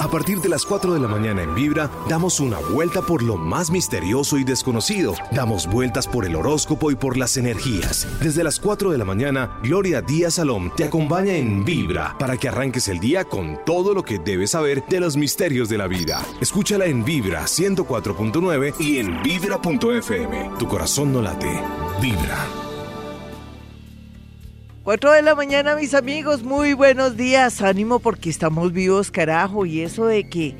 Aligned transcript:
A 0.00 0.08
partir 0.08 0.40
de 0.40 0.48
las 0.48 0.64
4 0.64 0.94
de 0.94 1.00
la 1.00 1.08
mañana 1.08 1.42
en 1.42 1.54
Vibra, 1.54 1.90
damos 2.08 2.40
una 2.40 2.58
vuelta 2.58 3.02
por 3.02 3.22
lo 3.22 3.36
más 3.36 3.70
misterioso 3.70 4.38
y 4.38 4.44
desconocido. 4.44 5.14
Damos 5.30 5.66
vueltas 5.66 6.08
por 6.08 6.24
el 6.24 6.36
horóscopo 6.36 6.90
y 6.90 6.94
por 6.94 7.18
las 7.18 7.36
energías. 7.36 8.08
Desde 8.22 8.42
las 8.42 8.58
4 8.58 8.92
de 8.92 8.98
la 8.98 9.04
mañana, 9.04 9.58
Gloria 9.62 10.00
Díaz 10.00 10.34
Salom 10.34 10.70
te 10.74 10.84
acompaña 10.84 11.34
en 11.34 11.66
Vibra 11.66 12.16
para 12.18 12.38
que 12.38 12.48
arranques 12.48 12.88
el 12.88 12.98
día 12.98 13.26
con 13.26 13.58
todo 13.66 13.92
lo 13.92 14.02
que 14.02 14.18
debes 14.18 14.52
saber 14.52 14.82
de 14.88 15.00
los 15.00 15.18
misterios 15.18 15.68
de 15.68 15.76
la 15.76 15.86
vida. 15.86 16.24
Escúchala 16.40 16.86
en 16.86 17.04
Vibra 17.04 17.42
104.9 17.42 18.80
y 18.80 18.98
en 19.00 19.22
Vibra.fm. 19.22 20.52
Tu 20.58 20.66
corazón 20.66 21.12
no 21.12 21.20
late. 21.20 21.60
Vibra. 22.00 22.69
4 24.82 25.12
de 25.12 25.20
la 25.20 25.34
mañana, 25.34 25.76
mis 25.76 25.92
amigos, 25.92 26.42
muy 26.42 26.72
buenos 26.72 27.14
días. 27.14 27.60
Ánimo 27.60 27.98
porque 27.98 28.30
estamos 28.30 28.72
vivos, 28.72 29.10
carajo. 29.10 29.66
Y 29.66 29.82
eso 29.82 30.06
de 30.06 30.26
que 30.26 30.54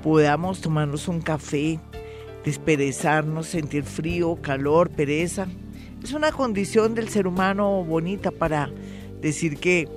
podamos 0.00 0.60
tomarnos 0.60 1.08
un 1.08 1.20
café, 1.20 1.80
desperezarnos, 2.44 3.48
sentir 3.48 3.82
frío, 3.82 4.36
calor, 4.40 4.90
pereza, 4.90 5.48
es 6.04 6.12
una 6.12 6.30
condición 6.30 6.94
del 6.94 7.08
ser 7.08 7.26
humano 7.26 7.82
bonita 7.82 8.30
para 8.30 8.70
decir 9.20 9.58
que 9.58 9.88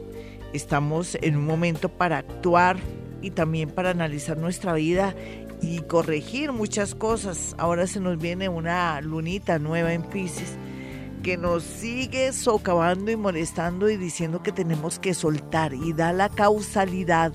estamos 0.53 1.15
en 1.21 1.37
un 1.37 1.45
momento 1.45 1.87
para 1.87 2.17
actuar 2.17 2.77
y 3.21 3.29
también 3.29 3.69
para 3.69 3.91
analizar 3.91 4.39
nuestra 4.39 4.73
vida 4.73 5.13
y 5.61 5.81
corregir 5.81 6.51
muchas 6.51 6.95
cosas. 6.95 7.53
Ahora 7.59 7.85
se 7.85 7.99
nos 7.99 8.17
viene 8.17 8.49
una 8.49 8.99
lunita 9.01 9.59
nueva 9.59 9.93
en 9.93 10.01
Pisces 10.01 10.57
que 11.27 11.35
nos 11.35 11.63
sigue 11.63 12.31
socavando 12.31 13.11
y 13.11 13.17
molestando 13.17 13.89
y 13.89 13.97
diciendo 13.97 14.41
que 14.41 14.53
tenemos 14.53 14.97
que 14.97 15.13
soltar 15.13 15.73
y 15.73 15.91
da 15.91 16.13
la 16.13 16.29
causalidad 16.29 17.33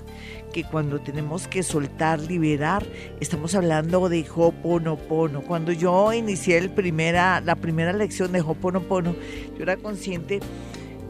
que 0.51 0.63
cuando 0.63 0.99
tenemos 0.99 1.47
que 1.47 1.61
soltar, 1.61 2.19
liberar, 2.19 2.83
estamos 3.19 3.53
hablando 3.53 4.09
de 4.09 4.25
Hoponopono. 4.35 5.43
Cuando 5.43 5.71
yo 5.73 6.11
inicié 6.11 6.59
la 6.61 7.55
primera 7.55 7.93
lección 7.93 8.31
de 8.31 8.41
Hoponopono, 8.41 9.15
yo 9.55 9.61
era 9.61 9.77
consciente 9.77 10.39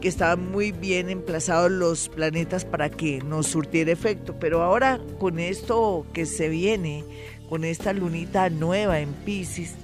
que 0.02 0.08
estaban 0.08 0.50
muy 0.50 0.70
bien 0.70 1.08
emplazados 1.08 1.70
los 1.70 2.10
planetas 2.10 2.66
para 2.66 2.90
que 2.90 3.22
nos 3.22 3.46
surtiera 3.46 3.92
efecto, 3.92 4.36
pero 4.38 4.62
ahora 4.62 5.00
con 5.18 5.38
esto 5.38 6.04
que 6.12 6.26
se 6.26 6.50
viene, 6.50 7.02
con 7.48 7.64
esta 7.64 7.94
lunita 7.94 8.50
nueva 8.50 9.00
en 9.00 9.14
Pisces, 9.24 9.74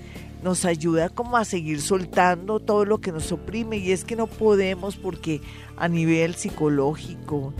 nos 0.42 0.64
ayuda 0.64 1.08
como 1.08 1.36
a 1.36 1.44
seguir 1.44 1.80
soltando 1.80 2.60
todo 2.60 2.84
lo 2.84 3.00
que 3.00 3.12
nos 3.12 3.30
oprime 3.32 3.76
y 3.76 3.92
es 3.92 4.04
que 4.04 4.16
no 4.16 4.26
podemos 4.26 4.96
porque 4.96 5.40
a 5.76 5.88
nivel 5.88 6.34
psicológico, 6.34 7.52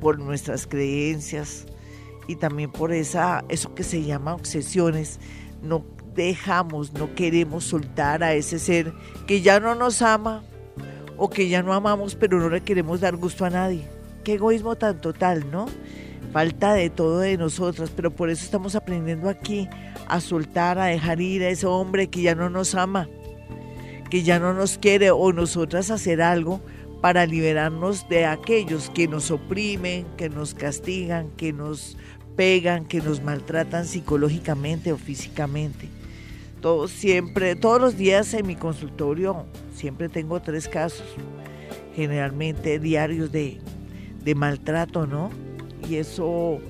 por 0.00 0.18
nuestras 0.18 0.66
creencias 0.66 1.66
y 2.26 2.36
también 2.36 2.70
por 2.70 2.92
esa 2.92 3.44
eso 3.48 3.74
que 3.74 3.82
se 3.82 4.02
llama 4.02 4.34
obsesiones, 4.34 5.20
no 5.62 5.84
dejamos, 6.14 6.92
no 6.92 7.14
queremos 7.14 7.64
soltar 7.64 8.22
a 8.22 8.34
ese 8.34 8.58
ser 8.58 8.92
que 9.26 9.42
ya 9.42 9.60
no 9.60 9.74
nos 9.74 10.02
ama 10.02 10.42
o 11.16 11.28
que 11.28 11.48
ya 11.48 11.62
no 11.62 11.72
amamos 11.72 12.14
pero 12.14 12.40
no 12.40 12.48
le 12.48 12.62
queremos 12.62 13.00
dar 13.00 13.16
gusto 13.16 13.44
a 13.44 13.50
nadie. 13.50 13.86
Qué 14.24 14.34
egoísmo 14.34 14.76
tan 14.76 15.00
total, 15.00 15.50
¿no? 15.50 15.66
Falta 16.32 16.74
de 16.74 16.90
todo 16.90 17.18
de 17.18 17.36
nosotras, 17.36 17.90
pero 17.94 18.10
por 18.10 18.30
eso 18.30 18.44
estamos 18.44 18.74
aprendiendo 18.74 19.28
aquí 19.28 19.68
a 20.10 20.20
soltar, 20.20 20.78
a 20.78 20.86
dejar 20.86 21.20
ir 21.20 21.42
a 21.42 21.48
ese 21.48 21.66
hombre 21.66 22.08
que 22.08 22.22
ya 22.22 22.34
no 22.34 22.50
nos 22.50 22.74
ama, 22.74 23.08
que 24.10 24.22
ya 24.22 24.38
no 24.38 24.54
nos 24.54 24.78
quiere 24.78 25.10
o 25.10 25.32
nosotras 25.32 25.90
hacer 25.90 26.20
algo 26.20 26.60
para 27.00 27.26
liberarnos 27.26 28.08
de 28.08 28.26
aquellos 28.26 28.90
que 28.90 29.08
nos 29.08 29.30
oprimen, 29.30 30.06
que 30.16 30.28
nos 30.28 30.54
castigan, 30.54 31.30
que 31.36 31.52
nos 31.52 31.96
pegan, 32.36 32.84
que 32.84 33.00
nos 33.00 33.22
maltratan 33.22 33.86
psicológicamente 33.86 34.92
o 34.92 34.98
físicamente. 34.98 35.88
Siempre, 36.88 37.56
todos 37.56 37.80
los 37.80 37.96
días 37.96 38.34
en 38.34 38.46
mi 38.46 38.54
consultorio 38.54 39.46
siempre 39.74 40.10
tengo 40.10 40.40
tres 40.40 40.68
casos, 40.68 41.06
generalmente 41.96 42.78
diarios 42.78 43.32
de, 43.32 43.58
de 44.22 44.34
maltrato, 44.34 45.06
¿no? 45.06 45.30
Y 45.88 45.96
eso 45.96 46.60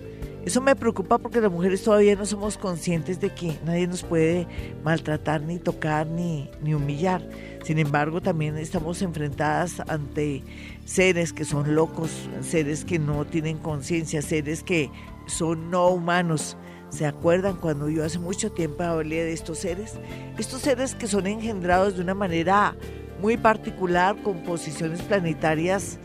eso 0.45 0.61
me 0.61 0.75
preocupa 0.75 1.19
porque 1.19 1.41
las 1.41 1.51
mujeres 1.51 1.83
todavía 1.83 2.17
no 2.17 2.25
somos 2.25 2.56
conscientes 2.56 3.21
de 3.21 3.34
que 3.34 3.59
nadie 3.65 3.87
nos 3.87 4.03
puede 4.03 4.47
maltratar, 4.83 5.43
ni 5.43 5.59
tocar, 5.59 6.06
ni, 6.06 6.51
ni 6.62 6.75
humillar. 6.75 7.23
Sin 7.65 7.78
embargo, 7.78 8.23
también 8.23 8.56
estamos 8.56 9.03
enfrentadas 9.03 9.81
ante 9.87 10.43
seres 10.87 11.33
que 11.33 11.45
son 11.45 11.75
locos, 11.75 12.11
seres 12.41 12.84
que 12.84 12.99
no 12.99 13.27
tienen 13.27 13.59
conciencia, 13.59 14.23
seres 14.23 14.62
que 14.62 14.91
son 15.27 15.71
no 15.71 15.89
humanos. 15.89 16.57
¿Se 16.89 17.07
acuerdan 17.07 17.57
cuando 17.57 17.89
yo 17.89 18.05
hace 18.05 18.19
mucho 18.19 18.51
tiempo 18.51 18.83
hablé 18.83 19.22
de 19.22 19.33
estos 19.33 19.59
seres? 19.59 19.95
Estos 20.39 20.62
seres 20.62 20.95
que 20.95 21.07
son 21.07 21.27
engendrados 21.27 21.97
de 21.97 22.03
una 22.03 22.15
manera 22.15 22.75
muy 23.21 23.37
particular, 23.37 24.17
con 24.22 24.43
posiciones 24.43 25.03
planetarias, 25.03 25.99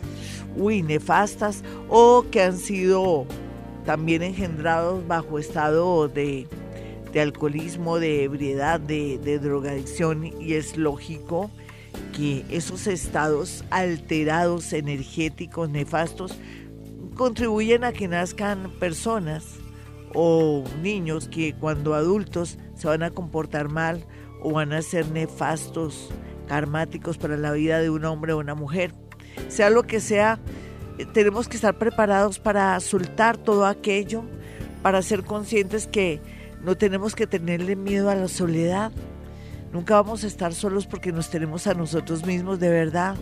uy, 0.58 0.84
nefastas, 0.84 1.64
o 1.90 2.26
que 2.30 2.42
han 2.44 2.58
sido 2.58 3.26
también 3.86 4.24
engendrados 4.24 5.08
bajo 5.08 5.40
estado 5.40 6.08
de, 6.08 6.48
alcoholismo, 7.20 8.00
de 8.00 8.24
ebriedad, 8.24 8.80
de, 8.80 9.18
de 9.20 9.40
drogadicción 9.40 10.26
y 10.42 10.54
es 10.54 10.76
lógico 10.76 11.50
que 12.16 12.44
esos 12.50 12.88
estados 12.88 13.64
alterados, 13.70 14.74
energéticos, 14.74 15.70
nefastos, 15.70 16.38
contribuyen 17.16 17.84
a 17.86 17.94
que 17.94 18.08
nazcan 18.08 18.70
personas 18.80 19.46
o 20.14 20.64
niños 20.82 21.28
que 21.28 21.54
cuando 21.54 21.94
adultos 21.94 22.58
se 22.76 22.88
van 22.88 23.04
a 23.04 23.12
comportar 23.12 23.70
mal 23.70 24.06
o 24.42 24.52
van 24.52 24.74
a 24.74 24.82
ser 24.82 25.08
nefastos, 25.10 26.10
karmáticos 26.48 27.18
para 27.18 27.38
la 27.38 27.52
vida 27.52 27.80
de 27.80 27.90
un 27.90 28.06
hombre 28.06 28.34
o 28.34 28.40
una 28.40 28.56
mujer. 28.56 28.94
Sea 29.48 29.70
lo 29.70 29.84
que 29.84 30.00
sea, 30.00 30.40
tenemos 31.14 31.48
que 31.48 31.58
estar 31.58 31.78
preparados 31.78 32.40
para 32.40 32.80
soltar 32.80 33.38
todo 33.38 33.66
aquello, 33.66 34.24
para 34.82 35.02
ser 35.02 35.24
conscientes 35.24 35.88
que 35.88 36.22
no 36.64 36.76
tenemos 36.78 37.16
que 37.16 37.28
tenerle 37.28 37.76
miedo 37.76 38.10
a 38.10 38.16
la 38.16 38.28
soledad. 38.28 38.92
Nunca 39.74 39.96
vamos 39.96 40.24
a 40.24 40.28
estar 40.28 40.54
solos 40.54 40.88
porque 40.88 41.12
nos 41.12 41.30
tenemos 41.30 41.68
a 41.68 41.74
nosotros 41.74 42.26
mismos 42.26 42.60
de 42.60 42.70
verdad. 42.70 43.16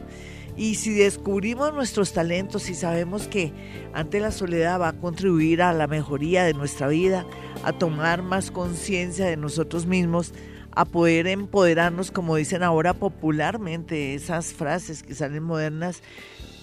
Y 0.56 0.76
si 0.76 0.94
descubrimos 0.94 1.74
nuestros 1.74 2.14
talentos 2.14 2.70
y 2.70 2.76
sabemos 2.76 3.28
que 3.28 3.52
ante 3.94 4.20
la 4.20 4.30
soledad 4.30 4.80
va 4.80 4.90
a 4.90 4.94
contribuir 4.94 5.64
a 5.64 5.74
la 5.74 5.88
mejoría 5.88 6.44
de 6.44 6.54
nuestra 6.54 6.88
vida, 6.88 7.26
a 7.64 7.74
tomar 7.74 8.22
más 8.22 8.52
conciencia 8.52 9.26
de 9.26 9.36
nosotros 9.36 9.88
mismos, 9.88 10.32
a 10.76 10.86
poder 10.86 11.28
empoderarnos, 11.28 12.12
como 12.12 12.36
dicen 12.36 12.62
ahora 12.62 12.94
popularmente, 12.94 14.14
esas 14.14 14.54
frases 14.54 15.02
que 15.02 15.16
salen 15.16 15.44
modernas, 15.44 16.04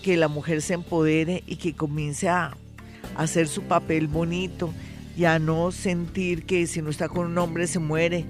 que 0.03 0.17
la 0.17 0.29
mujer 0.29 0.63
se 0.63 0.75
empodere 0.75 1.43
y 1.47 1.57
que 1.57 1.75
comience 1.75 2.29
a 2.29 2.57
hacer 3.17 3.49
su 3.49 3.63
papel 3.63 4.07
bonito 4.07 4.73
y 5.17 5.25
a 5.25 5.39
no 5.39 5.73
sentir 5.73 6.47
que 6.47 6.67
si 6.67 6.83
no 6.83 6.91
está 6.91 7.09
con 7.09 7.27
un 7.27 7.39
hombre 7.39 7.67
se 7.67 7.79
muere 7.79 8.25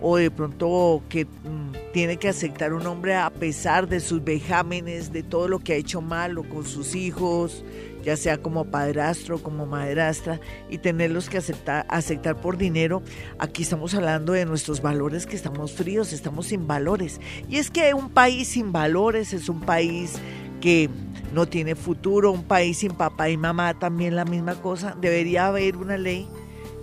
o 0.00 0.16
de 0.16 0.30
pronto 0.30 1.02
que 1.08 1.26
mm, 1.26 1.92
tiene 1.92 2.16
que 2.16 2.28
aceptar 2.28 2.72
un 2.72 2.86
hombre 2.86 3.16
a 3.16 3.30
pesar 3.30 3.88
de 3.88 4.00
sus 4.00 4.24
vejámenes, 4.24 5.12
de 5.12 5.22
todo 5.22 5.48
lo 5.48 5.58
que 5.58 5.74
ha 5.74 5.76
hecho 5.76 6.00
malo 6.00 6.48
con 6.48 6.64
sus 6.64 6.94
hijos, 6.94 7.64
ya 8.02 8.16
sea 8.16 8.38
como 8.38 8.64
padrastro, 8.64 9.42
como 9.42 9.66
madrastra, 9.66 10.40
y 10.70 10.78
tenerlos 10.78 11.28
que 11.28 11.38
aceptar, 11.38 11.84
aceptar 11.88 12.40
por 12.40 12.56
dinero. 12.56 13.02
Aquí 13.38 13.62
estamos 13.62 13.94
hablando 13.94 14.32
de 14.32 14.46
nuestros 14.46 14.80
valores, 14.80 15.26
que 15.26 15.36
estamos 15.36 15.72
fríos, 15.72 16.12
estamos 16.12 16.46
sin 16.46 16.66
valores. 16.66 17.20
Y 17.48 17.56
es 17.56 17.70
que 17.70 17.92
un 17.92 18.08
país 18.08 18.48
sin 18.48 18.72
valores 18.72 19.34
es 19.34 19.48
un 19.48 19.60
país 19.60 20.14
que 20.60 20.88
no 21.32 21.46
tiene 21.46 21.74
futuro, 21.74 22.32
un 22.32 22.44
país 22.44 22.78
sin 22.78 22.92
papá 22.92 23.30
y 23.30 23.36
mamá 23.36 23.78
también 23.78 24.16
la 24.16 24.24
misma 24.24 24.54
cosa. 24.56 24.96
Debería 25.00 25.46
haber 25.46 25.76
una 25.76 25.96
ley 25.96 26.28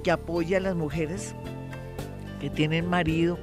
que 0.03 0.11
apoye 0.11 0.55
a 0.55 0.59
las 0.59 0.75
mujeres 0.75 1.35
que 2.39 2.49
tienen 2.49 2.89
marido 2.89 3.37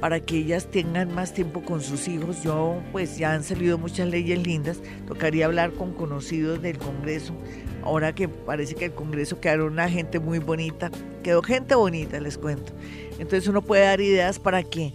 para 0.00 0.20
que 0.20 0.38
ellas 0.38 0.66
tengan 0.70 1.12
más 1.12 1.32
tiempo 1.34 1.62
con 1.62 1.80
sus 1.80 2.08
hijos. 2.08 2.42
Yo, 2.42 2.80
pues 2.92 3.18
ya 3.18 3.32
han 3.32 3.42
salido 3.42 3.78
muchas 3.78 4.08
leyes 4.08 4.44
lindas, 4.44 4.80
tocaría 5.06 5.46
hablar 5.46 5.72
con 5.72 5.92
conocidos 5.92 6.62
del 6.62 6.78
Congreso. 6.78 7.34
Ahora 7.82 8.14
que 8.14 8.28
parece 8.28 8.74
que 8.74 8.86
el 8.86 8.92
Congreso 8.92 9.40
quedó 9.40 9.66
una 9.66 9.88
gente 9.88 10.18
muy 10.18 10.38
bonita, 10.38 10.90
quedó 11.22 11.42
gente 11.42 11.74
bonita, 11.74 12.20
les 12.20 12.38
cuento. 12.38 12.72
Entonces 13.18 13.48
uno 13.48 13.62
puede 13.62 13.84
dar 13.84 14.00
ideas 14.00 14.38
para 14.38 14.62
que 14.62 14.94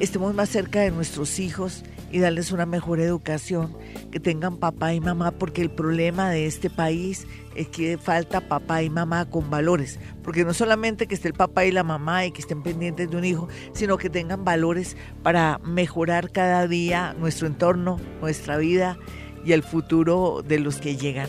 estemos 0.00 0.34
más 0.34 0.48
cerca 0.48 0.80
de 0.80 0.90
nuestros 0.90 1.38
hijos 1.38 1.84
y 2.10 2.20
darles 2.20 2.52
una 2.52 2.66
mejor 2.66 3.00
educación, 3.00 3.76
que 4.10 4.20
tengan 4.20 4.56
papá 4.56 4.94
y 4.94 5.00
mamá, 5.00 5.32
porque 5.32 5.62
el 5.62 5.70
problema 5.70 6.30
de 6.30 6.46
este 6.46 6.70
país 6.70 7.26
es 7.54 7.68
que 7.68 7.98
falta 7.98 8.40
papá 8.40 8.82
y 8.82 8.90
mamá 8.90 9.28
con 9.28 9.50
valores, 9.50 9.98
porque 10.22 10.44
no 10.44 10.54
solamente 10.54 11.06
que 11.06 11.14
esté 11.14 11.28
el 11.28 11.34
papá 11.34 11.64
y 11.64 11.72
la 11.72 11.82
mamá 11.82 12.24
y 12.24 12.32
que 12.32 12.40
estén 12.40 12.62
pendientes 12.62 13.10
de 13.10 13.16
un 13.16 13.24
hijo, 13.24 13.48
sino 13.72 13.98
que 13.98 14.10
tengan 14.10 14.44
valores 14.44 14.96
para 15.22 15.58
mejorar 15.64 16.30
cada 16.30 16.66
día 16.66 17.14
nuestro 17.18 17.46
entorno, 17.46 17.98
nuestra 18.20 18.56
vida 18.56 18.98
y 19.44 19.52
el 19.52 19.62
futuro 19.62 20.42
de 20.46 20.58
los 20.58 20.76
que 20.76 20.96
llegan. 20.96 21.28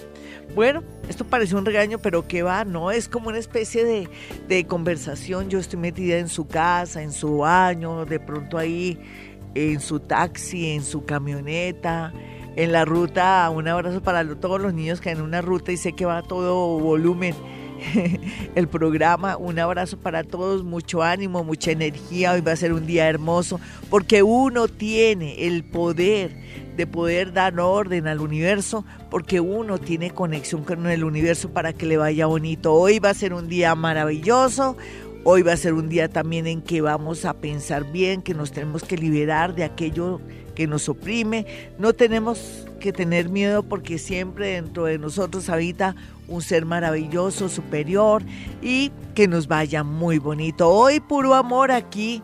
Bueno, 0.55 0.83
esto 1.07 1.25
parece 1.25 1.55
un 1.55 1.65
regaño, 1.65 1.99
pero 1.99 2.27
¿qué 2.27 2.41
va? 2.41 2.65
No, 2.65 2.89
es 2.89 3.07
como 3.07 3.29
una 3.29 3.37
especie 3.37 3.85
de, 3.85 4.09
de 4.47 4.65
conversación. 4.65 5.49
Yo 5.49 5.59
estoy 5.59 5.79
metida 5.79 6.17
en 6.17 6.27
su 6.27 6.47
casa, 6.47 7.03
en 7.03 7.11
su 7.11 7.39
baño, 7.39 8.05
de 8.05 8.19
pronto 8.19 8.57
ahí 8.57 8.99
en 9.55 9.79
su 9.79 9.99
taxi, 9.99 10.71
en 10.71 10.83
su 10.83 11.05
camioneta, 11.05 12.13
en 12.55 12.71
la 12.71 12.85
ruta. 12.85 13.49
Un 13.49 13.67
abrazo 13.67 14.01
para 14.01 14.23
todos 14.35 14.61
los 14.61 14.73
niños 14.73 15.01
que 15.01 15.11
en 15.11 15.21
una 15.21 15.41
ruta 15.41 15.71
y 15.71 15.77
sé 15.77 15.93
que 15.93 16.05
va 16.05 16.17
a 16.17 16.23
todo 16.23 16.79
volumen 16.79 17.35
el 18.55 18.67
programa. 18.67 19.37
Un 19.37 19.59
abrazo 19.59 19.97
para 19.97 20.23
todos, 20.23 20.63
mucho 20.63 21.03
ánimo, 21.03 21.43
mucha 21.43 21.71
energía. 21.71 22.33
Hoy 22.33 22.41
va 22.41 22.53
a 22.53 22.57
ser 22.57 22.73
un 22.73 22.85
día 22.85 23.07
hermoso 23.07 23.59
porque 23.89 24.23
uno 24.23 24.67
tiene 24.67 25.47
el 25.47 25.63
poder 25.63 26.37
de 26.75 26.87
poder 26.87 27.33
dar 27.33 27.59
orden 27.59 28.07
al 28.07 28.21
universo 28.21 28.85
porque 29.09 29.41
uno 29.41 29.79
tiene 29.79 30.11
conexión 30.11 30.63
con 30.63 30.87
el 30.87 31.03
universo 31.03 31.49
para 31.49 31.73
que 31.73 31.85
le 31.85 31.97
vaya 31.97 32.25
bonito. 32.25 32.73
Hoy 32.73 32.99
va 32.99 33.09
a 33.09 33.13
ser 33.13 33.33
un 33.33 33.49
día 33.49 33.75
maravilloso. 33.75 34.77
Hoy 35.31 35.43
va 35.43 35.53
a 35.53 35.57
ser 35.57 35.75
un 35.75 35.89
día 35.89 36.09
también 36.09 36.47
en 36.47 36.59
que 36.59 36.81
vamos 36.81 37.23
a 37.23 37.35
pensar 37.35 37.91
bien, 37.91 38.23
que 38.23 38.33
nos 38.33 38.51
tenemos 38.51 38.83
que 38.83 38.97
liberar 38.97 39.53
de 39.53 39.63
aquello 39.63 40.19
que 40.55 40.65
nos 40.65 40.89
oprime. 40.89 41.45
No 41.77 41.93
tenemos 41.93 42.65
que 42.79 42.91
tener 42.91 43.29
miedo 43.29 43.61
porque 43.61 43.99
siempre 43.99 44.53
dentro 44.53 44.85
de 44.85 44.97
nosotros 44.97 45.47
habita 45.49 45.95
un 46.27 46.41
ser 46.41 46.65
maravilloso, 46.65 47.47
superior 47.47 48.23
y 48.63 48.91
que 49.13 49.27
nos 49.27 49.47
vaya 49.47 49.83
muy 49.83 50.17
bonito. 50.17 50.67
Hoy 50.67 50.99
puro 50.99 51.35
amor 51.35 51.69
aquí 51.69 52.23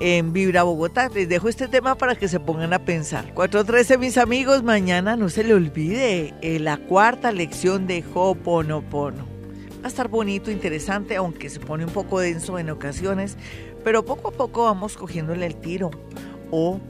en 0.00 0.32
Vibra 0.32 0.62
Bogotá. 0.62 1.10
Les 1.10 1.28
dejo 1.28 1.50
este 1.50 1.68
tema 1.68 1.96
para 1.96 2.14
que 2.14 2.28
se 2.28 2.40
pongan 2.40 2.72
a 2.72 2.78
pensar. 2.78 3.34
4.13 3.34 3.98
mis 3.98 4.16
amigos, 4.16 4.62
mañana 4.62 5.16
no 5.16 5.28
se 5.28 5.44
le 5.44 5.52
olvide 5.52 6.32
eh, 6.40 6.58
la 6.60 6.78
cuarta 6.78 7.30
lección 7.30 7.86
de 7.86 8.02
Ho'oponopono. 8.14 9.37
Va 9.80 9.84
a 9.84 9.88
estar 9.88 10.08
bonito, 10.08 10.50
interesante, 10.50 11.16
aunque 11.16 11.48
se 11.50 11.60
pone 11.60 11.84
un 11.84 11.92
poco 11.92 12.18
denso 12.18 12.58
en 12.58 12.70
ocasiones, 12.70 13.36
pero 13.84 14.04
poco 14.04 14.28
a 14.28 14.32
poco 14.32 14.64
vamos 14.64 14.96
cogiéndole 14.96 15.46
el 15.46 15.54
tiro. 15.54 15.90
O 16.50 16.80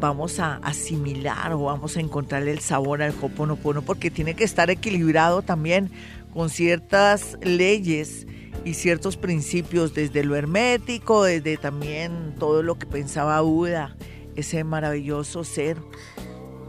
vamos 0.00 0.38
a 0.40 0.56
asimilar 0.56 1.52
o 1.52 1.64
vamos 1.64 1.96
a 1.96 2.00
encontrarle 2.00 2.50
el 2.50 2.60
sabor 2.60 3.02
al 3.02 3.14
Ho'oponopono 3.20 3.82
porque 3.82 4.10
tiene 4.10 4.34
que 4.34 4.44
estar 4.44 4.68
equilibrado 4.70 5.42
también 5.42 5.90
con 6.34 6.50
ciertas 6.50 7.38
leyes 7.40 8.26
y 8.64 8.74
ciertos 8.74 9.16
principios 9.16 9.94
desde 9.94 10.24
lo 10.24 10.36
hermético, 10.36 11.24
desde 11.24 11.56
también 11.56 12.34
todo 12.38 12.62
lo 12.62 12.78
que 12.78 12.86
pensaba 12.86 13.40
Buda, 13.40 13.96
ese 14.34 14.64
maravilloso 14.64 15.44
ser 15.44 15.78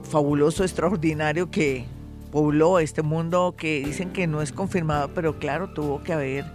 fabuloso, 0.03 0.63
extraordinario 0.63 1.51
que 1.51 1.85
pobló 2.31 2.79
este 2.79 3.01
mundo 3.01 3.55
que 3.57 3.83
dicen 3.85 4.11
que 4.11 4.27
no 4.27 4.41
es 4.41 4.51
confirmado, 4.51 5.09
pero 5.13 5.39
claro, 5.39 5.69
tuvo 5.69 6.03
que 6.03 6.13
haber 6.13 6.45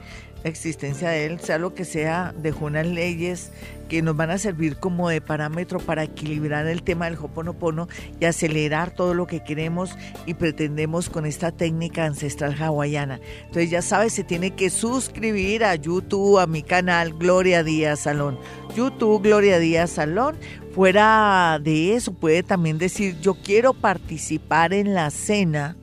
la 0.43 0.51
existencia 0.51 1.11
de 1.11 1.27
él, 1.27 1.41
sea 1.41 1.59
lo 1.59 1.75
que 1.75 1.85
sea, 1.85 2.35
dejó 2.37 2.67
unas 2.67 2.87
leyes 2.87 3.53
que 3.89 4.01
nos 4.03 4.17
van 4.17 4.31
a 4.31 4.39
servir 4.39 4.77
como 4.77 5.11
de 5.11 5.21
parámetro 5.21 5.79
para 5.79 6.03
equilibrar 6.03 6.67
el 6.67 6.83
tema 6.83 7.05
del 7.05 7.19
Hoponopono 7.19 7.89
y 8.19 8.25
acelerar 8.25 8.91
todo 8.95 9.13
lo 9.13 9.27
que 9.27 9.45
queremos 9.45 9.91
y 10.25 10.35
pretendemos 10.35 11.11
con 11.11 11.27
esta 11.27 11.53
técnica 11.53 12.07
ancestral 12.07 12.57
hawaiana. 12.61 13.21
Entonces 13.41 13.71
ya 13.71 13.83
sabes, 13.83 14.15
se 14.15 14.25
tiene 14.25 14.53
que 14.53 14.71
suscribir 14.71 15.63
a 15.63 15.75
YouTube, 15.75 16.39
a 16.39 16.47
mi 16.47 16.63
canal 16.63 17.13
Gloria 17.13 17.63
Díaz 17.63 18.01
Salón. 18.01 18.39
YouTube 18.75 19.23
Gloria 19.23 19.59
Díaz 19.59 19.91
Salón. 19.91 20.37
Fuera 20.75 21.61
de 21.63 21.95
eso, 21.95 22.15
puede 22.15 22.43
también 22.43 22.79
decir, 22.79 23.21
yo 23.21 23.35
quiero 23.35 23.75
participar 23.75 24.73
en 24.73 24.95
la 24.95 25.11
cena 25.11 25.77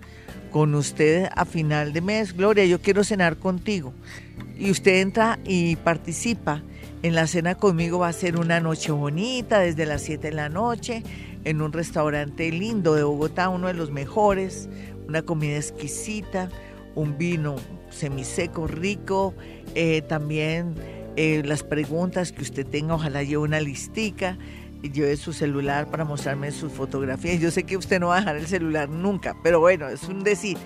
con 0.52 0.74
usted 0.74 1.30
a 1.36 1.46
final 1.46 1.94
de 1.94 2.02
mes. 2.02 2.36
Gloria, 2.36 2.66
yo 2.66 2.82
quiero 2.82 3.04
cenar 3.04 3.38
contigo 3.38 3.94
y 4.58 4.72
usted 4.72 5.02
entra 5.02 5.38
y 5.46 5.76
participa 5.76 6.64
en 7.04 7.14
la 7.14 7.28
cena 7.28 7.54
conmigo, 7.54 8.00
va 8.00 8.08
a 8.08 8.14
ser 8.14 8.38
una 8.38 8.60
noche 8.60 8.92
bonita 8.92 9.60
desde 9.60 9.86
las 9.86 10.02
7 10.02 10.30
de 10.30 10.34
la 10.34 10.50
noche 10.50 11.04
en 11.46 11.62
un 11.62 11.72
restaurante 11.72 12.52
lindo 12.52 12.96
de 12.96 13.04
Bogotá, 13.04 13.50
uno 13.50 13.68
de 13.68 13.76
los 13.76 13.92
mejores, 13.92 14.70
una 15.08 15.22
comida 15.22 15.56
exquisita, 15.56 16.50
un 16.96 17.16
vino 17.16 17.58
semiseco, 17.92 18.66
rico, 18.66 19.36
eh, 19.76 20.02
también 20.02 20.74
eh, 21.16 21.44
las 21.46 21.62
preguntas 21.62 22.32
que 22.32 22.42
usted 22.42 22.66
tenga, 22.66 22.96
ojalá 22.96 23.22
lleve 23.22 23.38
una 23.38 23.62
listica 23.62 24.38
lleve 24.82 25.18
su 25.18 25.34
celular 25.34 25.90
para 25.90 26.06
mostrarme 26.06 26.52
sus 26.52 26.72
fotografías. 26.72 27.40
Yo 27.40 27.52
sé 27.52 27.64
que 27.64 27.78
usted 27.78 28.00
no 28.00 28.08
va 28.08 28.18
a 28.18 28.20
dejar 28.20 28.38
el 28.38 28.48
celular 28.48 28.90
nunca, 28.90 29.36
pero 29.44 29.60
bueno, 29.60 29.90
es 29.90 30.04
un 30.04 30.24
decir 30.24 30.58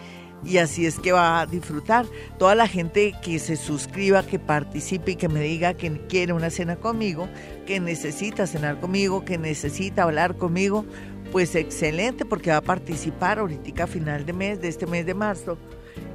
y 0.46 0.58
así 0.58 0.86
es 0.86 1.00
que 1.00 1.12
va 1.12 1.42
a 1.42 1.46
disfrutar. 1.46 2.06
Toda 2.38 2.56
la 2.56 2.68
gente 2.68 3.14
que 3.24 3.40
se 3.40 3.56
suscriba, 3.56 4.24
que 4.24 4.40
participe 4.40 5.12
y 5.12 5.16
que 5.16 5.30
me 5.30 5.42
diga 5.42 5.74
que 5.74 5.92
quiere 6.08 6.34
una 6.34 6.50
cena 6.50 6.76
conmigo, 6.76 7.28
que 7.66 7.80
necesita 7.80 8.48
cenar 8.48 8.80
conmigo, 8.80 9.24
que 9.26 9.38
necesita 9.38 10.04
hablar 10.04 10.38
conmigo, 10.38 10.86
pues 11.32 11.56
excelente 11.56 12.26
porque 12.26 12.52
va 12.52 12.58
a 12.58 12.62
participar 12.62 13.40
ahorita 13.40 13.86
a 13.86 13.88
final 13.88 14.26
de 14.26 14.34
mes, 14.34 14.62
de 14.62 14.68
este 14.68 14.86
mes 14.86 15.06
de 15.06 15.14
marzo, 15.14 15.58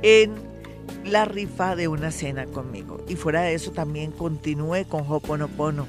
en 0.02 0.34
la 1.04 1.24
rifa 1.24 1.74
de 1.74 1.88
una 1.88 2.10
cena 2.10 2.46
conmigo. 2.46 2.98
Y 3.08 3.16
fuera 3.16 3.42
de 3.42 3.54
eso 3.54 3.72
también 3.72 4.12
continúe 4.12 4.84
con 4.88 5.04
Hoponopono. 5.08 5.86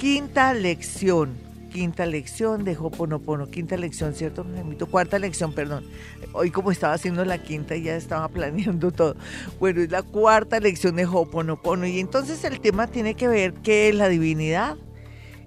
Quinta 0.00 0.54
lección 0.54 1.36
quinta 1.70 2.04
lección 2.06 2.64
de 2.64 2.76
Hoponopono, 2.76 3.50
quinta 3.50 3.76
lección, 3.76 4.14
¿cierto? 4.14 4.46
Cuarta 4.90 5.18
lección, 5.18 5.52
perdón. 5.52 5.84
Hoy 6.32 6.50
como 6.50 6.72
estaba 6.72 6.94
haciendo 6.94 7.24
la 7.24 7.36
quinta 7.36 7.76
ya 7.76 7.94
estaba 7.94 8.28
planeando 8.30 8.90
todo. 8.90 9.14
Bueno, 9.60 9.82
es 9.82 9.90
la 9.90 10.02
cuarta 10.02 10.58
lección 10.58 10.96
de 10.96 11.04
Hoponopono 11.04 11.86
y 11.86 12.00
entonces 12.00 12.42
el 12.44 12.60
tema 12.60 12.86
tiene 12.86 13.14
que 13.14 13.28
ver 13.28 13.52
que 13.52 13.90
es 13.90 13.94
la 13.94 14.08
divinidad 14.08 14.78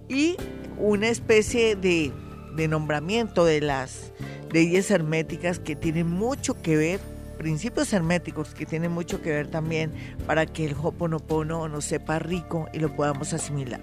y 0.07 0.37
una 0.77 1.09
especie 1.09 1.75
de, 1.75 2.13
de 2.55 2.67
nombramiento 2.67 3.45
de 3.45 3.59
las 3.59 4.13
leyes 4.51 4.91
herméticas 4.91 5.57
que 5.57 5.75
tienen 5.75 6.07
mucho 6.07 6.61
que 6.61 6.77
ver 6.77 6.99
principios 7.39 7.91
herméticos 7.91 8.53
que 8.53 8.67
tienen 8.67 8.91
mucho 8.91 9.19
que 9.19 9.31
ver 9.31 9.47
también 9.47 9.91
para 10.27 10.45
que 10.45 10.65
el 10.65 10.75
Hoponopono 10.79 11.67
nos 11.67 11.85
sepa 11.85 12.19
rico 12.19 12.67
y 12.71 12.77
lo 12.77 12.95
podamos 12.95 13.33
asimilar. 13.33 13.81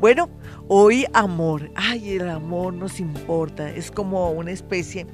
Bueno, 0.00 0.28
hoy 0.68 1.06
amor. 1.12 1.70
Ay, 1.74 2.14
el 2.16 2.28
amor 2.28 2.74
nos 2.74 3.00
importa. 3.00 3.70
Es 3.70 3.90
como 3.90 4.30
una 4.30 4.50
especie 4.50 5.06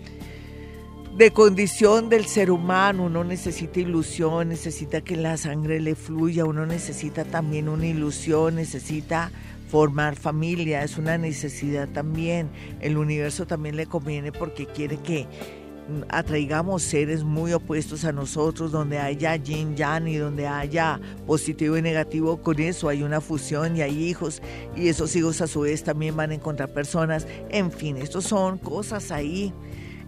de 1.16 1.30
condición 1.30 2.08
del 2.08 2.26
ser 2.26 2.50
humano. 2.50 3.04
Uno 3.04 3.24
necesita 3.24 3.80
ilusión, 3.80 4.48
necesita 4.48 5.00
que 5.00 5.16
la 5.16 5.36
sangre 5.36 5.80
le 5.80 5.94
fluya, 5.94 6.44
uno 6.44 6.66
necesita 6.66 7.24
también 7.24 7.68
una 7.68 7.86
ilusión, 7.86 8.56
necesita 8.56 9.30
formar 9.68 10.16
familia, 10.16 10.82
es 10.82 10.98
una 10.98 11.16
necesidad 11.16 11.88
también. 11.88 12.50
El 12.80 12.96
universo 12.96 13.46
también 13.46 13.76
le 13.76 13.86
conviene 13.86 14.32
porque 14.32 14.66
quiere 14.66 14.96
que 14.96 15.26
atraigamos 16.08 16.82
seres 16.82 17.24
muy 17.24 17.52
opuestos 17.52 18.04
a 18.04 18.12
nosotros, 18.12 18.72
donde 18.72 18.98
haya 18.98 19.36
yin 19.36 19.76
yang 19.76 20.08
y 20.08 20.16
donde 20.16 20.46
haya 20.46 21.00
positivo 21.26 21.76
y 21.76 21.82
negativo, 21.82 22.42
con 22.42 22.60
eso 22.60 22.88
hay 22.88 23.02
una 23.02 23.20
fusión 23.20 23.76
y 23.76 23.82
hay 23.82 24.04
hijos 24.04 24.42
y 24.76 24.88
esos 24.88 25.14
hijos 25.16 25.40
a 25.40 25.46
su 25.46 25.60
vez 25.60 25.84
también 25.84 26.16
van 26.16 26.30
a 26.30 26.34
encontrar 26.34 26.72
personas. 26.72 27.26
En 27.50 27.70
fin, 27.70 27.96
estos 27.96 28.24
son 28.24 28.58
cosas 28.58 29.10
ahí 29.10 29.52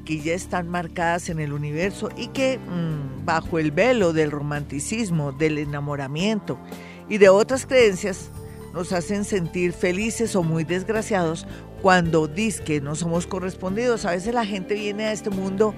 que 0.04 0.20
ya 0.20 0.34
están 0.34 0.68
marcadas 0.68 1.28
en 1.28 1.38
el 1.38 1.52
universo 1.52 2.08
y 2.16 2.28
que 2.28 2.58
mm, 2.58 3.24
bajo 3.24 3.58
el 3.58 3.70
velo 3.70 4.12
del 4.12 4.30
romanticismo, 4.30 5.32
del 5.32 5.58
enamoramiento 5.58 6.58
y 7.08 7.18
de 7.18 7.28
otras 7.28 7.66
creencias 7.66 8.30
nos 8.72 8.92
hacen 8.92 9.24
sentir 9.24 9.72
felices 9.72 10.34
o 10.36 10.42
muy 10.42 10.64
desgraciados 10.64 11.46
cuando 11.82 12.30
que 12.64 12.80
no 12.80 12.94
somos 12.94 13.26
correspondidos. 13.26 14.04
A 14.04 14.12
veces 14.12 14.34
la 14.34 14.46
gente 14.46 14.74
viene 14.74 15.06
a 15.06 15.12
este 15.12 15.30
mundo, 15.30 15.74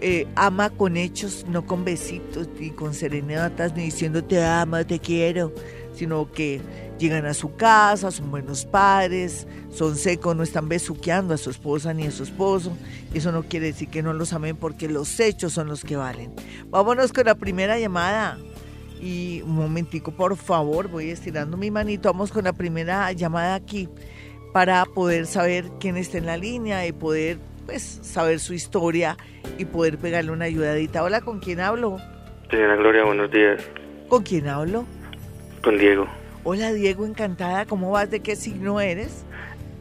eh, 0.00 0.26
ama 0.34 0.70
con 0.70 0.96
hechos, 0.96 1.44
no 1.48 1.66
con 1.66 1.84
besitos, 1.84 2.48
ni 2.58 2.70
con 2.70 2.94
serenatas, 2.94 3.74
ni 3.74 3.84
diciendo 3.84 4.24
te 4.24 4.42
amo, 4.42 4.84
te 4.84 4.98
quiero, 4.98 5.52
sino 5.94 6.32
que 6.32 6.60
llegan 6.98 7.26
a 7.26 7.34
su 7.34 7.54
casa, 7.54 8.10
son 8.10 8.30
buenos 8.30 8.64
padres, 8.64 9.46
son 9.70 9.96
secos, 9.96 10.34
no 10.34 10.42
están 10.42 10.68
besuqueando 10.68 11.34
a 11.34 11.36
su 11.36 11.50
esposa 11.50 11.92
ni 11.92 12.06
a 12.06 12.10
su 12.10 12.22
esposo. 12.22 12.72
Eso 13.12 13.30
no 13.30 13.42
quiere 13.42 13.66
decir 13.66 13.88
que 13.88 14.02
no 14.02 14.12
los 14.12 14.32
amen 14.32 14.56
porque 14.56 14.88
los 14.88 15.20
hechos 15.20 15.52
son 15.52 15.68
los 15.68 15.84
que 15.84 15.96
valen. 15.96 16.32
Vámonos 16.70 17.12
con 17.12 17.26
la 17.26 17.34
primera 17.34 17.78
llamada. 17.78 18.38
Y 19.02 19.42
un 19.42 19.56
momentico, 19.56 20.12
por 20.12 20.36
favor, 20.36 20.86
voy 20.86 21.10
estirando 21.10 21.56
mi 21.56 21.72
manito. 21.72 22.12
Vamos 22.12 22.30
con 22.30 22.44
la 22.44 22.52
primera 22.52 23.10
llamada 23.10 23.56
aquí 23.56 23.88
para 24.52 24.84
poder 24.84 25.26
saber 25.26 25.64
quién 25.80 25.96
está 25.96 26.18
en 26.18 26.26
la 26.26 26.36
línea 26.36 26.86
y 26.86 26.92
poder 26.92 27.38
pues 27.66 27.98
saber 28.02 28.38
su 28.38 28.54
historia 28.54 29.16
y 29.58 29.64
poder 29.64 29.98
pegarle 29.98 30.30
una 30.30 30.44
ayudadita. 30.44 31.02
Hola, 31.02 31.20
¿con 31.20 31.40
quién 31.40 31.58
hablo? 31.58 31.96
Señora 32.48 32.76
Gloria, 32.76 33.02
buenos 33.02 33.28
días. 33.32 33.60
¿Con 34.08 34.22
quién 34.22 34.46
hablo? 34.46 34.84
Con 35.64 35.78
Diego. 35.78 36.06
Hola 36.44 36.72
Diego, 36.72 37.04
encantada. 37.04 37.66
¿Cómo 37.66 37.90
vas? 37.90 38.08
¿De 38.08 38.20
qué 38.20 38.36
signo 38.36 38.80
eres? 38.80 39.24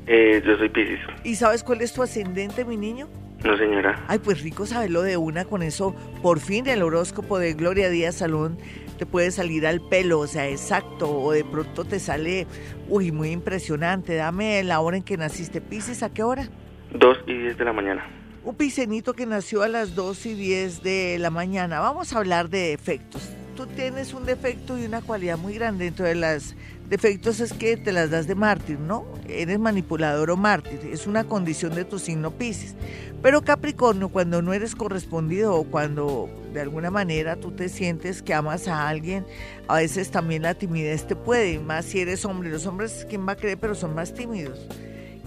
Eh, 0.08 0.42
yo 0.44 0.58
soy 0.58 0.70
Pisces. 0.70 1.00
¿Y 1.24 1.36
sabes 1.36 1.64
cuál 1.64 1.82
es 1.82 1.94
tu 1.94 2.02
ascendente, 2.02 2.66
mi 2.66 2.76
niño? 2.76 3.08
No, 3.44 3.56
señora. 3.58 4.04
Ay, 4.08 4.20
pues 4.20 4.42
rico 4.42 4.66
saberlo 4.66 5.04
de 5.04 5.18
una 5.18 5.46
con 5.46 5.62
eso. 5.64 5.96
Por 6.22 6.40
fin 6.40 6.68
el 6.68 6.82
horóscopo 6.82 7.40
de 7.40 7.54
Gloria 7.54 7.90
Díaz 7.90 8.16
Salón 8.16 8.58
te 9.02 9.08
puede 9.08 9.32
salir 9.32 9.66
al 9.66 9.82
pelo, 9.82 10.20
o 10.20 10.28
sea, 10.28 10.48
exacto, 10.48 11.10
o 11.10 11.32
de 11.32 11.44
pronto 11.44 11.86
te 11.86 12.00
sale, 12.00 12.46
uy, 12.88 13.12
muy 13.12 13.32
impresionante. 13.32 14.14
Dame 14.14 14.62
la 14.62 14.80
hora 14.80 14.96
en 14.96 15.02
que 15.02 15.18
naciste. 15.18 15.60
Pisces, 15.60 16.04
¿a 16.04 16.14
qué 16.14 16.22
hora? 16.22 16.48
2 16.94 17.18
y 17.26 17.34
10 17.34 17.58
de 17.58 17.66
la 17.66 17.74
mañana. 17.74 18.08
Un 18.44 18.54
picenito 18.54 19.14
que 19.14 19.26
nació 19.26 19.64
a 19.64 19.68
las 19.70 19.96
2 19.96 20.28
y 20.28 20.34
10 20.36 20.84
de 20.84 21.18
la 21.18 21.32
mañana. 21.32 21.80
Vamos 21.80 22.14
a 22.14 22.20
hablar 22.20 22.50
de 22.50 22.60
defectos. 22.70 23.28
Tú 23.62 23.68
tienes 23.68 24.16
un 24.16 24.26
defecto 24.26 24.80
y 24.80 24.86
una 24.86 25.04
cualidad 25.04 25.38
muy 25.38 25.54
grande. 25.54 25.86
Dentro 25.86 26.08
de 26.08 26.16
los 26.16 26.56
defectos 26.90 27.40
es 27.40 27.54
que 27.54 27.78
te 27.78 27.92
las 27.92 28.10
das 28.10 28.26
de 28.26 28.34
mártir, 28.34 28.80
¿no? 28.80 29.06
Eres 29.28 29.60
manipulador 29.60 30.32
o 30.32 30.36
mártir. 30.36 30.80
Es 30.92 31.06
una 31.06 31.26
condición 31.26 31.76
de 31.76 31.86
tu 31.86 32.00
signo 32.00 32.32
Pisces. 32.32 32.74
Pero 33.22 33.44
Capricornio, 33.44 34.10
cuando 34.10 34.42
no 34.42 34.54
eres 34.54 34.74
correspondido 34.74 35.54
o 35.54 35.64
cuando 35.66 36.28
de 36.52 36.62
alguna 36.62 36.90
manera 36.90 37.36
tú 37.36 37.52
te 37.52 37.70
sientes 37.70 38.24
que 38.24 38.34
amas 38.34 38.68
a 38.68 38.90
alguien, 38.90 39.28
a 39.68 39.76
veces 39.76 40.10
también 40.10 40.42
la 40.42 40.56
timidez 40.56 41.06
te 41.06 41.16
puede, 41.16 41.60
más 41.60 41.86
si 41.86 42.00
eres 42.00 42.26
hombre. 42.26 42.50
Los 42.50 42.66
hombres, 42.66 43.06
¿quién 43.08 43.28
va 43.28 43.34
a 43.34 43.38
creer? 43.38 43.60
Pero 43.60 43.76
son 43.76 43.94
más 43.94 44.16
tímidos. 44.16 44.68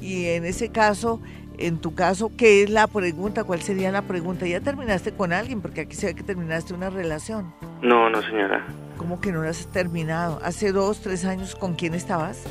Y 0.00 0.26
en 0.26 0.44
ese 0.44 0.70
caso, 0.70 1.22
en 1.58 1.78
tu 1.78 1.94
caso, 1.94 2.32
¿qué 2.36 2.62
es 2.62 2.70
la 2.70 2.86
pregunta? 2.86 3.44
¿Cuál 3.44 3.62
sería 3.62 3.92
la 3.92 4.02
pregunta? 4.02 4.46
¿Ya 4.46 4.60
terminaste 4.60 5.12
con 5.12 5.32
alguien? 5.32 5.60
Porque 5.60 5.82
aquí 5.82 5.94
se 5.94 6.06
ve 6.06 6.14
que 6.14 6.22
terminaste 6.22 6.74
una 6.74 6.90
relación. 6.90 7.54
No, 7.82 8.10
no, 8.10 8.22
señora. 8.22 8.66
¿Cómo 8.96 9.20
que 9.20 9.32
no 9.32 9.42
la 9.42 9.50
has 9.50 9.66
terminado? 9.68 10.40
¿Hace 10.42 10.72
dos, 10.72 11.00
tres 11.00 11.24
años 11.24 11.54
con 11.54 11.74
quién 11.74 11.94
estabas? 11.94 12.44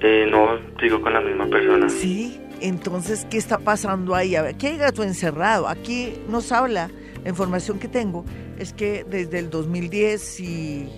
Eh, 0.00 0.26
no, 0.30 0.58
sigo 0.80 1.00
con 1.00 1.12
la 1.12 1.20
misma 1.20 1.46
persona. 1.46 1.88
Sí, 1.88 2.40
entonces, 2.60 3.26
¿qué 3.30 3.38
está 3.38 3.58
pasando 3.58 4.14
ahí? 4.14 4.36
A 4.36 4.42
ver, 4.42 4.56
¿qué 4.56 4.68
hay 4.68 4.78
gato 4.78 5.02
encerrado? 5.02 5.68
Aquí 5.68 6.14
nos 6.28 6.52
habla, 6.52 6.90
la 7.22 7.28
información 7.28 7.78
que 7.78 7.88
tengo 7.88 8.24
es 8.58 8.72
que 8.72 9.04
desde 9.08 9.38
el 9.38 9.50
2010 9.50 10.40
y 10.40 10.88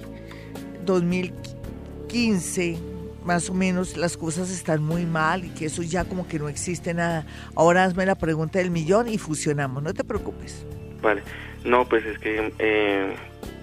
2015, 0.84 2.78
más 3.30 3.48
o 3.48 3.54
menos, 3.54 3.96
las 3.96 4.16
cosas 4.16 4.50
están 4.50 4.82
muy 4.82 5.06
mal 5.06 5.44
y 5.44 5.50
que 5.50 5.66
eso 5.66 5.84
ya 5.84 6.04
como 6.04 6.26
que 6.26 6.40
no 6.40 6.48
existe 6.48 6.92
nada. 6.94 7.24
Ahora 7.54 7.84
hazme 7.84 8.04
la 8.04 8.16
pregunta 8.16 8.58
del 8.58 8.72
millón 8.72 9.06
y 9.06 9.18
fusionamos, 9.18 9.84
no 9.84 9.94
te 9.94 10.02
preocupes. 10.02 10.66
Vale. 11.00 11.22
No, 11.64 11.84
pues 11.84 12.04
es 12.06 12.18
que 12.18 12.52
eh, 12.58 13.14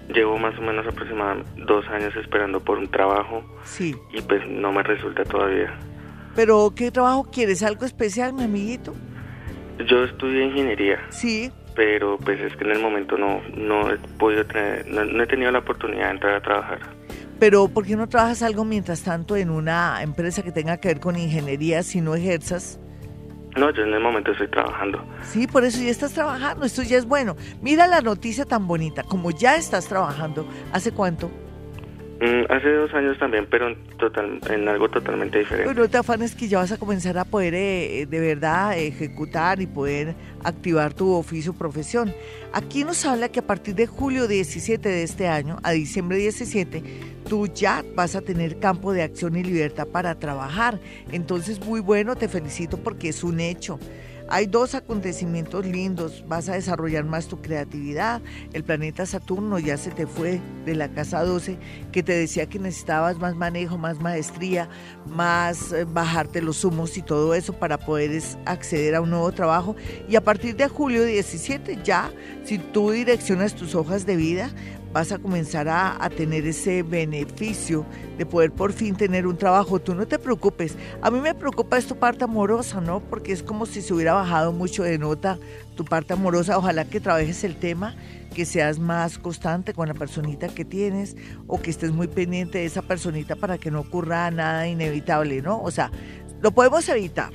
llevo 0.08 0.38
más 0.38 0.58
o 0.58 0.62
menos 0.62 0.86
aproximadamente 0.86 1.50
dos 1.66 1.86
años 1.88 2.16
esperando 2.16 2.60
por 2.60 2.78
un 2.78 2.88
trabajo. 2.90 3.44
Sí. 3.64 3.94
Y 4.14 4.22
pues 4.22 4.40
no 4.48 4.72
me 4.72 4.82
resulta 4.82 5.22
todavía. 5.24 5.78
Pero, 6.34 6.72
¿qué 6.74 6.90
trabajo 6.90 7.28
quieres? 7.30 7.62
¿Algo 7.62 7.84
especial, 7.84 8.32
mi 8.32 8.44
amiguito? 8.44 8.94
Yo 9.86 10.04
estudié 10.04 10.46
ingeniería. 10.46 10.98
Sí. 11.10 11.52
Pero 11.76 12.16
pues 12.16 12.40
es 12.40 12.56
que 12.56 12.64
en 12.64 12.70
el 12.70 12.80
momento 12.80 13.18
no, 13.18 13.42
no 13.54 13.90
he 13.90 13.98
podido 14.18 14.46
tener, 14.46 14.86
no, 14.86 15.22
he 15.22 15.26
tenido 15.26 15.50
la 15.52 15.58
oportunidad 15.58 16.06
de 16.06 16.10
entrar 16.12 16.34
a 16.36 16.40
trabajar. 16.40 16.78
Pero, 17.38 17.68
¿por 17.68 17.86
qué 17.86 17.96
no 17.96 18.08
trabajas 18.08 18.42
algo 18.42 18.64
mientras 18.64 19.02
tanto 19.02 19.36
en 19.36 19.50
una 19.50 20.02
empresa 20.02 20.42
que 20.42 20.50
tenga 20.50 20.78
que 20.78 20.88
ver 20.88 21.00
con 21.00 21.16
ingeniería 21.16 21.82
si 21.82 22.00
no 22.00 22.14
ejerzas? 22.14 22.80
No, 23.56 23.70
yo 23.70 23.82
en 23.82 23.94
el 23.94 24.00
momento 24.00 24.32
estoy 24.32 24.48
trabajando. 24.48 25.04
Sí, 25.22 25.46
por 25.46 25.64
eso 25.64 25.82
ya 25.82 25.90
estás 25.90 26.12
trabajando, 26.12 26.64
esto 26.64 26.82
ya 26.82 26.98
es 26.98 27.06
bueno. 27.06 27.36
Mira 27.62 27.86
la 27.86 28.00
noticia 28.00 28.44
tan 28.44 28.66
bonita, 28.66 29.02
como 29.02 29.30
ya 29.30 29.56
estás 29.56 29.86
trabajando, 29.86 30.46
¿hace 30.72 30.92
cuánto? 30.92 31.30
Mm, 32.20 32.50
hace 32.50 32.72
dos 32.72 32.92
años 32.94 33.16
también, 33.18 33.46
pero 33.48 33.68
en, 33.68 33.76
total, 33.96 34.40
en 34.50 34.68
algo 34.68 34.88
totalmente 34.88 35.38
diferente. 35.38 35.68
Pero 35.68 35.82
no 35.84 35.88
te 35.88 35.98
afanes 35.98 36.34
que 36.34 36.48
ya 36.48 36.58
vas 36.58 36.72
a 36.72 36.76
comenzar 36.76 37.16
a 37.16 37.24
poder 37.24 37.54
eh, 37.54 38.06
de 38.10 38.20
verdad 38.20 38.76
ejecutar 38.76 39.60
y 39.60 39.68
poder 39.68 40.16
activar 40.42 40.94
tu 40.94 41.12
oficio 41.14 41.52
profesión. 41.52 42.12
Aquí 42.52 42.82
nos 42.82 43.04
habla 43.04 43.28
que 43.28 43.40
a 43.40 43.46
partir 43.46 43.74
de 43.74 43.86
julio 43.86 44.26
17 44.26 44.88
de 44.88 45.02
este 45.02 45.28
año 45.28 45.58
a 45.62 45.72
diciembre 45.72 46.16
17, 46.16 46.82
tú 47.28 47.46
ya 47.46 47.84
vas 47.94 48.16
a 48.16 48.22
tener 48.22 48.58
campo 48.58 48.94
de 48.94 49.02
acción 49.02 49.36
y 49.36 49.44
libertad 49.44 49.86
para 49.86 50.18
trabajar. 50.18 50.80
Entonces, 51.12 51.60
muy 51.60 51.80
bueno, 51.80 52.16
te 52.16 52.26
felicito 52.26 52.78
porque 52.78 53.10
es 53.10 53.22
un 53.22 53.40
hecho. 53.40 53.78
Hay 54.30 54.46
dos 54.46 54.74
acontecimientos 54.74 55.64
lindos, 55.64 56.22
vas 56.28 56.50
a 56.50 56.52
desarrollar 56.52 57.04
más 57.04 57.28
tu 57.28 57.40
creatividad. 57.40 58.20
El 58.52 58.62
planeta 58.62 59.06
Saturno 59.06 59.58
ya 59.58 59.78
se 59.78 59.90
te 59.90 60.06
fue 60.06 60.42
de 60.66 60.74
la 60.74 60.88
casa 60.88 61.24
12, 61.24 61.56
que 61.92 62.02
te 62.02 62.12
decía 62.12 62.46
que 62.46 62.58
necesitabas 62.58 63.18
más 63.18 63.34
manejo, 63.36 63.78
más 63.78 64.00
maestría, 64.00 64.68
más 65.06 65.72
eh, 65.72 65.84
bajarte 65.84 66.42
los 66.42 66.62
humos 66.62 66.98
y 66.98 67.02
todo 67.02 67.32
eso 67.32 67.54
para 67.54 67.78
poder 67.78 68.22
acceder 68.44 68.94
a 68.96 69.00
un 69.00 69.08
nuevo 69.10 69.32
trabajo. 69.32 69.76
Y 70.10 70.16
a 70.16 70.22
partir 70.22 70.56
de 70.56 70.68
julio 70.68 71.04
17 71.04 71.78
ya, 71.82 72.12
si 72.44 72.58
tú 72.58 72.90
direccionas 72.90 73.54
tus 73.54 73.74
hojas 73.74 74.04
de 74.04 74.16
vida, 74.16 74.50
vas 74.92 75.12
a 75.12 75.18
comenzar 75.18 75.68
a, 75.68 76.08
tener 76.16 76.46
ese 76.46 76.82
beneficio 76.82 77.84
de 78.16 78.24
poder 78.26 78.50
por 78.50 78.72
fin 78.72 78.96
tener 78.96 79.26
un 79.26 79.36
trabajo. 79.36 79.78
Tú 79.78 79.94
no 79.94 80.06
te 80.06 80.18
preocupes. 80.18 80.76
A 81.02 81.10
mí 81.10 81.20
me 81.20 81.34
preocupa 81.34 81.78
es 81.78 81.86
tu 81.86 81.96
parte 81.96 82.24
amorosa, 82.24 82.80
¿no? 82.80 83.00
Porque 83.00 83.32
es 83.32 83.42
como 83.42 83.66
si 83.66 83.82
se 83.82 83.94
hubiera 83.94 84.14
bajado 84.14 84.52
mucho 84.52 84.82
de 84.82 84.98
nota 84.98 85.38
tu 85.76 85.84
parte 85.84 86.14
amorosa. 86.14 86.58
Ojalá 86.58 86.84
que 86.84 87.00
trabajes 87.00 87.44
el 87.44 87.56
tema, 87.56 87.94
que 88.34 88.44
seas 88.44 88.78
más 88.78 89.18
constante 89.18 89.74
con 89.74 89.88
la 89.88 89.94
personita 89.94 90.48
que 90.48 90.64
tienes 90.64 91.16
o 91.46 91.60
que 91.60 91.70
estés 91.70 91.92
muy 91.92 92.08
pendiente 92.08 92.58
de 92.58 92.64
esa 92.64 92.82
personita 92.82 93.36
para 93.36 93.58
que 93.58 93.70
no 93.70 93.80
ocurra 93.80 94.30
nada 94.30 94.66
inevitable, 94.66 95.42
¿no? 95.42 95.62
O 95.62 95.70
sea, 95.70 95.90
lo 96.40 96.50
podemos 96.50 96.88
evitar. 96.88 97.32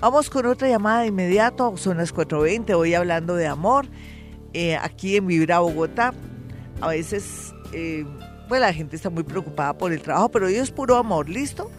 Vamos 0.00 0.30
con 0.30 0.46
otra 0.46 0.68
llamada 0.68 1.02
de 1.02 1.08
inmediato, 1.08 1.76
son 1.76 1.98
las 1.98 2.14
4.20, 2.14 2.74
hoy 2.74 2.94
hablando 2.94 3.36
de 3.36 3.46
amor, 3.46 3.86
eh, 4.54 4.76
aquí 4.76 5.16
en 5.16 5.26
Vibra 5.26 5.58
Bogotá 5.58 6.14
a 6.80 6.88
veces 6.88 7.54
eh, 7.72 8.04
pues 8.48 8.60
la 8.60 8.72
gente 8.72 8.96
está 8.96 9.10
muy 9.10 9.22
preocupada 9.22 9.74
por 9.74 9.92
el 9.92 10.02
trabajo, 10.02 10.30
pero 10.30 10.48
es 10.48 10.70
puro 10.70 10.96
amor, 10.96 11.28
¿listo? 11.28 11.70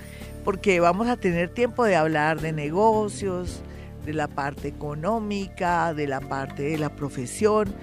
Porque 0.43 0.79
vamos 0.79 1.07
a 1.07 1.17
tener 1.17 1.49
tiempo 1.49 1.83
de 1.83 1.95
hablar 1.95 2.39
de 2.39 2.53
negocios, 2.53 3.61
de 4.05 4.13
la 4.13 4.27
parte 4.27 4.67
económica, 4.67 5.93
de 5.93 6.07
la 6.07 6.21
parte 6.21 6.63
de 6.63 6.77
la 6.77 6.95
profesión, 6.95 7.73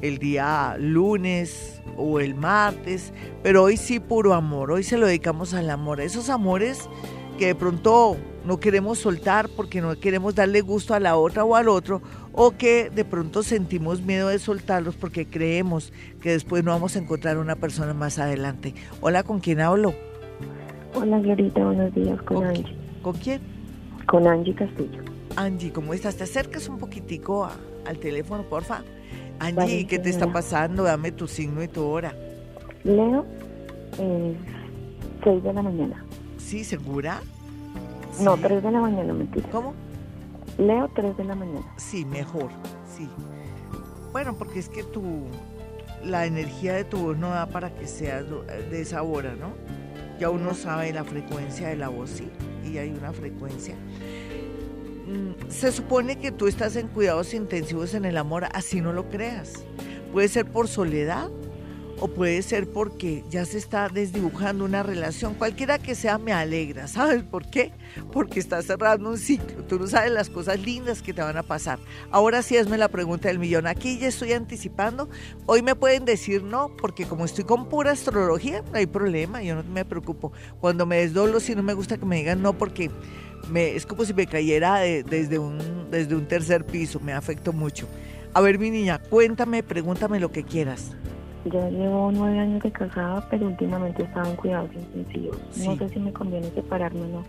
el 0.00 0.18
día 0.18 0.76
lunes 0.78 1.80
o 1.96 2.20
el 2.20 2.34
martes, 2.34 3.12
pero 3.42 3.64
hoy 3.64 3.76
sí 3.76 3.98
puro 3.98 4.34
amor, 4.34 4.70
hoy 4.70 4.82
se 4.82 4.98
lo 4.98 5.06
dedicamos 5.06 5.54
al 5.54 5.70
amor, 5.70 6.00
esos 6.00 6.30
amores 6.30 6.88
que 7.38 7.46
de 7.46 7.54
pronto 7.54 8.16
no 8.44 8.60
queremos 8.60 8.98
soltar 8.98 9.48
porque 9.48 9.80
no 9.80 9.98
queremos 9.98 10.34
darle 10.34 10.60
gusto 10.60 10.94
a 10.94 11.00
la 11.00 11.16
otra 11.16 11.44
o 11.44 11.56
al 11.56 11.68
otro, 11.68 12.00
o 12.36 12.52
que 12.52 12.90
de 12.90 13.04
pronto 13.04 13.42
sentimos 13.42 14.02
miedo 14.02 14.28
de 14.28 14.38
soltarlos 14.38 14.94
porque 14.94 15.26
creemos 15.26 15.92
que 16.20 16.30
después 16.30 16.62
no 16.62 16.70
vamos 16.70 16.94
a 16.94 16.98
encontrar 16.98 17.38
una 17.38 17.56
persona 17.56 17.94
más 17.94 18.18
adelante. 18.18 18.74
Hola, 19.00 19.22
¿con 19.22 19.40
quién 19.40 19.60
hablo? 19.60 19.94
Hola, 20.94 21.18
Glorita, 21.18 21.64
buenos 21.64 21.94
días, 21.94 22.20
con, 22.22 22.44
Angie. 22.44 22.76
¿Con 23.02 23.14
quién? 23.14 23.40
Con 24.06 24.26
Angie 24.28 24.54
Castillo. 24.54 25.02
Angie, 25.34 25.72
¿cómo 25.72 25.94
estás? 25.94 26.16
Te 26.16 26.24
acercas 26.24 26.68
un 26.68 26.78
poquitico 26.78 27.48
al 27.86 27.98
teléfono, 27.98 28.42
porfa. 28.44 28.82
Angie, 29.38 29.86
¿qué 29.86 29.98
te 29.98 30.10
está 30.10 30.30
pasando? 30.30 30.84
Dame 30.84 31.12
tu 31.12 31.26
signo 31.26 31.62
y 31.62 31.68
tu 31.68 31.84
hora. 31.84 32.14
Leo, 32.84 33.24
eh, 33.98 34.36
6 35.24 35.42
de 35.42 35.52
la 35.54 35.62
mañana. 35.62 36.04
¿Sí, 36.36 36.64
segura? 36.64 37.22
No, 38.20 38.36
3 38.36 38.62
de 38.62 38.70
la 38.70 38.80
mañana, 38.80 39.12
mentira. 39.14 39.48
¿Cómo? 39.50 39.85
Leo 40.58 40.90
3 40.94 41.16
de 41.16 41.24
la 41.24 41.34
mañana. 41.34 41.66
Sí, 41.76 42.04
mejor, 42.04 42.50
sí. 42.96 43.08
Bueno, 44.12 44.34
porque 44.38 44.58
es 44.58 44.68
que 44.68 44.82
tu, 44.82 45.26
la 46.02 46.24
energía 46.24 46.74
de 46.74 46.84
tu 46.84 46.98
voz 46.98 47.18
no 47.18 47.30
da 47.30 47.46
para 47.46 47.74
que 47.74 47.86
seas 47.86 48.24
de 48.70 48.80
esa 48.80 49.02
hora, 49.02 49.34
¿no? 49.34 49.52
Ya 50.18 50.30
uno 50.30 50.54
sabe 50.54 50.92
la 50.92 51.04
frecuencia 51.04 51.68
de 51.68 51.76
la 51.76 51.88
voz, 51.88 52.10
sí, 52.10 52.30
y 52.64 52.78
hay 52.78 52.90
una 52.90 53.12
frecuencia. 53.12 53.74
Mm, 55.06 55.50
se 55.50 55.70
supone 55.72 56.18
que 56.18 56.32
tú 56.32 56.46
estás 56.46 56.76
en 56.76 56.88
cuidados 56.88 57.34
intensivos 57.34 57.92
en 57.92 58.06
el 58.06 58.16
amor, 58.16 58.46
así 58.54 58.80
no 58.80 58.94
lo 58.94 59.10
creas. 59.10 59.64
Puede 60.12 60.28
ser 60.28 60.46
por 60.46 60.68
soledad, 60.68 61.30
o 61.98 62.08
puede 62.08 62.42
ser 62.42 62.68
porque 62.68 63.24
ya 63.30 63.44
se 63.44 63.58
está 63.58 63.88
desdibujando 63.88 64.64
una 64.64 64.82
relación. 64.82 65.34
Cualquiera 65.34 65.78
que 65.78 65.94
sea 65.94 66.18
me 66.18 66.32
alegra. 66.32 66.86
¿Sabes 66.96 67.22
por 67.22 67.48
qué? 67.48 67.72
Porque 68.12 68.40
está 68.40 68.60
cerrando 68.62 69.10
un 69.10 69.18
ciclo. 69.18 69.64
Tú 69.64 69.78
no 69.78 69.86
sabes 69.86 70.12
las 70.12 70.30
cosas 70.30 70.60
lindas 70.60 71.02
que 71.02 71.14
te 71.14 71.22
van 71.22 71.36
a 71.36 71.42
pasar. 71.42 71.78
Ahora 72.10 72.42
sí 72.42 72.56
hazme 72.56 72.78
la 72.78 72.88
pregunta 72.88 73.28
del 73.28 73.38
millón. 73.38 73.66
Aquí 73.66 73.98
ya 73.98 74.08
estoy 74.08 74.32
anticipando. 74.32 75.08
Hoy 75.46 75.62
me 75.62 75.74
pueden 75.74 76.04
decir 76.04 76.42
no, 76.42 76.74
porque 76.76 77.06
como 77.06 77.24
estoy 77.24 77.44
con 77.44 77.68
pura 77.68 77.92
astrología, 77.92 78.62
no 78.70 78.78
hay 78.78 78.86
problema. 78.86 79.42
Yo 79.42 79.54
no 79.56 79.64
me 79.64 79.84
preocupo. 79.84 80.32
Cuando 80.60 80.86
me 80.86 80.98
desdoblo, 80.98 81.40
si 81.40 81.54
no 81.54 81.62
me 81.62 81.74
gusta 81.74 81.96
que 81.96 82.04
me 82.04 82.16
digan 82.16 82.42
no, 82.42 82.52
porque 82.52 82.90
me, 83.50 83.74
es 83.74 83.86
como 83.86 84.04
si 84.04 84.12
me 84.12 84.26
cayera 84.26 84.80
desde, 84.80 85.38
un, 85.38 85.90
desde 85.90 86.14
un 86.14 86.26
tercer 86.26 86.66
piso. 86.66 87.00
Me 87.00 87.12
afectó 87.12 87.52
mucho. 87.52 87.88
A 88.34 88.40
ver, 88.42 88.58
mi 88.58 88.70
niña, 88.70 88.98
cuéntame, 88.98 89.62
pregúntame 89.62 90.20
lo 90.20 90.30
que 90.30 90.44
quieras. 90.44 90.92
Ya 91.52 91.70
llevo 91.70 92.10
nueve 92.12 92.40
años 92.40 92.60
de 92.62 92.72
casada, 92.72 93.24
pero 93.30 93.46
últimamente 93.46 94.02
estaba 94.02 94.28
en 94.28 94.36
cuidados 94.36 94.70
intensivos. 94.74 95.38
No 95.64 95.76
sé 95.76 95.88
si 95.90 96.00
me 96.00 96.12
conviene 96.12 96.50
separarme 96.50 97.02
o 97.02 97.06
no. 97.06 97.24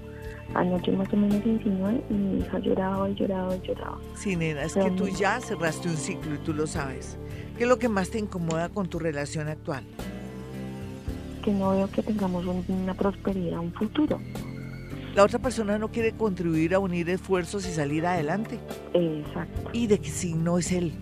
Anoche 0.56 0.92
más 0.94 1.12
o 1.14 1.18
menos 1.18 1.46
insinué 1.46 2.02
y 2.10 2.14
mi 2.14 2.40
hija 2.40 2.58
lloraba 2.58 3.08
y 3.10 3.16
lloraba 3.16 3.56
y 3.56 3.62
lloraba. 3.62 4.00
Sí, 4.16 4.36
nena, 4.36 4.64
es 4.64 4.74
que 4.74 4.90
tú 4.92 5.08
ya 5.08 5.40
cerraste 5.40 5.88
un 5.88 5.98
ciclo 5.98 6.34
y 6.34 6.38
tú 6.40 6.54
lo 6.54 6.66
sabes. 6.66 7.18
¿Qué 7.58 7.64
es 7.64 7.70
lo 7.70 7.78
que 7.78 7.90
más 7.90 8.10
te 8.10 8.18
incomoda 8.18 8.70
con 8.70 8.88
tu 8.88 8.98
relación 8.98 9.50
actual? 9.50 9.84
Que 11.44 11.52
no 11.52 11.72
veo 11.72 11.88
que 11.92 12.02
tengamos 12.02 12.46
una 12.46 12.96
prosperidad, 12.96 13.60
un 13.60 13.74
futuro. 13.74 14.20
La 15.16 15.24
otra 15.24 15.40
persona 15.40 15.78
no 15.78 15.90
quiere 15.90 16.14
contribuir 16.14 16.74
a 16.74 16.80
unir 16.80 17.10
esfuerzos 17.10 17.68
y 17.68 17.72
salir 17.72 18.06
adelante. 18.06 18.60
Exacto. 18.94 19.70
¿Y 19.74 19.88
de 19.88 20.00
qué 20.00 20.10
signo 20.10 20.58
es 20.58 20.72
él? 20.72 20.94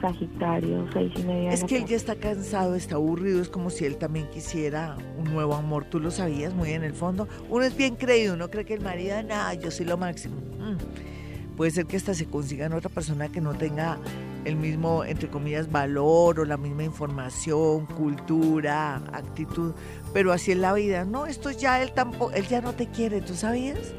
Sagitario, 0.00 0.88
seis 0.92 1.12
y 1.16 1.22
media. 1.22 1.50
Es 1.50 1.64
que 1.64 1.76
él 1.76 1.84
ya 1.84 1.96
está 1.96 2.16
cansado, 2.16 2.74
está 2.74 2.94
aburrido, 2.94 3.42
es 3.42 3.48
como 3.48 3.70
si 3.70 3.84
él 3.84 3.96
también 3.96 4.28
quisiera 4.30 4.96
un 5.18 5.24
nuevo 5.32 5.54
amor. 5.54 5.84
Tú 5.84 6.00
lo 6.00 6.10
sabías 6.10 6.54
muy 6.54 6.70
en 6.70 6.84
el 6.84 6.94
fondo. 6.94 7.28
Uno 7.48 7.64
es 7.64 7.76
bien 7.76 7.96
creído, 7.96 8.34
uno 8.34 8.48
cree 8.48 8.64
que 8.64 8.74
el 8.74 8.80
marido, 8.80 9.22
nada, 9.22 9.54
yo 9.54 9.70
soy 9.70 9.86
lo 9.86 9.96
máximo. 9.96 10.36
Mm. 10.36 11.56
Puede 11.56 11.72
ser 11.72 11.84
que 11.84 11.98
hasta 11.98 12.14
se 12.14 12.24
consiga 12.24 12.64
en 12.64 12.72
otra 12.72 12.88
persona 12.88 13.28
que 13.28 13.42
no 13.42 13.52
tenga 13.52 13.98
el 14.46 14.56
mismo, 14.56 15.04
entre 15.04 15.28
comillas, 15.28 15.70
valor 15.70 16.40
o 16.40 16.44
la 16.46 16.56
misma 16.56 16.84
información, 16.84 17.84
cultura, 17.84 18.96
actitud, 19.12 19.74
pero 20.14 20.32
así 20.32 20.52
es 20.52 20.58
la 20.58 20.72
vida. 20.72 21.04
No, 21.04 21.26
esto 21.26 21.50
ya 21.50 21.82
él 21.82 21.92
tampoco, 21.92 22.32
él 22.32 22.46
ya 22.46 22.62
no 22.62 22.72
te 22.72 22.86
quiere, 22.86 23.20
¿tú 23.20 23.34
sabías? 23.34 23.92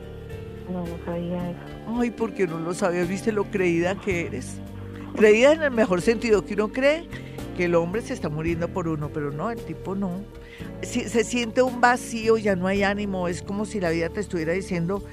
No, 0.71 0.79
no 0.79 1.05
sabía 1.05 1.51
eso. 1.51 1.59
Ay, 1.99 2.09
¿por 2.09 2.33
qué 2.33 2.47
no 2.47 2.57
lo 2.57 2.73
sabías? 2.73 3.07
¿Viste 3.07 3.31
lo 3.31 3.43
creída 3.51 3.93
que 3.93 4.25
eres? 4.25 4.59
Creída 5.15 5.53
en 5.53 5.63
el 5.63 5.71
mejor 5.71 6.01
sentido 6.01 6.45
que 6.45 6.53
uno 6.53 6.69
cree 6.69 7.07
que 7.55 7.65
el 7.65 7.75
hombre 7.75 8.01
se 8.01 8.13
está 8.13 8.29
muriendo 8.29 8.67
por 8.69 8.87
uno, 8.87 9.09
pero 9.13 9.31
no, 9.31 9.51
el 9.51 9.59
tipo 9.59 9.95
no. 9.95 10.23
Se 10.81 11.23
siente 11.23 11.61
un 11.61 11.81
vacío, 11.81 12.37
ya 12.37 12.55
no 12.55 12.67
hay 12.67 12.83
ánimo, 12.83 13.27
es 13.27 13.41
como 13.41 13.65
si 13.65 13.79
la 13.79 13.89
vida 13.89 14.09
te 14.09 14.19
estuviera 14.19 14.53
diciendo, 14.53 15.03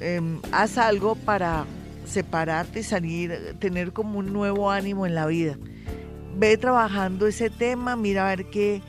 em, 0.00 0.40
haz 0.50 0.78
algo 0.78 1.14
para 1.14 1.64
separarte 2.04 2.80
y 2.80 2.82
salir, 2.82 3.56
tener 3.58 3.92
como 3.92 4.18
un 4.18 4.32
nuevo 4.32 4.70
ánimo 4.70 5.06
en 5.06 5.14
la 5.14 5.26
vida. 5.26 5.56
Ve 6.36 6.56
trabajando 6.56 7.26
ese 7.26 7.50
tema, 7.50 7.94
mira 7.94 8.26
a 8.26 8.34
ver 8.34 8.46
qué, 8.46 8.82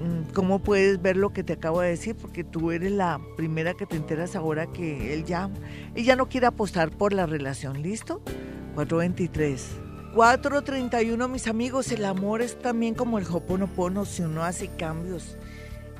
mm, 0.00 0.32
cómo 0.32 0.58
puedes 0.58 1.00
ver 1.00 1.16
lo 1.16 1.32
que 1.32 1.44
te 1.44 1.52
acabo 1.52 1.80
de 1.80 1.90
decir, 1.90 2.16
porque 2.16 2.44
tú 2.44 2.72
eres 2.72 2.92
la 2.92 3.20
primera 3.36 3.74
que 3.74 3.86
te 3.86 3.96
enteras 3.96 4.34
ahora 4.34 4.66
que 4.66 5.14
él 5.14 5.24
ya, 5.24 5.50
él 5.94 6.04
ya 6.04 6.16
no 6.16 6.28
quiere 6.28 6.46
apostar 6.46 6.90
por 6.90 7.12
la 7.12 7.26
relación, 7.26 7.82
¿listo? 7.82 8.20
423. 8.74 9.82
431, 10.14 11.28
mis 11.28 11.46
amigos, 11.46 11.90
el 11.92 12.04
amor 12.04 12.42
es 12.42 12.58
también 12.58 12.94
como 12.94 13.18
el 13.18 13.26
hoponopono, 13.26 14.04
si 14.04 14.22
uno 14.22 14.44
hace 14.44 14.68
cambios, 14.68 15.36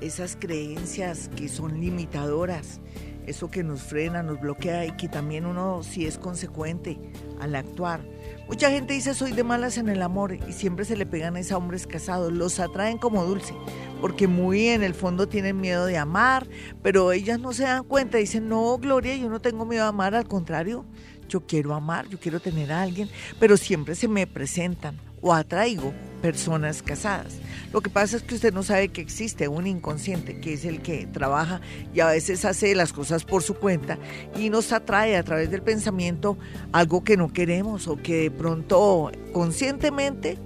esas 0.00 0.36
creencias 0.38 1.30
que 1.34 1.48
son 1.48 1.80
limitadoras, 1.80 2.80
eso 3.26 3.50
que 3.50 3.62
nos 3.62 3.82
frena, 3.82 4.22
nos 4.22 4.40
bloquea 4.40 4.84
y 4.84 4.96
que 4.96 5.08
también 5.08 5.46
uno 5.46 5.82
si 5.82 6.06
es 6.06 6.18
consecuente 6.18 6.98
al 7.40 7.54
actuar. 7.54 8.00
Mucha 8.48 8.70
gente 8.70 8.94
dice 8.94 9.14
soy 9.14 9.32
de 9.32 9.44
malas 9.44 9.78
en 9.78 9.88
el 9.88 10.02
amor 10.02 10.34
y 10.34 10.52
siempre 10.52 10.84
se 10.84 10.96
le 10.96 11.06
pegan 11.06 11.36
a 11.36 11.56
hombres 11.56 11.86
casados, 11.86 12.32
los 12.32 12.60
atraen 12.60 12.98
como 12.98 13.24
dulce, 13.24 13.54
porque 14.00 14.26
muy 14.26 14.68
en 14.68 14.82
el 14.82 14.94
fondo 14.94 15.28
tienen 15.28 15.60
miedo 15.60 15.86
de 15.86 15.96
amar, 15.96 16.46
pero 16.82 17.12
ellas 17.12 17.38
no 17.38 17.52
se 17.52 17.62
dan 17.62 17.84
cuenta, 17.84 18.18
dicen, 18.18 18.48
no, 18.48 18.76
Gloria, 18.78 19.16
yo 19.16 19.30
no 19.30 19.40
tengo 19.40 19.64
miedo 19.64 19.84
de 19.84 19.88
amar, 19.88 20.14
al 20.14 20.28
contrario, 20.28 20.84
yo 21.28 21.40
quiero 21.40 21.74
amar, 21.74 22.08
yo 22.08 22.18
quiero 22.18 22.40
tener 22.40 22.72
a 22.72 22.82
alguien, 22.82 23.08
pero 23.38 23.56
siempre 23.56 23.94
se 23.94 24.08
me 24.08 24.26
presentan 24.26 24.98
o 25.22 25.32
atraigo 25.32 25.94
personas 26.20 26.82
casadas. 26.82 27.38
Lo 27.72 27.80
que 27.80 27.88
pasa 27.88 28.16
es 28.16 28.22
que 28.22 28.34
usted 28.34 28.52
no 28.52 28.62
sabe 28.62 28.88
que 28.88 29.00
existe 29.00 29.48
un 29.48 29.66
inconsciente 29.66 30.40
que 30.40 30.52
es 30.52 30.64
el 30.64 30.82
que 30.82 31.06
trabaja 31.06 31.60
y 31.94 32.00
a 32.00 32.06
veces 32.06 32.44
hace 32.44 32.74
las 32.74 32.92
cosas 32.92 33.24
por 33.24 33.42
su 33.42 33.54
cuenta 33.54 33.98
y 34.36 34.50
nos 34.50 34.72
atrae 34.72 35.16
a 35.16 35.22
través 35.22 35.50
del 35.50 35.62
pensamiento 35.62 36.36
algo 36.72 37.02
que 37.02 37.16
no 37.16 37.32
queremos 37.32 37.88
o 37.88 37.96
que 37.96 38.22
de 38.22 38.30
pronto 38.30 39.10
conscientemente, 39.32 40.38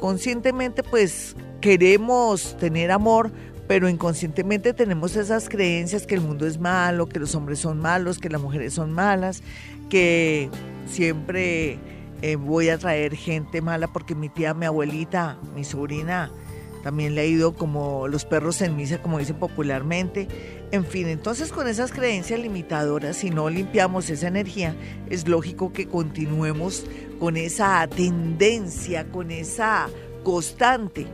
conscientemente 0.00 0.82
pues 0.82 1.36
queremos 1.60 2.56
tener 2.58 2.90
amor, 2.90 3.32
pero 3.66 3.88
inconscientemente 3.88 4.72
tenemos 4.72 5.16
esas 5.16 5.48
creencias 5.48 6.06
que 6.06 6.14
el 6.14 6.20
mundo 6.20 6.46
es 6.46 6.58
malo, 6.58 7.08
que 7.08 7.18
los 7.18 7.34
hombres 7.34 7.58
son 7.58 7.80
malos, 7.80 8.18
que 8.18 8.28
las 8.28 8.40
mujeres 8.40 8.74
son 8.74 8.92
malas, 8.92 9.42
que 9.88 10.50
siempre 10.86 11.78
eh, 12.22 12.36
voy 12.36 12.68
a 12.68 12.78
traer 12.78 13.14
gente 13.14 13.60
mala 13.60 13.88
porque 13.88 14.14
mi 14.14 14.28
tía, 14.28 14.54
mi 14.54 14.66
abuelita, 14.66 15.38
mi 15.54 15.64
sobrina 15.64 16.30
también 16.86 17.16
le 17.16 17.22
ha 17.22 17.24
ido 17.24 17.52
como 17.52 18.06
los 18.06 18.24
perros 18.24 18.62
en 18.62 18.76
misa, 18.76 19.02
como 19.02 19.18
dicen 19.18 19.34
popularmente. 19.40 20.28
En 20.70 20.84
fin, 20.84 21.08
entonces 21.08 21.50
con 21.50 21.66
esas 21.66 21.90
creencias 21.90 22.38
limitadoras, 22.38 23.16
si 23.16 23.30
no 23.30 23.50
limpiamos 23.50 24.08
esa 24.08 24.28
energía, 24.28 24.72
es 25.10 25.26
lógico 25.26 25.72
que 25.72 25.88
continuemos 25.88 26.84
con 27.18 27.36
esa 27.36 27.84
tendencia, 27.88 29.10
con 29.10 29.32
esa 29.32 29.88
constante 30.22 31.08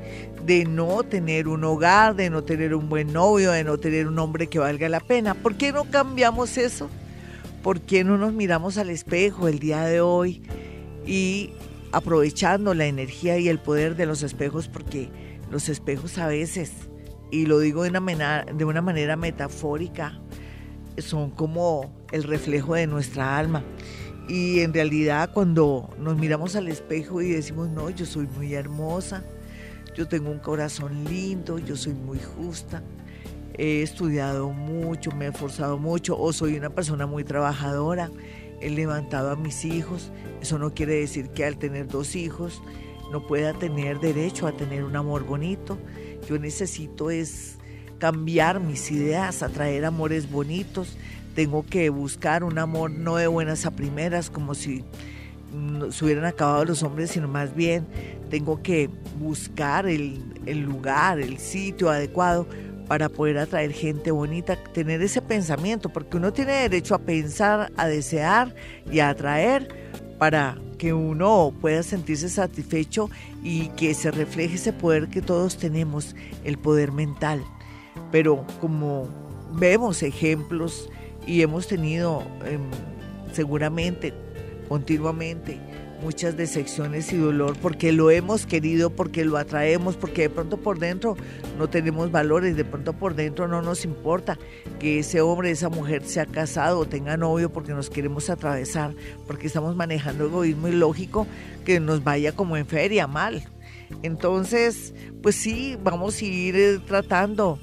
de 0.45 0.67
no 0.67 1.05
tener 1.05 1.49
un 1.49 1.65
hogar, 1.65 2.17
de 2.17 2.29
no 2.29 2.45
tener 2.45 2.75
un 2.75 2.91
buen 2.91 3.11
novio, 3.11 3.53
de 3.53 3.65
no 3.65 3.79
tener 3.79 4.09
un 4.09 4.19
hombre 4.19 4.49
que 4.49 4.59
valga 4.59 4.91
la 4.91 5.01
pena. 5.01 5.33
¿Por 5.33 5.55
qué 5.55 5.73
no 5.73 5.85
cambiamos 5.85 6.59
eso? 6.59 6.91
¿Por 7.63 7.81
qué 7.81 8.03
no 8.03 8.19
nos 8.19 8.33
miramos 8.33 8.77
al 8.77 8.91
espejo 8.91 9.47
el 9.47 9.61
día 9.61 9.85
de 9.85 10.01
hoy 10.01 10.43
y 11.07 11.53
aprovechando 11.93 12.75
la 12.75 12.87
energía 12.87 13.39
y 13.39 13.49
el 13.49 13.61
poder 13.61 13.95
de 13.95 14.05
los 14.05 14.25
espejos? 14.25 14.67
Porque 14.67 15.11
los 15.49 15.69
espejos 15.69 16.19
a 16.19 16.27
veces, 16.27 16.73
y 17.31 17.47
lo 17.47 17.61
digo 17.61 17.85
de 17.85 17.91
una 17.91 18.45
de 18.45 18.65
una 18.65 18.83
manera 18.83 19.15
metafórica, 19.15 20.21
son 20.99 21.31
como 21.31 21.95
el 22.11 22.25
reflejo 22.25 22.75
de 22.75 22.89
nuestra 22.89 23.39
alma. 23.39 23.63
Y 24.29 24.61
en 24.61 24.75
realidad 24.75 25.31
cuando 25.33 25.89
nos 26.01 26.17
miramos 26.17 26.57
al 26.57 26.67
espejo 26.67 27.23
y 27.23 27.31
decimos, 27.31 27.69
no, 27.69 27.91
yo 27.91 28.07
soy 28.07 28.27
muy 28.27 28.55
hermosa, 28.55 29.23
yo 29.97 30.09
tengo 30.09 30.31
un 30.31 30.41
corazón 30.41 31.05
lindo, 31.05 31.61
yo 31.61 31.77
soy 31.77 31.95
muy 31.95 32.19
justa, 32.19 32.83
he 33.63 33.81
estudiado 33.81 34.51
mucho, 34.51 35.13
me 35.13 35.27
he 35.27 35.29
esforzado 35.29 35.79
mucho 35.79 36.19
o 36.19 36.33
soy 36.33 36.57
una 36.57 36.71
persona 36.71 37.07
muy 37.07 37.23
trabajadora, 37.23 38.11
he 38.61 38.69
levantado 38.71 39.31
a 39.31 39.37
mis 39.37 39.65
hijos. 39.65 40.11
Eso 40.41 40.59
no 40.59 40.75
quiere 40.75 40.95
decir 40.95 41.29
que 41.29 41.45
al 41.45 41.57
tener 41.57 41.87
dos 41.87 42.17
hijos 42.17 42.61
no 43.13 43.25
pueda 43.25 43.53
tener 43.55 44.01
derecho 44.01 44.49
a 44.49 44.53
tener 44.53 44.83
un 44.83 44.97
amor 44.97 45.23
bonito. 45.25 45.79
Yo 46.29 46.41
necesito 46.41 47.13
es 47.13 47.59
cambiar 47.99 48.59
mis 48.59 48.91
ideas, 48.91 49.45
atraer 49.45 49.85
amores 49.85 50.29
bonitos. 50.29 50.97
Tengo 51.37 51.65
que 51.65 51.89
buscar 51.89 52.43
un 52.43 52.59
amor 52.59 52.91
no 52.91 53.15
de 53.15 53.29
buenas 53.29 53.65
a 53.65 53.71
primeras, 53.71 54.29
como 54.29 54.57
si 54.57 54.85
se 55.91 56.05
hubieran 56.05 56.25
acabado 56.25 56.65
los 56.65 56.83
hombres, 56.83 57.13
sino 57.13 57.29
más 57.29 57.55
bien 57.55 57.87
tengo 58.29 58.61
que 58.61 58.91
buscar 59.21 59.87
el, 59.87 60.21
el 60.47 60.63
lugar, 60.63 61.21
el 61.21 61.39
sitio 61.39 61.91
adecuado 61.91 62.49
para 62.87 63.09
poder 63.09 63.39
atraer 63.39 63.73
gente 63.73 64.11
bonita, 64.11 64.57
tener 64.57 65.03
ese 65.03 65.23
pensamiento, 65.23 65.89
porque 65.89 66.17
uno 66.17 66.33
tiene 66.33 66.53
derecho 66.53 66.95
a 66.95 66.99
pensar, 66.99 67.73
a 67.77 67.87
desear 67.87 68.55
y 68.91 69.01
a 69.01 69.11
atraer 69.11 69.69
para 70.19 70.59
que 70.79 70.93
uno 70.93 71.53
pueda 71.61 71.83
sentirse 71.83 72.29
satisfecho 72.29 73.11
y 73.43 73.69
que 73.71 73.95
se 73.95 74.11
refleje 74.11 74.57
ese 74.57 74.73
poder 74.73 75.09
que 75.09 75.23
todos 75.23 75.57
tenemos, 75.57 76.15
el 76.45 76.59
poder 76.59 76.93
mental. 76.93 77.45
Pero 78.11 78.47
como 78.61 79.09
vemos 79.53 80.03
ejemplos 80.03 80.89
y 81.27 81.43
hemos 81.43 81.67
tenido 81.67 82.23
em, 82.45 82.61
seguramente 83.33 84.13
continuamente 84.69 85.61
muchas 86.03 86.37
decepciones 86.37 87.13
y 87.13 87.17
dolor 87.17 87.57
porque 87.61 87.93
lo 87.93 88.11
hemos 88.11 88.47
querido, 88.47 88.91
porque 88.91 89.25
lo 89.25 89.37
atraemos, 89.37 89.97
porque 89.97 90.23
de 90.23 90.31
pronto 90.31 90.57
por 90.57 90.79
dentro 90.79 91.17
no 91.59 91.69
tenemos 91.69 92.11
valores, 92.11 92.57
de 92.57 92.65
pronto 92.65 92.93
por 92.93 93.15
dentro 93.15 93.49
no 93.49 93.63
nos 93.63 93.85
importa 93.85 94.39
que 94.79 94.99
ese 94.99 95.21
hombre, 95.21 95.51
esa 95.51 95.69
mujer 95.69 96.05
sea 96.05 96.27
casado 96.27 96.81
o 96.81 96.87
tenga 96.87 97.17
novio 97.17 97.53
porque 97.53 97.73
nos 97.73 97.89
queremos 97.89 98.29
atravesar, 98.31 98.95
porque 99.27 99.47
estamos 99.47 99.77
manejando 99.77 100.27
egoísmo 100.27 100.69
ilógico 100.69 101.27
que 101.65 101.81
nos 101.81 102.03
vaya 102.03 102.33
como 102.33 102.57
en 102.57 102.67
feria 102.67 103.07
mal. 103.07 103.43
Entonces, 104.03 104.95
pues 105.23 105.37
sí, 105.37 105.77
vamos 105.83 106.21
a 106.21 106.25
ir 106.25 106.57
eh, 106.57 106.79
tratando 106.87 107.59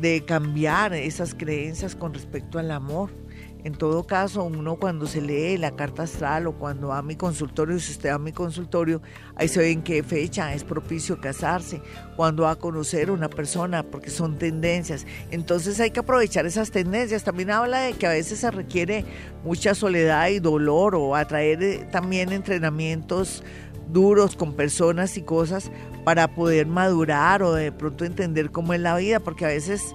de 0.00 0.24
cambiar 0.24 0.94
esas 0.94 1.34
creencias 1.34 1.94
con 1.94 2.14
respecto 2.14 2.58
al 2.58 2.70
amor 2.70 3.21
en 3.64 3.74
todo 3.74 4.04
caso, 4.04 4.42
uno 4.42 4.76
cuando 4.76 5.06
se 5.06 5.20
lee 5.20 5.56
la 5.56 5.76
carta 5.76 6.02
astral 6.02 6.48
o 6.48 6.52
cuando 6.54 6.88
va 6.88 6.98
a 6.98 7.02
mi 7.02 7.14
consultorio, 7.14 7.78
si 7.78 7.92
usted 7.92 8.10
va 8.10 8.14
a 8.14 8.18
mi 8.18 8.32
consultorio, 8.32 9.00
ahí 9.36 9.46
se 9.46 9.60
ve 9.60 9.70
en 9.70 9.82
qué 9.82 10.02
fecha 10.02 10.52
es 10.52 10.64
propicio 10.64 11.20
casarse, 11.20 11.80
cuando 12.16 12.42
va 12.42 12.52
a 12.52 12.56
conocer 12.56 13.08
a 13.08 13.12
una 13.12 13.28
persona, 13.28 13.84
porque 13.84 14.10
son 14.10 14.36
tendencias. 14.36 15.06
Entonces 15.30 15.78
hay 15.78 15.92
que 15.92 16.00
aprovechar 16.00 16.44
esas 16.44 16.72
tendencias. 16.72 17.22
También 17.22 17.52
habla 17.52 17.82
de 17.82 17.92
que 17.92 18.06
a 18.06 18.10
veces 18.10 18.40
se 18.40 18.50
requiere 18.50 19.04
mucha 19.44 19.76
soledad 19.76 20.28
y 20.28 20.40
dolor 20.40 20.96
o 20.96 21.14
atraer 21.14 21.62
eh, 21.62 21.88
también 21.92 22.32
entrenamientos 22.32 23.44
duros 23.92 24.34
con 24.34 24.54
personas 24.54 25.16
y 25.16 25.22
cosas 25.22 25.70
para 26.04 26.34
poder 26.34 26.66
madurar 26.66 27.42
o 27.44 27.52
de 27.52 27.70
pronto 27.70 28.04
entender 28.04 28.50
cómo 28.50 28.72
es 28.72 28.80
la 28.80 28.96
vida, 28.96 29.20
porque 29.20 29.44
a 29.44 29.48
veces 29.48 29.94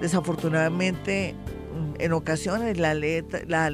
desafortunadamente 0.00 1.34
en 1.98 2.12
ocasiones 2.12 2.78
la 2.78 2.94
letra, 2.94 3.40
la, 3.46 3.70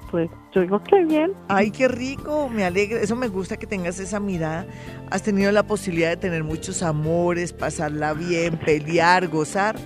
Pues 0.10 0.30
yo 0.54 0.62
digo 0.62 0.84
que 0.84 1.06
bien. 1.06 1.32
Ay, 1.48 1.72
qué 1.72 1.88
rico, 1.88 2.50
me 2.50 2.66
alegra. 2.66 3.00
Eso 3.00 3.16
me 3.16 3.30
gusta 3.30 3.56
que 3.56 3.66
tengas 3.66 3.98
esa 4.00 4.20
mirada. 4.20 4.66
Has 5.10 5.24
tenido 5.24 5.52
la 5.54 5.64
posibilidad 5.64 6.10
de 6.10 6.18
tener 6.18 6.44
muchos 6.44 6.84
amores, 6.84 7.54
pasarla 7.54 8.14
bien, 8.14 8.58
pelear, 8.58 9.30
gozar. 9.30 9.78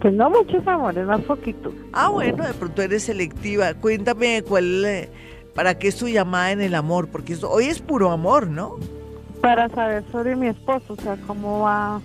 Pues 0.00 0.14
no 0.14 0.30
muchos 0.30 0.66
amores, 0.66 1.06
más 1.06 1.20
poquitos. 1.20 1.74
Ah, 1.92 2.08
bueno, 2.08 2.44
de 2.44 2.54
pronto 2.54 2.82
eres 2.82 3.04
selectiva. 3.04 3.74
Cuéntame 3.74 4.42
cuál, 4.42 4.84
eh, 4.84 5.10
para 5.54 5.78
qué 5.78 5.88
es 5.88 5.96
tu 5.96 6.08
llamada 6.08 6.50
en 6.50 6.60
el 6.60 6.74
amor, 6.74 7.08
porque 7.08 7.36
hoy 7.42 7.66
es 7.66 7.80
puro 7.80 8.10
amor, 8.10 8.48
¿no? 8.48 8.76
Para 9.42 9.68
saber 9.68 10.02
sobre 10.10 10.34
mi 10.34 10.48
esposo, 10.48 10.94
o 10.94 10.96
sea, 10.96 11.16
cómo 11.26 11.60
va 11.60 12.00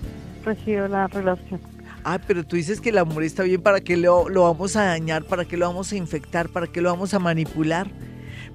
recibido 0.46 0.88
la 0.88 1.08
relación. 1.08 1.60
Ah, 2.04 2.20
pero 2.26 2.44
tú 2.44 2.56
dices 2.56 2.80
que 2.80 2.90
el 2.90 3.00
amor 3.00 3.24
está 3.24 3.44
bien, 3.44 3.62
¿para 3.62 3.82
qué 3.82 3.98
lo, 3.98 4.30
lo 4.30 4.44
vamos 4.44 4.76
a 4.76 4.86
dañar? 4.86 5.24
¿Para 5.24 5.44
qué 5.46 5.58
lo 5.58 5.68
vamos 5.68 5.92
a 5.92 5.96
infectar? 5.96 6.50
¿Para 6.50 6.68
qué 6.68 6.80
lo 6.80 6.92
vamos 6.92 7.14
a 7.16 7.20
manipular? 7.20 7.88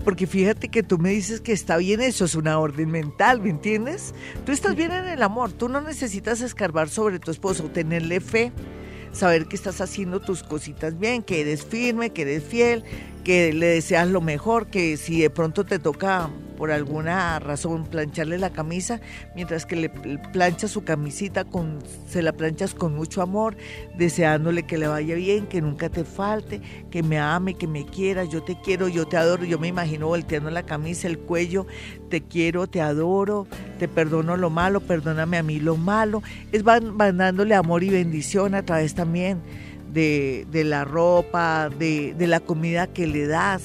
Porque 0.04 0.26
fíjate 0.26 0.68
que 0.68 0.82
tú 0.82 0.98
me 0.98 1.10
dices 1.10 1.40
que 1.40 1.52
está 1.52 1.76
bien, 1.76 2.00
eso 2.00 2.24
es 2.24 2.34
una 2.34 2.58
orden 2.58 2.90
mental, 2.90 3.40
¿me 3.42 3.50
entiendes? 3.50 4.14
Tú 4.46 4.52
estás 4.52 4.74
bien 4.74 4.92
en 4.92 5.06
el 5.06 5.22
amor, 5.22 5.52
tú 5.52 5.68
no 5.68 5.80
necesitas 5.80 6.40
escarbar 6.40 6.88
sobre 6.88 7.18
tu 7.18 7.30
esposo, 7.30 7.64
tenerle 7.64 8.20
fe, 8.20 8.52
saber 9.12 9.46
que 9.46 9.56
estás 9.56 9.80
haciendo 9.80 10.20
tus 10.20 10.42
cositas 10.42 10.98
bien, 10.98 11.22
que 11.22 11.40
eres 11.40 11.64
firme, 11.64 12.10
que 12.10 12.22
eres 12.22 12.44
fiel, 12.44 12.84
que 13.24 13.52
le 13.52 13.66
deseas 13.66 14.08
lo 14.08 14.20
mejor, 14.20 14.66
que 14.66 14.96
si 14.96 15.20
de 15.20 15.30
pronto 15.30 15.64
te 15.64 15.78
toca 15.78 16.30
por 16.60 16.70
alguna 16.70 17.38
razón 17.38 17.86
plancharle 17.86 18.36
la 18.36 18.50
camisa, 18.50 19.00
mientras 19.34 19.64
que 19.64 19.76
le 19.76 19.88
planchas 19.88 20.70
su 20.70 20.84
camisita, 20.84 21.46
con, 21.46 21.78
se 22.06 22.20
la 22.20 22.34
planchas 22.34 22.74
con 22.74 22.94
mucho 22.94 23.22
amor, 23.22 23.56
deseándole 23.96 24.64
que 24.64 24.76
le 24.76 24.86
vaya 24.86 25.14
bien, 25.14 25.46
que 25.46 25.62
nunca 25.62 25.88
te 25.88 26.04
falte, 26.04 26.60
que 26.90 27.02
me 27.02 27.18
ame, 27.18 27.54
que 27.54 27.66
me 27.66 27.86
quiera, 27.86 28.24
yo 28.24 28.42
te 28.42 28.60
quiero, 28.60 28.88
yo 28.88 29.08
te 29.08 29.16
adoro, 29.16 29.44
yo 29.46 29.58
me 29.58 29.68
imagino 29.68 30.08
volteando 30.08 30.50
la 30.50 30.64
camisa, 30.64 31.08
el 31.08 31.18
cuello, 31.18 31.66
te 32.10 32.20
quiero, 32.20 32.66
te 32.66 32.82
adoro, 32.82 33.46
te 33.78 33.88
perdono 33.88 34.36
lo 34.36 34.50
malo, 34.50 34.80
perdóname 34.80 35.38
a 35.38 35.42
mí 35.42 35.60
lo 35.60 35.78
malo, 35.78 36.22
es 36.52 36.62
van, 36.62 36.98
van 36.98 37.16
dándole 37.16 37.54
amor 37.54 37.82
y 37.84 37.88
bendición 37.88 38.54
a 38.54 38.66
través 38.66 38.94
también 38.94 39.40
de, 39.92 40.46
de 40.50 40.64
la 40.64 40.84
ropa, 40.84 41.68
de, 41.70 42.14
de 42.14 42.26
la 42.26 42.40
comida 42.40 42.86
que 42.86 43.06
le 43.06 43.26
das, 43.26 43.62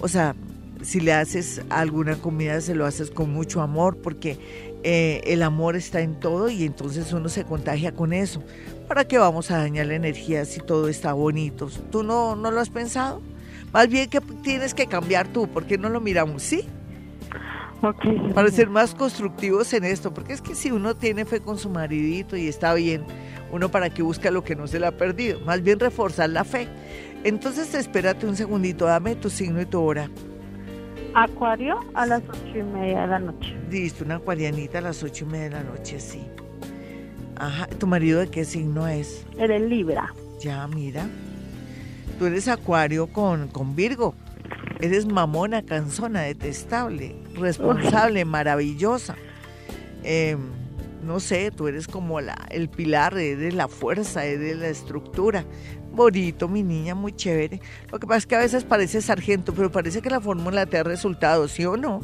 o 0.00 0.08
sea, 0.08 0.34
si 0.82 1.00
le 1.00 1.12
haces 1.12 1.62
alguna 1.70 2.16
comida, 2.16 2.60
se 2.60 2.74
lo 2.74 2.86
haces 2.86 3.10
con 3.10 3.32
mucho 3.32 3.60
amor, 3.60 3.96
porque 3.96 4.38
eh, 4.82 5.20
el 5.24 5.42
amor 5.42 5.74
está 5.74 6.00
en 6.00 6.14
todo 6.20 6.48
y 6.48 6.64
entonces 6.64 7.12
uno 7.12 7.28
se 7.28 7.44
contagia 7.44 7.92
con 7.92 8.12
eso. 8.12 8.42
¿Para 8.86 9.06
qué 9.06 9.18
vamos 9.18 9.50
a 9.50 9.58
dañar 9.58 9.86
la 9.86 9.94
energía 9.94 10.44
si 10.44 10.60
todo 10.60 10.88
está 10.88 11.12
bonito? 11.12 11.68
¿Tú 11.90 12.02
no, 12.02 12.36
no 12.36 12.50
lo 12.50 12.60
has 12.60 12.70
pensado? 12.70 13.20
Más 13.72 13.88
bien 13.88 14.08
que 14.08 14.20
tienes 14.20 14.74
que 14.74 14.86
cambiar 14.86 15.28
tú, 15.28 15.48
¿por 15.48 15.64
qué 15.64 15.76
no 15.76 15.88
lo 15.88 16.00
miramos? 16.00 16.42
Sí, 16.42 16.64
para 18.34 18.50
ser 18.50 18.70
más 18.70 18.94
constructivos 18.94 19.72
en 19.72 19.84
esto, 19.84 20.12
porque 20.14 20.32
es 20.32 20.40
que 20.40 20.54
si 20.54 20.70
uno 20.70 20.94
tiene 20.96 21.24
fe 21.24 21.40
con 21.40 21.58
su 21.58 21.68
maridito 21.68 22.36
y 22.36 22.48
está 22.48 22.74
bien, 22.74 23.04
uno 23.52 23.70
para 23.70 23.90
qué 23.90 24.02
busca 24.02 24.30
lo 24.30 24.44
que 24.44 24.56
no 24.56 24.66
se 24.66 24.80
le 24.80 24.86
ha 24.86 24.96
perdido, 24.96 25.40
más 25.40 25.62
bien 25.62 25.78
reforzar 25.78 26.30
la 26.30 26.44
fe. 26.44 26.68
Entonces 27.24 27.74
espérate 27.74 28.26
un 28.26 28.36
segundito, 28.36 28.86
dame 28.86 29.16
tu 29.16 29.30
signo 29.30 29.60
y 29.60 29.66
tu 29.66 29.80
hora. 29.80 30.10
Acuario 31.14 31.80
a 31.94 32.06
las 32.06 32.22
ocho 32.28 32.58
y 32.58 32.62
media 32.62 33.02
de 33.02 33.06
la 33.06 33.18
noche. 33.18 33.56
Listo, 33.70 34.04
una 34.04 34.16
acuarianita 34.16 34.78
a 34.78 34.82
las 34.82 35.02
ocho 35.02 35.24
y 35.24 35.28
media 35.28 35.44
de 35.44 35.50
la 35.50 35.62
noche, 35.62 35.98
sí. 35.98 36.22
Ajá, 37.36 37.66
¿tu 37.66 37.86
marido 37.86 38.20
de 38.20 38.28
qué 38.28 38.44
signo 38.44 38.86
es? 38.86 39.26
Eres 39.38 39.62
Libra. 39.62 40.12
Ya, 40.40 40.66
mira. 40.68 41.06
Tú 42.18 42.26
eres 42.26 42.48
acuario 42.48 43.06
con, 43.06 43.48
con 43.48 43.76
Virgo. 43.76 44.14
Eres 44.80 45.06
mamona, 45.06 45.62
cansona, 45.62 46.22
detestable, 46.22 47.16
responsable, 47.34 48.24
maravillosa. 48.24 49.16
Eh, 50.02 50.36
no 51.06 51.20
sé, 51.20 51.50
tú 51.50 51.68
eres 51.68 51.86
como 51.86 52.20
la, 52.20 52.36
el 52.50 52.68
pilar, 52.68 53.16
eres 53.16 53.54
la 53.54 53.68
fuerza, 53.68 54.24
eres 54.24 54.58
la 54.58 54.68
estructura. 54.68 55.44
Bonito, 55.92 56.48
mi 56.48 56.62
niña, 56.62 56.94
muy 56.94 57.12
chévere. 57.12 57.60
Lo 57.90 57.98
que 57.98 58.06
pasa 58.06 58.18
es 58.18 58.26
que 58.26 58.36
a 58.36 58.40
veces 58.40 58.64
parece 58.64 59.00
sargento, 59.00 59.54
pero 59.54 59.70
parece 59.70 60.02
que 60.02 60.10
la 60.10 60.20
fórmula 60.20 60.66
te 60.66 60.76
da 60.76 60.82
resultados, 60.82 61.52
¿sí 61.52 61.64
o 61.64 61.76
no? 61.76 62.00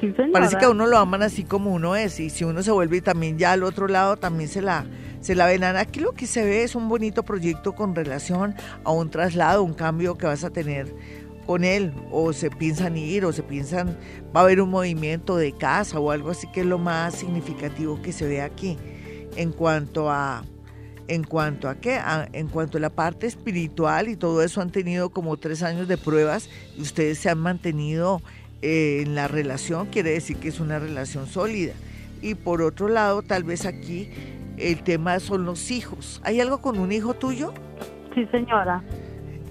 Sí. 0.00 0.14
Parece 0.32 0.56
que 0.56 0.66
a 0.66 0.70
uno 0.70 0.86
lo 0.86 0.98
aman 0.98 1.22
así 1.22 1.44
como 1.44 1.72
uno 1.72 1.96
es 1.96 2.20
y 2.20 2.30
si 2.30 2.44
uno 2.44 2.62
se 2.62 2.70
vuelve 2.70 2.98
y 2.98 3.00
también 3.00 3.38
ya 3.38 3.52
al 3.52 3.62
otro 3.62 3.88
lado 3.88 4.18
también 4.18 4.48
se 4.48 4.60
la 4.60 4.84
se 5.20 5.34
la 5.34 5.46
ven. 5.46 5.64
Aquí 5.64 6.00
lo 6.00 6.12
que 6.12 6.26
se 6.26 6.44
ve 6.44 6.62
es 6.62 6.74
un 6.74 6.88
bonito 6.88 7.22
proyecto 7.22 7.74
con 7.74 7.94
relación 7.94 8.54
a 8.84 8.92
un 8.92 9.10
traslado, 9.10 9.62
un 9.62 9.74
cambio 9.74 10.16
que 10.16 10.26
vas 10.26 10.44
a 10.44 10.50
tener 10.50 10.94
con 11.48 11.64
él 11.64 11.94
o 12.12 12.34
se 12.34 12.50
piensan 12.50 12.98
ir 12.98 13.24
o 13.24 13.32
se 13.32 13.42
piensan 13.42 13.96
va 14.36 14.40
a 14.40 14.42
haber 14.42 14.60
un 14.60 14.68
movimiento 14.68 15.34
de 15.38 15.52
casa 15.52 15.98
o 15.98 16.10
algo 16.10 16.28
así 16.28 16.46
que 16.52 16.60
es 16.60 16.66
lo 16.66 16.76
más 16.76 17.14
significativo 17.14 18.02
que 18.02 18.12
se 18.12 18.26
ve 18.28 18.42
aquí 18.42 18.76
en 19.34 19.52
cuanto 19.52 20.10
a 20.10 20.44
en 21.08 21.24
cuanto 21.24 21.70
a 21.70 21.76
qué, 21.76 21.94
A- 21.96 22.28
en 22.34 22.48
cuanto 22.48 22.76
a 22.76 22.82
la 22.82 22.90
parte 22.90 23.26
espiritual 23.26 24.08
y 24.10 24.16
todo 24.16 24.42
eso 24.42 24.60
han 24.60 24.68
tenido 24.70 25.08
como 25.08 25.38
tres 25.38 25.62
años 25.62 25.88
de 25.88 25.96
pruebas 25.96 26.50
y 26.76 26.82
ustedes 26.82 27.18
se 27.18 27.30
han 27.30 27.38
mantenido 27.38 28.20
eh, 28.60 29.00
en 29.06 29.14
la 29.14 29.26
relación, 29.26 29.86
quiere 29.86 30.10
decir 30.10 30.36
que 30.36 30.48
es 30.48 30.60
una 30.60 30.78
relación 30.78 31.26
sólida. 31.26 31.72
Y 32.20 32.34
por 32.34 32.60
otro 32.60 32.88
lado, 32.88 33.22
tal 33.22 33.42
vez 33.44 33.64
aquí 33.64 34.10
el 34.58 34.82
tema 34.82 35.18
son 35.18 35.46
los 35.46 35.70
hijos. 35.70 36.20
¿Hay 36.24 36.40
algo 36.42 36.60
con 36.60 36.78
un 36.78 36.92
hijo 36.92 37.14
tuyo? 37.14 37.54
Sí, 38.14 38.26
señora. 38.30 38.82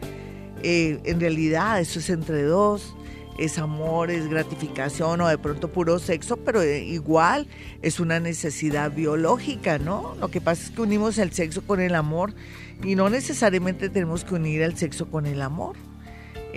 Eh, 0.62 1.00
en 1.04 1.20
realidad, 1.20 1.80
eso 1.80 1.98
es 1.98 2.08
entre 2.08 2.42
dos. 2.42 2.96
Es 3.38 3.58
amor, 3.58 4.10
es 4.10 4.28
gratificación 4.28 5.20
o 5.20 5.28
de 5.28 5.38
pronto 5.38 5.68
puro 5.68 5.98
sexo, 5.98 6.36
pero 6.36 6.62
eh, 6.62 6.84
igual 6.84 7.46
es 7.82 8.00
una 8.00 8.20
necesidad 8.20 8.92
biológica, 8.92 9.78
¿no? 9.78 10.14
Lo 10.20 10.28
que 10.28 10.40
pasa 10.40 10.64
es 10.64 10.70
que 10.70 10.82
unimos 10.82 11.18
el 11.18 11.32
sexo 11.32 11.62
con 11.62 11.80
el 11.80 11.94
amor 11.94 12.34
y 12.82 12.94
no 12.94 13.10
necesariamente 13.10 13.88
tenemos 13.88 14.24
que 14.24 14.34
unir 14.34 14.62
el 14.62 14.76
sexo 14.76 15.10
con 15.10 15.26
el 15.26 15.42
amor. 15.42 15.76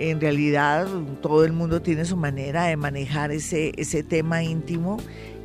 En 0.00 0.20
realidad 0.20 0.86
todo 1.20 1.44
el 1.44 1.52
mundo 1.52 1.82
tiene 1.82 2.04
su 2.04 2.16
manera 2.16 2.66
de 2.66 2.76
manejar 2.76 3.32
ese, 3.32 3.72
ese 3.76 4.04
tema 4.04 4.44
íntimo 4.44 4.98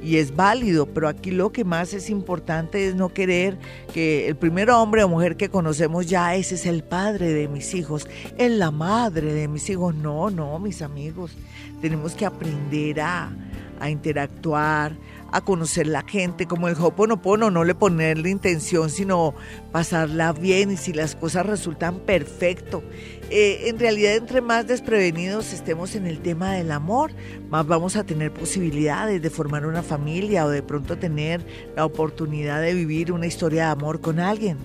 y 0.04 0.18
es 0.18 0.36
válido, 0.36 0.86
pero 0.86 1.08
aquí 1.08 1.32
lo 1.32 1.52
que 1.52 1.64
más 1.64 1.94
es 1.94 2.12
importante 2.12 2.88
es 2.88 2.94
no 2.94 3.10
querer 3.10 3.58
que 3.94 4.28
el 4.28 4.36
primer 4.36 4.70
hombre 4.70 5.04
o 5.04 5.10
mujer 5.10 5.38
que 5.38 5.50
conocemos 5.50 6.08
ya 6.08 6.36
ese 6.36 6.54
es 6.54 6.68
el 6.68 6.84
padre 6.84 7.34
de 7.34 7.48
mis 7.48 7.74
hijos, 7.74 8.08
es 8.38 8.52
la 8.52 8.70
madre 8.70 9.34
de 9.34 9.48
mis 9.48 9.68
hijos. 9.70 9.96
No, 9.96 10.30
no, 10.30 10.60
mis 10.60 10.84
amigos, 10.84 11.36
tenemos 11.82 12.14
que 12.14 12.26
aprender 12.26 13.02
a, 13.02 13.32
a 13.80 13.90
interactuar, 13.90 14.96
a 15.34 15.42
conocer 15.42 15.88
la 15.88 16.04
gente, 16.04 16.46
como 16.46 16.68
el 16.68 16.76
Hoponopono, 16.80 17.50
no 17.50 17.64
le 17.64 17.74
ponerle 17.74 18.30
intención, 18.30 18.92
sino 18.92 19.34
pasarla 19.72 20.32
bien 20.32 20.70
y 20.70 20.78
si 20.78 20.94
las 20.94 21.16
cosas 21.16 21.44
resultan 21.44 22.00
perfecto. 22.02 22.84
Eh, 23.32 23.64
en 23.66 23.80
realidad, 23.80 24.14
entre 24.14 24.42
más 24.42 24.68
desprevenidos 24.68 25.52
estemos 25.52 25.96
en 25.96 26.06
el 26.06 26.20
tema 26.20 26.54
del 26.54 26.72
amor, 26.72 27.14
más 27.50 27.66
vamos 27.66 27.96
a 27.96 28.04
tener 28.04 28.32
posibilidades 28.32 29.24
de 29.24 29.30
formar 29.32 29.66
una 29.66 29.82
familia 29.82 30.46
o 30.46 30.50
de 30.50 30.62
pronto 30.62 31.00
tener 31.00 31.44
la 31.76 31.84
oportunidad 31.84 32.62
de 32.62 32.76
vivir 32.76 33.12
una 33.12 33.26
historia 33.26 33.66
de 33.66 33.72
amor 33.72 34.02
con 34.02 34.20
alguien. 34.20 34.60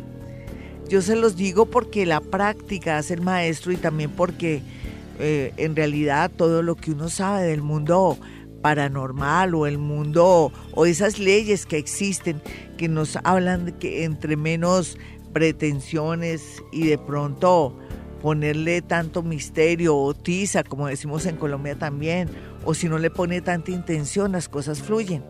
Yo 0.86 1.00
se 1.00 1.16
los 1.16 1.34
digo 1.34 1.64
porque 1.64 2.04
la 2.04 2.20
práctica 2.20 2.98
hace 2.98 3.14
el 3.14 3.22
maestro 3.22 3.72
y 3.72 3.76
también 3.76 4.10
porque 4.10 4.60
eh, 5.18 5.54
en 5.56 5.74
realidad 5.74 6.30
todo 6.30 6.62
lo 6.62 6.76
que 6.76 6.90
uno 6.90 7.08
sabe 7.08 7.44
del 7.44 7.62
mundo 7.62 8.18
paranormal 8.68 9.54
o 9.54 9.66
el 9.66 9.78
mundo 9.78 10.52
o 10.74 10.84
esas 10.84 11.18
leyes 11.18 11.64
que 11.64 11.78
existen 11.78 12.42
que 12.76 12.86
nos 12.86 13.16
hablan 13.24 13.64
de 13.64 13.72
que 13.72 14.04
entre 14.04 14.36
menos 14.36 14.98
pretensiones 15.32 16.42
y 16.70 16.86
de 16.86 16.98
pronto 16.98 17.74
ponerle 18.20 18.82
tanto 18.82 19.22
misterio 19.22 19.96
o 19.96 20.12
tiza, 20.12 20.64
como 20.64 20.86
decimos 20.86 21.24
en 21.24 21.36
Colombia 21.36 21.76
también, 21.76 22.28
o 22.66 22.74
si 22.74 22.90
no 22.90 22.98
le 22.98 23.10
pone 23.10 23.40
tanta 23.40 23.70
intención, 23.70 24.32
las 24.32 24.50
cosas 24.50 24.82
fluyen. 24.82 25.24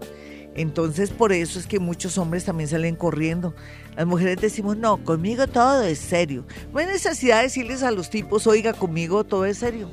Entonces 0.57 1.11
por 1.11 1.33
eso 1.33 1.61
es 1.61 1.69
que 1.69 1.79
muchos 1.79 2.19
hombres 2.19 2.45
también 2.45 2.69
salen 2.69 2.97
corriendo. 2.97 3.55
Las 3.97 4.09
mujeres 4.09 4.39
decimos, 4.41 4.77
no, 4.77 5.05
conmigo 5.05 5.47
todo 5.47 5.85
es 5.85 6.01
serio. 6.01 6.45
No 6.73 6.81
hay 6.81 6.87
necesidad 6.87 7.37
de 7.37 7.45
decirles 7.45 7.85
a 7.85 7.93
los 7.93 8.11
tipos, 8.11 8.49
oiga, 8.49 8.73
conmigo 8.73 9.23
todo 9.23 9.45
es 9.45 9.59
serio. 9.59 9.89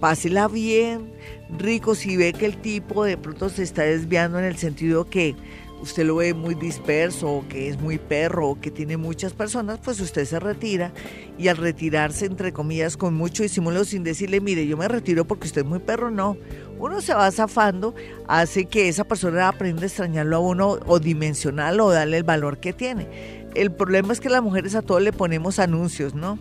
Pásela 0.00 0.48
bien, 0.48 1.12
rico, 1.58 1.94
si 1.94 2.16
ve 2.16 2.32
que 2.32 2.46
el 2.46 2.56
tipo 2.56 3.04
de 3.04 3.16
pronto 3.16 3.48
se 3.48 3.62
está 3.62 3.82
desviando 3.82 4.38
en 4.38 4.44
el 4.44 4.56
sentido 4.56 5.08
que 5.08 5.34
usted 5.80 6.04
lo 6.04 6.16
ve 6.16 6.34
muy 6.34 6.54
disperso, 6.54 7.30
o 7.30 7.48
que 7.48 7.68
es 7.68 7.80
muy 7.80 7.98
perro, 7.98 8.50
o 8.50 8.60
que 8.60 8.70
tiene 8.70 8.96
muchas 8.96 9.32
personas, 9.32 9.78
pues 9.82 10.00
usted 10.00 10.24
se 10.24 10.38
retira 10.38 10.92
y 11.38 11.48
al 11.48 11.56
retirarse, 11.56 12.26
entre 12.26 12.52
comillas, 12.52 12.96
con 12.96 13.14
mucho 13.14 13.42
disimulo, 13.42 13.84
sin 13.84 14.04
decirle, 14.04 14.40
mire, 14.40 14.66
yo 14.66 14.76
me 14.76 14.88
retiro 14.88 15.24
porque 15.24 15.46
usted 15.46 15.62
es 15.62 15.66
muy 15.66 15.78
perro, 15.78 16.10
no. 16.10 16.36
Uno 16.78 17.00
se 17.00 17.14
va 17.14 17.30
zafando, 17.30 17.94
hace 18.26 18.66
que 18.66 18.88
esa 18.88 19.04
persona 19.04 19.48
aprenda 19.48 19.82
a 19.82 19.86
extrañarlo 19.86 20.36
a 20.36 20.40
uno 20.40 20.78
o 20.86 20.98
dimensionarlo 20.98 21.86
o 21.86 21.90
darle 21.90 22.18
el 22.18 22.24
valor 22.24 22.58
que 22.58 22.72
tiene. 22.72 23.08
El 23.54 23.72
problema 23.72 24.12
es 24.12 24.20
que 24.20 24.28
las 24.28 24.42
mujeres 24.42 24.74
a 24.74 24.82
todos 24.82 25.02
le 25.02 25.12
ponemos 25.12 25.58
anuncios, 25.58 26.14
¿no? 26.14 26.38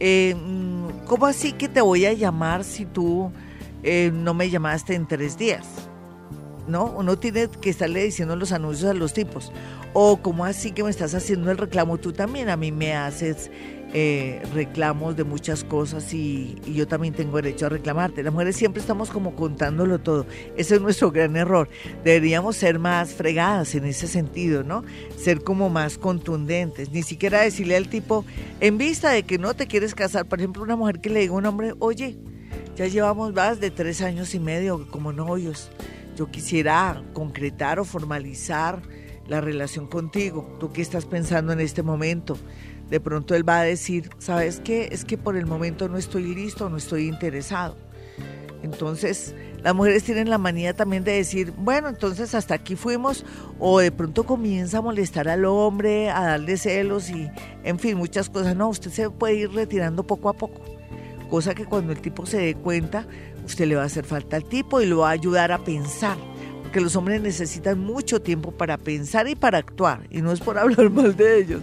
Eh, 0.00 0.34
mm, 0.34 1.06
¿Cómo 1.06 1.26
así 1.26 1.52
que 1.52 1.68
te 1.68 1.80
voy 1.80 2.06
a 2.06 2.12
llamar 2.12 2.64
si 2.64 2.84
tú 2.84 3.32
eh, 3.82 4.10
no 4.12 4.34
me 4.34 4.50
llamaste 4.50 4.94
en 4.94 5.06
tres 5.06 5.38
días. 5.38 5.66
¿no? 6.68 6.86
Uno 6.86 7.18
tiene 7.18 7.48
que 7.48 7.70
estarle 7.70 8.04
diciendo 8.04 8.36
los 8.36 8.52
anuncios 8.52 8.90
a 8.90 8.94
los 8.94 9.12
tipos. 9.12 9.52
O 9.94 10.18
como 10.18 10.44
así 10.44 10.72
que 10.72 10.82
me 10.82 10.90
estás 10.90 11.14
haciendo 11.14 11.50
el 11.50 11.58
reclamo 11.58 11.98
tú 11.98 12.12
también, 12.12 12.48
a 12.48 12.56
mí 12.56 12.72
me 12.72 12.94
haces 12.94 13.50
eh, 13.94 14.40
reclamos 14.54 15.16
de 15.16 15.24
muchas 15.24 15.64
cosas 15.64 16.14
y, 16.14 16.56
y, 16.64 16.72
yo 16.72 16.88
también 16.88 17.12
tengo 17.12 17.36
derecho 17.36 17.66
a 17.66 17.68
reclamarte. 17.68 18.22
Las 18.22 18.32
mujeres 18.32 18.56
siempre 18.56 18.80
estamos 18.80 19.10
como 19.10 19.36
contándolo 19.36 19.98
todo. 19.98 20.24
Ese 20.56 20.76
es 20.76 20.80
nuestro 20.80 21.10
gran 21.10 21.36
error. 21.36 21.68
Deberíamos 22.02 22.56
ser 22.56 22.78
más 22.78 23.12
fregadas 23.12 23.74
en 23.74 23.84
ese 23.84 24.08
sentido, 24.08 24.64
¿no? 24.64 24.82
Ser 25.18 25.42
como 25.44 25.68
más 25.68 25.98
contundentes. 25.98 26.90
Ni 26.90 27.02
siquiera 27.02 27.42
decirle 27.42 27.76
al 27.76 27.88
tipo, 27.88 28.24
en 28.60 28.78
vista 28.78 29.10
de 29.10 29.24
que 29.24 29.36
no 29.36 29.52
te 29.52 29.66
quieres 29.66 29.94
casar, 29.94 30.24
por 30.24 30.38
ejemplo, 30.38 30.62
una 30.62 30.76
mujer 30.76 31.00
que 31.00 31.10
le 31.10 31.20
diga 31.20 31.34
a 31.34 31.36
un 31.36 31.44
hombre, 31.44 31.74
oye, 31.78 32.16
ya 32.76 32.86
llevamos 32.86 33.32
más 33.34 33.60
de 33.60 33.70
tres 33.70 34.00
años 34.00 34.34
y 34.34 34.40
medio 34.40 34.86
como 34.90 35.12
novios. 35.12 35.70
Yo 36.16 36.30
quisiera 36.30 37.02
concretar 37.12 37.78
o 37.78 37.84
formalizar 37.84 38.82
la 39.28 39.40
relación 39.40 39.86
contigo. 39.86 40.56
¿Tú 40.58 40.72
qué 40.72 40.82
estás 40.82 41.04
pensando 41.04 41.52
en 41.52 41.60
este 41.60 41.82
momento? 41.82 42.38
De 42.88 43.00
pronto 43.00 43.34
él 43.34 43.48
va 43.48 43.60
a 43.60 43.64
decir, 43.64 44.10
¿sabes 44.18 44.60
qué? 44.60 44.88
Es 44.92 45.04
que 45.04 45.16
por 45.18 45.36
el 45.36 45.46
momento 45.46 45.88
no 45.88 45.98
estoy 45.98 46.34
listo, 46.34 46.68
no 46.68 46.76
estoy 46.76 47.08
interesado. 47.08 47.76
Entonces, 48.62 49.34
las 49.62 49.74
mujeres 49.74 50.04
tienen 50.04 50.30
la 50.30 50.38
manía 50.38 50.74
también 50.74 51.02
de 51.02 51.12
decir, 51.12 51.52
bueno, 51.56 51.88
entonces 51.88 52.34
hasta 52.34 52.54
aquí 52.54 52.76
fuimos, 52.76 53.24
o 53.58 53.80
de 53.80 53.90
pronto 53.90 54.24
comienza 54.24 54.78
a 54.78 54.82
molestar 54.82 55.28
al 55.28 55.44
hombre, 55.44 56.10
a 56.10 56.22
darle 56.22 56.56
celos 56.56 57.10
y, 57.10 57.28
en 57.64 57.78
fin, 57.78 57.96
muchas 57.96 58.30
cosas. 58.30 58.54
No, 58.54 58.68
usted 58.68 58.90
se 58.90 59.10
puede 59.10 59.34
ir 59.34 59.50
retirando 59.50 60.04
poco 60.04 60.28
a 60.28 60.34
poco 60.34 60.81
cosa 61.32 61.54
que 61.54 61.64
cuando 61.64 61.94
el 61.94 62.00
tipo 62.02 62.26
se 62.26 62.36
dé 62.36 62.54
cuenta, 62.54 63.06
usted 63.46 63.64
le 63.64 63.74
va 63.74 63.84
a 63.84 63.86
hacer 63.86 64.04
falta 64.04 64.36
al 64.36 64.44
tipo 64.44 64.82
y 64.82 64.86
lo 64.86 64.98
va 64.98 65.08
a 65.08 65.12
ayudar 65.12 65.50
a 65.50 65.64
pensar. 65.64 66.18
Porque 66.62 66.78
los 66.78 66.94
hombres 66.94 67.22
necesitan 67.22 67.78
mucho 67.78 68.20
tiempo 68.20 68.52
para 68.52 68.76
pensar 68.76 69.26
y 69.26 69.34
para 69.34 69.56
actuar. 69.56 70.06
Y 70.10 70.20
no 70.20 70.30
es 70.30 70.40
por 70.40 70.58
hablar 70.58 70.90
mal 70.90 71.16
de 71.16 71.38
ellos. 71.38 71.62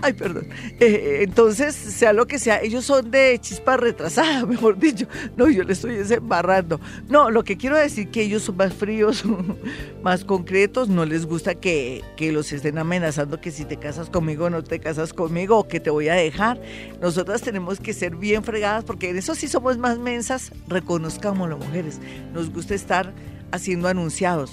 Ay, 0.00 0.12
perdón. 0.12 0.48
Eh, 0.80 1.20
entonces, 1.22 1.74
sea 1.74 2.12
lo 2.12 2.26
que 2.26 2.38
sea, 2.38 2.62
ellos 2.62 2.84
son 2.84 3.10
de 3.10 3.38
chispa 3.40 3.76
retrasada, 3.76 4.46
mejor 4.46 4.78
dicho. 4.78 5.06
No, 5.36 5.48
yo 5.48 5.64
le 5.64 5.72
estoy 5.72 5.96
desembarrando. 5.96 6.80
No, 7.08 7.30
lo 7.30 7.44
que 7.44 7.56
quiero 7.56 7.76
decir 7.76 8.10
que 8.10 8.22
ellos 8.22 8.42
son 8.42 8.56
más 8.56 8.74
fríos, 8.74 9.24
más 10.02 10.24
concretos. 10.24 10.88
No 10.88 11.04
les 11.04 11.26
gusta 11.26 11.54
que, 11.54 12.02
que 12.16 12.32
los 12.32 12.52
estén 12.52 12.78
amenazando 12.78 13.40
que 13.40 13.50
si 13.50 13.64
te 13.64 13.76
casas 13.76 14.10
conmigo 14.10 14.50
no 14.50 14.62
te 14.62 14.78
casas 14.78 15.12
conmigo 15.12 15.58
o 15.58 15.68
que 15.68 15.80
te 15.80 15.90
voy 15.90 16.08
a 16.08 16.14
dejar. 16.14 16.60
Nosotras 17.00 17.42
tenemos 17.42 17.80
que 17.80 17.92
ser 17.92 18.16
bien 18.16 18.44
fregadas 18.44 18.84
porque 18.84 19.10
en 19.10 19.16
eso 19.16 19.34
sí 19.34 19.48
somos 19.48 19.78
más 19.78 19.98
mensas. 19.98 20.52
Reconozcamos 20.68 21.48
las 21.48 21.58
mujeres. 21.58 22.00
Nos 22.32 22.50
gusta 22.52 22.74
estar 22.74 23.12
haciendo 23.50 23.88
anunciados, 23.88 24.52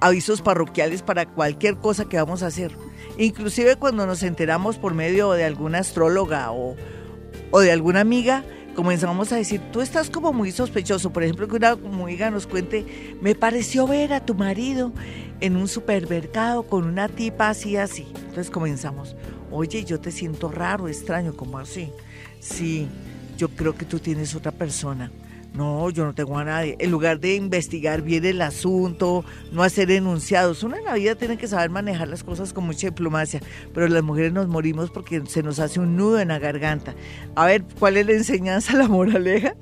avisos 0.00 0.42
parroquiales 0.42 1.02
para 1.02 1.26
cualquier 1.26 1.76
cosa 1.76 2.04
que 2.04 2.16
vamos 2.16 2.42
a 2.42 2.48
hacer 2.48 2.72
Inclusive 3.18 3.76
cuando 3.76 4.06
nos 4.06 4.22
enteramos 4.22 4.78
por 4.78 4.94
medio 4.94 5.32
de 5.32 5.44
alguna 5.44 5.78
astróloga 5.78 6.50
o, 6.52 6.76
o 7.50 7.60
de 7.60 7.72
alguna 7.72 8.00
amiga, 8.00 8.44
comenzamos 8.74 9.32
a 9.32 9.36
decir, 9.36 9.60
tú 9.72 9.80
estás 9.80 10.10
como 10.10 10.32
muy 10.32 10.50
sospechoso. 10.50 11.12
Por 11.12 11.22
ejemplo, 11.22 11.48
que 11.48 11.56
una 11.56 11.72
amiga 11.72 12.30
nos 12.30 12.46
cuente, 12.46 13.16
me 13.20 13.34
pareció 13.34 13.86
ver 13.86 14.12
a 14.12 14.24
tu 14.24 14.34
marido 14.34 14.92
en 15.40 15.56
un 15.56 15.68
supermercado 15.68 16.62
con 16.62 16.84
una 16.84 17.08
tipa 17.08 17.50
así, 17.50 17.76
así. 17.76 18.06
Entonces 18.14 18.50
comenzamos, 18.50 19.16
oye, 19.50 19.84
yo 19.84 20.00
te 20.00 20.10
siento 20.10 20.50
raro, 20.50 20.88
extraño, 20.88 21.34
como 21.34 21.58
así. 21.58 21.90
Sí, 22.40 22.88
yo 23.36 23.48
creo 23.48 23.74
que 23.76 23.84
tú 23.84 23.98
tienes 23.98 24.34
otra 24.34 24.52
persona. 24.52 25.10
No, 25.54 25.90
yo 25.90 26.06
no 26.06 26.14
tengo 26.14 26.38
a 26.38 26.44
nadie. 26.44 26.76
En 26.78 26.90
lugar 26.90 27.20
de 27.20 27.34
investigar 27.34 28.00
bien 28.00 28.24
el 28.24 28.40
asunto, 28.40 29.22
no 29.50 29.62
hacer 29.62 29.90
enunciados. 29.90 30.62
Uno 30.62 30.76
en 30.76 30.84
la 30.84 30.94
vida 30.94 31.14
tiene 31.14 31.36
que 31.36 31.46
saber 31.46 31.68
manejar 31.68 32.08
las 32.08 32.24
cosas 32.24 32.54
con 32.54 32.64
mucha 32.64 32.86
diplomacia, 32.86 33.40
pero 33.74 33.86
las 33.88 34.02
mujeres 34.02 34.32
nos 34.32 34.48
morimos 34.48 34.90
porque 34.90 35.22
se 35.26 35.42
nos 35.42 35.58
hace 35.58 35.78
un 35.78 35.96
nudo 35.96 36.20
en 36.20 36.28
la 36.28 36.38
garganta. 36.38 36.94
A 37.34 37.46
ver, 37.46 37.64
¿cuál 37.78 37.98
es 37.98 38.06
la 38.06 38.12
enseñanza, 38.12 38.76
la 38.78 38.88
moraleja? 38.88 39.54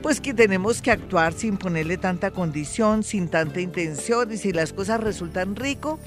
Pues 0.00 0.20
que 0.20 0.32
tenemos 0.32 0.80
que 0.80 0.92
actuar 0.92 1.32
sin 1.32 1.56
ponerle 1.56 1.96
tanta 1.96 2.30
condición, 2.30 3.02
sin 3.02 3.28
tanta 3.28 3.60
intención, 3.60 4.32
y 4.32 4.36
si 4.36 4.52
las 4.52 4.72
cosas 4.72 5.00
resultan 5.00 5.56
rico, 5.56 5.98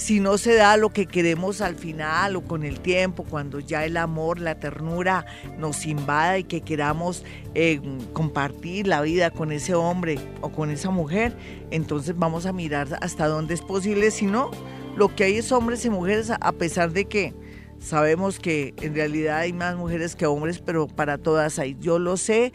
si 0.00 0.18
no 0.18 0.38
se 0.38 0.54
da 0.54 0.78
lo 0.78 0.94
que 0.94 1.04
queremos 1.04 1.60
al 1.60 1.76
final 1.76 2.34
o 2.34 2.40
con 2.40 2.64
el 2.64 2.80
tiempo, 2.80 3.22
cuando 3.22 3.60
ya 3.60 3.84
el 3.84 3.98
amor, 3.98 4.40
la 4.40 4.58
ternura 4.58 5.26
nos 5.58 5.84
invada 5.84 6.38
y 6.38 6.44
que 6.44 6.62
queramos 6.62 7.22
eh, 7.54 7.82
compartir 8.14 8.86
la 8.86 9.02
vida 9.02 9.30
con 9.30 9.52
ese 9.52 9.74
hombre 9.74 10.18
o 10.40 10.50
con 10.50 10.70
esa 10.70 10.90
mujer, 10.90 11.36
entonces 11.70 12.18
vamos 12.18 12.46
a 12.46 12.52
mirar 12.54 12.98
hasta 13.02 13.28
dónde 13.28 13.52
es 13.52 13.60
posible. 13.60 14.10
Si 14.10 14.24
no, 14.24 14.50
lo 14.96 15.14
que 15.14 15.24
hay 15.24 15.36
es 15.36 15.52
hombres 15.52 15.84
y 15.84 15.90
mujeres, 15.90 16.30
a 16.30 16.52
pesar 16.52 16.92
de 16.92 17.04
que 17.04 17.34
sabemos 17.78 18.38
que 18.38 18.72
en 18.80 18.94
realidad 18.94 19.40
hay 19.40 19.52
más 19.52 19.76
mujeres 19.76 20.16
que 20.16 20.24
hombres, 20.24 20.60
pero 20.60 20.86
para 20.86 21.18
todas 21.18 21.58
hay. 21.58 21.76
Yo 21.78 21.98
lo 21.98 22.16
sé 22.16 22.54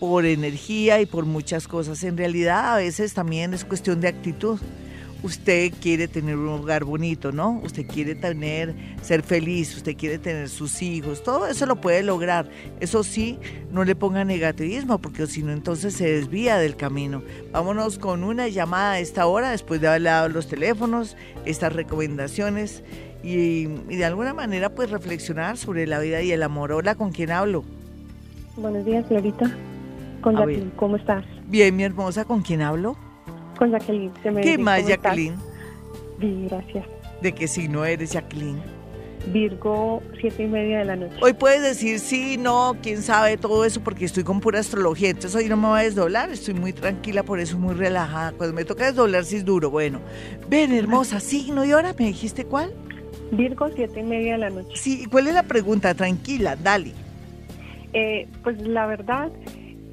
por 0.00 0.26
energía 0.26 1.00
y 1.00 1.06
por 1.06 1.24
muchas 1.24 1.68
cosas. 1.68 2.02
En 2.02 2.16
realidad 2.16 2.74
a 2.74 2.76
veces 2.78 3.14
también 3.14 3.54
es 3.54 3.64
cuestión 3.64 4.00
de 4.00 4.08
actitud 4.08 4.58
usted 5.22 5.72
quiere 5.80 6.08
tener 6.08 6.36
un 6.36 6.48
hogar 6.48 6.84
bonito, 6.84 7.32
¿no? 7.32 7.60
Usted 7.64 7.86
quiere 7.86 8.14
tener, 8.14 8.74
ser 9.02 9.22
feliz, 9.22 9.76
usted 9.76 9.96
quiere 9.96 10.18
tener 10.18 10.48
sus 10.48 10.82
hijos, 10.82 11.22
todo 11.22 11.46
eso 11.46 11.66
lo 11.66 11.80
puede 11.80 12.02
lograr. 12.02 12.48
Eso 12.80 13.02
sí, 13.02 13.38
no 13.70 13.84
le 13.84 13.94
ponga 13.94 14.24
negativismo, 14.24 14.98
porque 14.98 15.26
si 15.26 15.42
no, 15.42 15.52
entonces 15.52 15.94
se 15.94 16.10
desvía 16.10 16.58
del 16.58 16.76
camino. 16.76 17.22
Vámonos 17.52 17.98
con 17.98 18.24
una 18.24 18.48
llamada 18.48 18.92
a 18.92 18.98
esta 19.00 19.26
hora, 19.26 19.50
después 19.50 19.80
de 19.80 19.88
haber 19.88 20.02
dado 20.02 20.28
los 20.28 20.48
teléfonos, 20.48 21.16
estas 21.44 21.72
recomendaciones 21.72 22.82
y, 23.22 23.66
de 23.66 24.04
alguna 24.04 24.34
manera, 24.34 24.70
pues 24.74 24.90
reflexionar 24.90 25.56
sobre 25.56 25.86
la 25.86 25.98
vida 25.98 26.22
y 26.22 26.32
el 26.32 26.42
amor. 26.42 26.72
Hola, 26.72 26.94
¿con 26.94 27.12
quién 27.12 27.30
hablo? 27.30 27.64
Buenos 28.56 28.84
días, 28.84 29.06
Florita. 29.06 29.50
Con 30.22 30.36
Jacqueline, 30.36 30.70
¿cómo 30.76 30.96
estás? 30.96 31.24
Bien, 31.46 31.74
mi 31.74 31.82
hermosa, 31.82 32.24
¿con 32.24 32.42
quién 32.42 32.60
hablo? 32.62 32.96
Con 33.60 33.72
Jacqueline. 33.72 34.10
¿Qué 34.42 34.56
más, 34.56 34.86
Jacqueline? 34.86 35.34
Bien, 36.18 36.48
gracias. 36.48 36.86
¿De 37.20 37.30
qué 37.32 37.46
signo 37.46 37.84
eres, 37.84 38.12
Jacqueline? 38.12 38.58
Virgo, 39.34 40.02
siete 40.18 40.44
y 40.44 40.46
media 40.46 40.78
de 40.78 40.84
la 40.86 40.96
noche. 40.96 41.14
Hoy 41.20 41.34
puedes 41.34 41.60
decir 41.60 41.98
sí, 41.98 42.38
no, 42.38 42.74
quién 42.82 43.02
sabe 43.02 43.36
todo 43.36 43.66
eso, 43.66 43.82
porque 43.82 44.06
estoy 44.06 44.24
con 44.24 44.40
pura 44.40 44.60
astrología. 44.60 45.10
Entonces 45.10 45.34
hoy 45.34 45.50
no 45.50 45.58
me 45.58 45.68
voy 45.68 45.80
a 45.80 45.82
desdoblar, 45.82 46.30
estoy 46.30 46.54
muy 46.54 46.72
tranquila, 46.72 47.22
por 47.22 47.38
eso 47.38 47.58
muy 47.58 47.74
relajada. 47.74 48.32
Cuando 48.32 48.56
me 48.56 48.64
toca 48.64 48.86
desdoblar, 48.86 49.26
sí 49.26 49.36
es 49.36 49.44
duro. 49.44 49.68
Bueno, 49.68 50.00
ven, 50.48 50.72
hermosa, 50.72 51.20
signo. 51.20 51.62
¿Y 51.66 51.72
ahora 51.72 51.94
me 51.98 52.06
dijiste 52.06 52.46
cuál? 52.46 52.72
Virgo, 53.30 53.68
siete 53.76 54.00
y 54.00 54.04
media 54.04 54.32
de 54.32 54.38
la 54.38 54.48
noche. 54.48 54.74
Sí, 54.74 55.04
¿cuál 55.04 55.26
es 55.26 55.34
la 55.34 55.42
pregunta? 55.42 55.92
Tranquila, 55.92 56.56
dale. 56.56 56.92
Eh, 57.92 58.26
pues 58.42 58.58
la 58.62 58.86
verdad, 58.86 59.30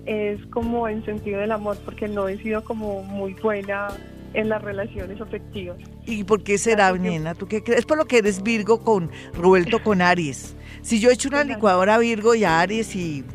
es 0.08 0.44
como 0.48 0.88
en 0.88 1.04
sentido 1.06 1.42
del 1.42 1.52
amor, 1.52 1.78
porque 1.84 2.08
no 2.08 2.28
he 2.28 2.38
sido 2.38 2.64
como 2.64 3.04
muy 3.04 3.34
buena 3.34 3.90
en 4.34 4.50
las 4.50 4.62
relaciones 4.62 5.20
afectivas. 5.20 5.78
¿Y 6.06 6.24
por 6.24 6.44
qué 6.44 6.58
será, 6.58 6.92
nena? 6.94 7.36
¿Tú 7.36 7.48
qué 7.48 7.62
crees? 7.62 7.86
Por 7.86 7.98
lo 7.98 8.06
que 8.06 8.20
eres 8.20 8.42
Virgo 8.42 8.80
con 8.84 9.12
Roberto 9.34 9.84
con 9.84 10.02
Aries. 10.02 10.56
Si 10.82 11.00
yo 11.00 11.10
echo 11.10 11.28
una 11.28 11.44
licuadora 11.44 11.98
Virgo 11.98 12.36
y 12.36 12.46
a 12.46 12.62
Aries 12.62 12.96
y, 12.96 13.26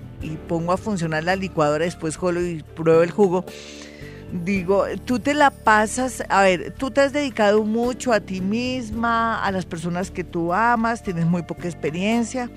pongo 0.49 0.73
a 0.73 0.77
funcionar 0.77 1.25
la 1.25 1.37
licuadora, 1.37 1.85
después 1.85 2.17
jolo 2.17 2.41
y 2.41 2.63
pruebo 2.63 3.03
el 3.03 3.11
jugo, 3.11 3.45
digo, 4.45 4.85
tú 5.05 5.19
te 5.19 5.35
la 5.35 5.51
pasas, 5.51 6.23
a 6.29 6.43
ver, 6.43 6.73
tú 6.79 6.91
te 6.91 7.03
has 7.03 7.13
dedicado 7.13 7.65
mucho 7.65 8.13
a 8.13 8.21
ti 8.21 8.41
misma, 8.41 9.45
a 9.45 9.51
las 9.51 9.67
personas 9.67 10.11
que 10.11 10.25
tú 10.25 10.55
amas, 10.55 11.03
tienes 11.03 11.27
muy 11.27 11.43
poca 11.43 11.69
experiencia 11.69 12.49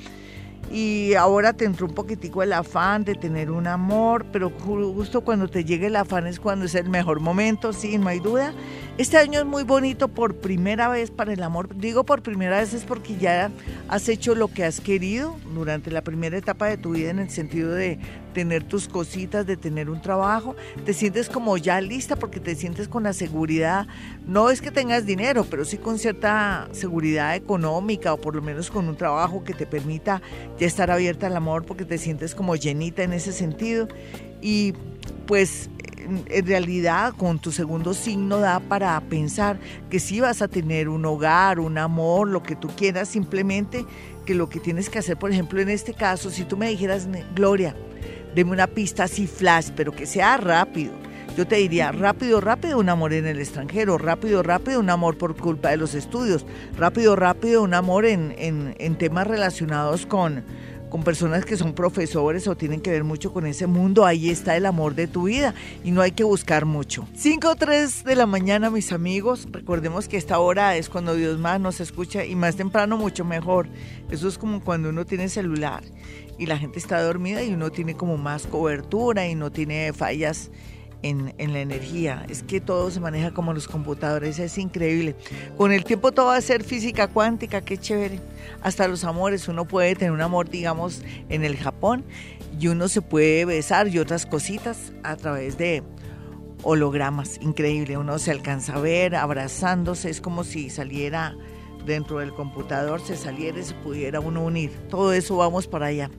y 0.71 1.13
ahora 1.13 1.53
te 1.53 1.65
entró 1.65 1.87
un 1.87 1.93
poquitico 1.93 2.43
el 2.43 2.53
afán 2.53 3.03
de 3.03 3.15
tener 3.15 3.51
un 3.51 3.67
amor, 3.67 4.25
pero 4.31 4.49
justo 4.49 5.21
cuando 5.21 5.47
te 5.47 5.63
llegue 5.63 5.87
el 5.87 5.95
afán 5.95 6.27
es 6.27 6.39
cuando 6.39 6.65
es 6.65 6.75
el 6.75 6.89
mejor 6.89 7.19
momento, 7.19 7.73
sí, 7.73 7.97
no 7.97 8.07
hay 8.09 8.19
duda. 8.19 8.53
Este 8.97 9.17
año 9.17 9.39
es 9.39 9.45
muy 9.45 9.63
bonito 9.63 10.07
por 10.07 10.35
primera 10.35 10.87
vez 10.87 11.11
para 11.11 11.33
el 11.33 11.43
amor. 11.43 11.75
Digo 11.75 12.05
por 12.05 12.21
primera 12.21 12.59
vez 12.59 12.73
es 12.73 12.83
porque 12.83 13.17
ya 13.17 13.51
has 13.89 14.09
hecho 14.09 14.35
lo 14.35 14.47
que 14.47 14.63
has 14.63 14.79
querido 14.79 15.35
durante 15.53 15.91
la 15.91 16.01
primera 16.01 16.37
etapa 16.37 16.67
de 16.67 16.77
tu 16.77 16.93
vida 16.93 17.11
en 17.11 17.19
el 17.19 17.29
sentido 17.29 17.71
de 17.73 17.99
tener 18.35 18.65
tus 18.65 18.89
cositas, 18.89 19.47
de 19.47 19.55
tener 19.55 19.89
un 19.89 20.01
trabajo. 20.01 20.55
Te 20.83 20.93
sientes 20.93 21.29
como 21.29 21.57
ya 21.57 21.79
lista 21.79 22.17
porque 22.17 22.41
te 22.41 22.53
sientes 22.53 22.89
con 22.89 23.03
la 23.03 23.13
seguridad. 23.13 23.87
No 24.27 24.49
es 24.49 24.61
que 24.61 24.71
tengas 24.71 25.05
dinero, 25.05 25.47
pero 25.49 25.63
sí 25.63 25.77
con 25.77 25.97
cierta 25.97 26.67
seguridad 26.73 27.35
económica 27.35 28.13
o 28.13 28.17
por 28.17 28.35
lo 28.35 28.41
menos 28.41 28.69
con 28.69 28.89
un 28.89 28.97
trabajo 28.97 29.43
que 29.45 29.53
te 29.53 29.65
permita 29.65 30.21
ya 30.59 30.67
estar 30.67 30.91
abierta 30.91 31.27
al 31.27 31.37
amor 31.37 31.65
porque 31.65 31.85
te 31.85 31.97
sientes 31.97 32.35
como 32.35 32.57
llenita 32.57 33.03
en 33.03 33.13
ese 33.13 33.31
sentido. 33.31 33.87
Y 34.41 34.73
pues 35.25 35.69
en 36.29 36.45
realidad 36.45 37.13
con 37.17 37.39
tu 37.39 37.51
segundo 37.51 37.93
signo 37.93 38.39
da 38.39 38.59
para 38.59 38.99
pensar 39.01 39.57
que 39.89 39.99
sí 39.99 40.19
vas 40.19 40.41
a 40.41 40.49
tener 40.49 40.89
un 40.89 41.05
hogar, 41.05 41.59
un 41.59 41.77
amor, 41.77 42.27
lo 42.27 42.43
que 42.43 42.55
tú 42.55 42.67
quieras, 42.67 43.07
simplemente 43.07 43.85
que 44.25 44.35
lo 44.35 44.49
que 44.49 44.59
tienes 44.59 44.89
que 44.89 44.99
hacer, 44.99 45.17
por 45.17 45.31
ejemplo, 45.31 45.61
en 45.61 45.69
este 45.69 45.93
caso, 45.93 46.29
si 46.29 46.43
tú 46.43 46.57
me 46.57 46.69
dijeras, 46.69 47.07
Gloria, 47.33 47.75
deme 48.35 48.51
una 48.51 48.67
pista 48.67 49.05
así 49.05 49.25
flash, 49.25 49.69
pero 49.75 49.91
que 49.93 50.05
sea 50.05 50.37
rápido. 50.37 50.93
Yo 51.37 51.47
te 51.47 51.55
diría, 51.55 51.91
rápido, 51.91 52.39
rápido, 52.39 52.77
un 52.79 52.89
amor 52.89 53.13
en 53.13 53.25
el 53.25 53.39
extranjero, 53.39 53.97
rápido, 53.97 54.43
rápido, 54.43 54.79
un 54.79 54.89
amor 54.89 55.17
por 55.17 55.35
culpa 55.35 55.69
de 55.69 55.77
los 55.77 55.93
estudios, 55.93 56.45
rápido, 56.77 57.15
rápido, 57.15 57.63
un 57.63 57.73
amor 57.73 58.05
en, 58.05 58.33
en 58.37 58.97
temas 58.97 59.27
relacionados 59.27 60.05
con, 60.05 60.45
con 60.95 61.03
personas 61.03 61.43
que 61.43 61.57
son 61.57 61.73
profesores 61.73 62.47
o 62.47 62.55
tienen 62.55 62.79
que 62.79 62.89
ver 62.89 63.03
mucho 63.03 63.33
con 63.33 63.45
ese 63.45 63.67
mundo, 63.67 64.05
ahí 64.05 64.29
está 64.29 64.55
el 64.55 64.65
amor 64.65 64.95
de 64.95 65.07
tu 65.07 65.23
vida 65.23 65.53
y 65.83 65.91
no 65.91 66.01
hay 66.01 66.11
que 66.11 66.23
buscar 66.23 66.63
mucho. 66.63 67.05
5 67.15 67.49
o 67.49 67.55
3 67.57 68.05
de 68.05 68.15
la 68.15 68.25
mañana, 68.25 68.69
mis 68.69 68.93
amigos, 68.93 69.45
recordemos 69.51 70.07
que 70.07 70.15
esta 70.15 70.39
hora 70.39 70.77
es 70.77 70.87
cuando 70.87 71.15
Dios 71.15 71.37
más 71.37 71.59
nos 71.59 71.81
escucha 71.81 72.23
y 72.23 72.35
más 72.35 72.55
temprano 72.55 72.95
mucho 72.95 73.25
mejor. 73.25 73.67
Eso 74.09 74.29
es 74.29 74.37
como 74.37 74.61
cuando 74.61 74.87
uno 74.87 75.05
tiene 75.05 75.27
celular 75.27 75.83
y 76.37 76.45
la 76.45 76.57
gente 76.57 76.79
está 76.79 77.01
dormida 77.01 77.43
y 77.43 77.53
uno 77.53 77.71
tiene 77.71 77.95
como 77.95 78.17
más 78.17 78.47
cobertura 78.47 79.27
y 79.27 79.35
no 79.35 79.51
tiene 79.51 79.93
fallas 79.93 80.51
en, 81.01 81.53
la 81.53 81.59
energía. 81.59 82.25
Es 82.29 82.43
que 82.43 82.59
todo 82.59 82.89
se 82.89 82.99
maneja 82.99 83.31
como 83.31 83.53
los 83.53 83.67
computadores, 83.67 84.39
es 84.39 84.57
increíble. 84.57 85.15
Con 85.57 85.71
el 85.71 85.83
tiempo 85.83 86.11
todo 86.11 86.27
va 86.27 86.37
a 86.37 86.41
ser 86.41 86.63
física 86.63 87.07
cuántica, 87.07 87.61
qué 87.61 87.77
chévere. 87.77 88.19
Hasta 88.61 88.87
los 88.87 89.03
amores, 89.03 89.47
uno 89.47 89.65
puede 89.65 89.95
tener 89.95 90.11
un 90.11 90.21
amor, 90.21 90.49
digamos, 90.49 91.03
en 91.29 91.43
el 91.43 91.57
Japón 91.57 92.03
y 92.59 92.67
uno 92.67 92.87
se 92.87 93.01
puede 93.01 93.45
besar 93.45 93.87
y 93.87 93.99
otras 93.99 94.25
cositas 94.25 94.93
a 95.03 95.15
través 95.15 95.57
de 95.57 95.83
hologramas, 96.63 97.39
increíble. 97.41 97.97
Uno 97.97 98.17
se 98.17 98.31
alcanza 98.31 98.75
a 98.75 98.79
ver 98.79 99.15
abrazándose, 99.15 100.09
es 100.09 100.21
como 100.21 100.43
si 100.43 100.69
saliera 100.69 101.35
dentro 101.85 102.17
del 102.17 102.33
computador, 102.33 102.99
se 102.99 103.15
saliera 103.15 103.59
y 103.59 103.63
se 103.63 103.75
pudiera 103.75 104.19
uno 104.19 104.43
unir. 104.43 104.71
Todo 104.89 105.13
eso 105.13 105.37
vamos 105.37 105.67
para 105.67 105.87
allá 105.87 106.09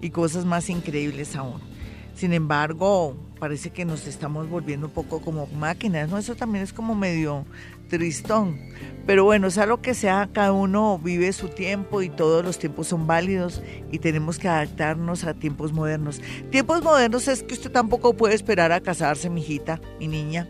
y 0.00 0.10
cosas 0.10 0.44
más 0.44 0.70
increíbles 0.70 1.36
aún. 1.36 1.60
Sin 2.14 2.32
embargo, 2.32 3.16
parece 3.38 3.70
que 3.70 3.84
nos 3.84 4.06
estamos 4.06 4.48
volviendo 4.48 4.88
un 4.88 4.92
poco 4.92 5.20
como 5.20 5.46
máquinas, 5.46 6.10
¿no? 6.10 6.18
Eso 6.18 6.34
también 6.34 6.62
es 6.62 6.72
como 6.72 6.94
medio 6.94 7.46
tristón. 7.88 8.58
Pero 9.06 9.24
bueno, 9.24 9.50
sea 9.50 9.66
lo 9.66 9.80
que 9.80 9.94
sea, 9.94 10.28
cada 10.32 10.52
uno 10.52 10.98
vive 11.02 11.32
su 11.32 11.48
tiempo 11.48 12.02
y 12.02 12.10
todos 12.10 12.44
los 12.44 12.58
tiempos 12.58 12.88
son 12.88 13.06
válidos 13.06 13.62
y 13.90 13.98
tenemos 13.98 14.38
que 14.38 14.48
adaptarnos 14.48 15.24
a 15.24 15.34
tiempos 15.34 15.72
modernos. 15.72 16.20
Tiempos 16.50 16.82
modernos 16.82 17.26
es 17.28 17.42
que 17.42 17.54
usted 17.54 17.72
tampoco 17.72 18.14
puede 18.14 18.34
esperar 18.34 18.72
a 18.72 18.80
casarse, 18.80 19.30
mi 19.30 19.40
hijita, 19.40 19.80
mi 19.98 20.06
niña, 20.06 20.48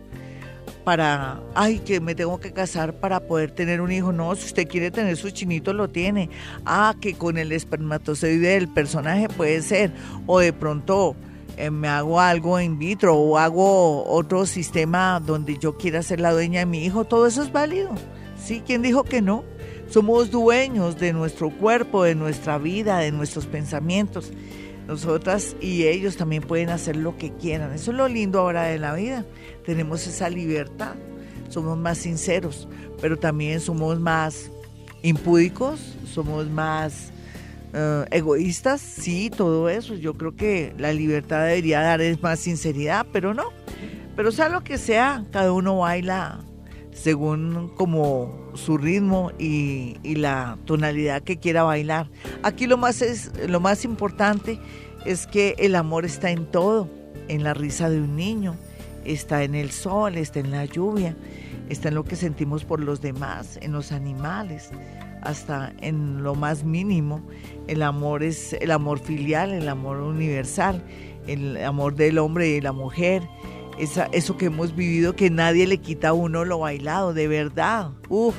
para, 0.85 1.41
ay, 1.55 1.79
que 1.79 2.01
me 2.01 2.15
tengo 2.15 2.41
que 2.41 2.53
casar 2.53 3.01
para 3.01 3.21
poder 3.21 3.51
tener 3.51 3.81
un 3.81 3.93
hijo. 3.93 4.13
No, 4.13 4.35
si 4.35 4.47
usted 4.47 4.69
quiere 4.69 4.91
tener 4.91 5.17
su 5.17 5.31
chinito, 5.31 5.73
lo 5.73 5.89
tiene. 5.89 6.31
Ah, 6.65 6.95
que 7.01 7.15
con 7.15 7.39
el 7.39 7.53
espermatozoide 7.53 8.55
del 8.55 8.69
personaje 8.69 9.29
puede 9.29 9.63
ser. 9.63 9.93
O 10.27 10.39
de 10.39 10.53
pronto 10.53 11.17
eh, 11.57 11.71
me 11.71 11.89
hago 11.89 12.21
algo 12.21 12.59
in 12.61 12.79
vitro 12.79 13.15
o 13.15 13.37
hago 13.37 14.05
otro 14.05 14.47
sistema 14.47 15.21
donde 15.21 15.59
yo 15.59 15.77
quiera 15.77 16.03
ser 16.03 16.21
la 16.21 16.33
dueña 16.33 16.61
de 16.61 16.67
mi 16.67 16.85
hijo, 16.85 17.05
todo 17.05 17.27
eso 17.27 17.43
es 17.43 17.53
válido. 17.53 17.91
¿Sí? 18.43 18.63
¿Quién 18.67 18.81
dijo 18.81 19.05
que 19.05 19.21
no? 19.21 19.45
Somos 19.91 20.31
dueños 20.31 20.99
de 20.99 21.13
nuestro 21.13 21.51
cuerpo, 21.51 22.05
de 22.05 22.15
nuestra 22.15 22.59
vida, 22.59 22.99
de 22.99 23.13
nuestros 23.13 23.47
pensamientos. 23.47 24.33
Nosotras 24.87 25.55
y 25.61 25.85
ellos 25.85 26.17
también 26.17 26.43
pueden 26.43 26.71
hacer 26.71 26.97
lo 26.97 27.17
que 27.17 27.33
quieran. 27.33 27.73
Eso 27.73 27.91
es 27.91 27.97
lo 27.97 28.09
lindo 28.09 28.41
ahora 28.41 28.63
de 28.65 28.79
la 28.79 28.95
vida. 28.95 29.27
Tenemos 29.65 30.07
esa 30.07 30.29
libertad. 30.29 30.95
Somos 31.49 31.77
más 31.77 31.99
sinceros, 31.99 32.69
pero 33.01 33.19
también 33.19 33.61
somos 33.61 33.99
más 33.99 34.51
impúdicos, 35.03 35.81
somos 36.13 36.49
más 36.49 37.11
eh, 37.73 38.05
egoístas, 38.11 38.81
sí, 38.81 39.31
todo 39.31 39.69
eso. 39.69 39.95
Yo 39.95 40.15
creo 40.15 40.35
que 40.35 40.75
la 40.79 40.93
libertad 40.93 41.45
debería 41.45 41.81
dar 41.81 42.01
es 42.01 42.23
más 42.23 42.41
sinceridad, 42.41 43.07
pero 43.13 43.35
no. 43.35 43.51
Pero 44.17 44.33
sea 44.33 44.49
lo 44.49 44.63
que 44.63 44.79
sea, 44.79 45.25
cada 45.33 45.53
uno 45.53 45.79
baila 45.79 46.41
según 46.93 47.73
como 47.77 48.51
su 48.55 48.77
ritmo 48.77 49.31
y, 49.39 49.97
y, 50.03 50.17
la 50.17 50.59
tonalidad 50.67 51.23
que 51.23 51.39
quiera 51.39 51.63
bailar. 51.63 52.11
Aquí 52.43 52.67
lo 52.67 52.77
más 52.77 53.01
es 53.01 53.33
lo 53.49 53.61
más 53.61 53.85
importante 53.85 54.59
es 55.07 55.27
que 55.27 55.55
el 55.59 55.77
amor 55.77 56.05
está 56.05 56.31
en 56.31 56.47
todo, 56.47 56.89
en 57.29 57.45
la 57.45 57.55
risa 57.55 57.89
de 57.89 58.01
un 58.01 58.17
niño, 58.17 58.57
está 59.05 59.45
en 59.45 59.55
el 59.55 59.71
sol, 59.71 60.17
está 60.17 60.41
en 60.41 60.51
la 60.51 60.65
lluvia, 60.65 61.17
está 61.69 61.89
en 61.89 61.95
lo 61.95 62.05
que 62.05 62.17
sentimos 62.17 62.65
por 62.65 62.81
los 62.81 63.01
demás, 63.01 63.59
en 63.63 63.73
los 63.73 63.93
animales 63.93 64.71
hasta 65.23 65.73
en 65.81 66.23
lo 66.23 66.35
más 66.35 66.65
mínimo. 66.65 67.23
El 67.67 67.83
amor 67.83 68.23
es 68.23 68.55
el 68.55 68.71
amor 68.71 68.99
filial, 68.99 69.53
el 69.53 69.69
amor 69.69 69.99
universal, 69.99 70.83
el 71.27 71.63
amor 71.65 71.95
del 71.95 72.19
hombre 72.19 72.49
y 72.49 72.55
de 72.55 72.63
la 72.63 72.73
mujer. 72.73 73.23
Esa, 73.79 74.07
eso 74.13 74.37
que 74.37 74.47
hemos 74.47 74.77
vivido 74.77 75.17
que 75.17 75.31
nadie 75.31 75.67
le 75.67 75.79
quita 75.79 76.09
a 76.09 76.13
uno 76.13 76.45
lo 76.45 76.59
bailado, 76.59 77.15
de 77.15 77.29
verdad. 77.29 77.93
Uf, 78.09 78.35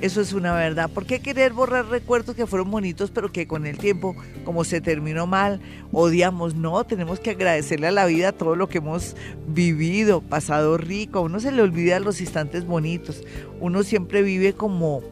Eso 0.00 0.20
es 0.20 0.32
una 0.32 0.52
verdad. 0.52 0.90
¿Por 0.90 1.06
qué 1.06 1.20
querer 1.20 1.52
borrar 1.52 1.86
recuerdos 1.86 2.36
que 2.36 2.46
fueron 2.46 2.70
bonitos, 2.70 3.10
pero 3.10 3.32
que 3.32 3.46
con 3.46 3.66
el 3.66 3.78
tiempo, 3.78 4.14
como 4.44 4.64
se 4.64 4.80
terminó 4.80 5.26
mal, 5.26 5.60
odiamos? 5.92 6.54
No, 6.54 6.84
tenemos 6.84 7.20
que 7.20 7.30
agradecerle 7.30 7.86
a 7.86 7.92
la 7.92 8.04
vida 8.06 8.32
todo 8.32 8.56
lo 8.56 8.68
que 8.68 8.78
hemos 8.78 9.16
vivido, 9.46 10.20
pasado 10.20 10.76
rico. 10.76 11.20
A 11.20 11.22
uno 11.22 11.40
se 11.40 11.52
le 11.52 11.62
olvida 11.62 12.00
los 12.00 12.20
instantes 12.20 12.66
bonitos. 12.66 13.22
Uno 13.60 13.82
siempre 13.82 14.22
vive 14.22 14.52
como 14.52 15.02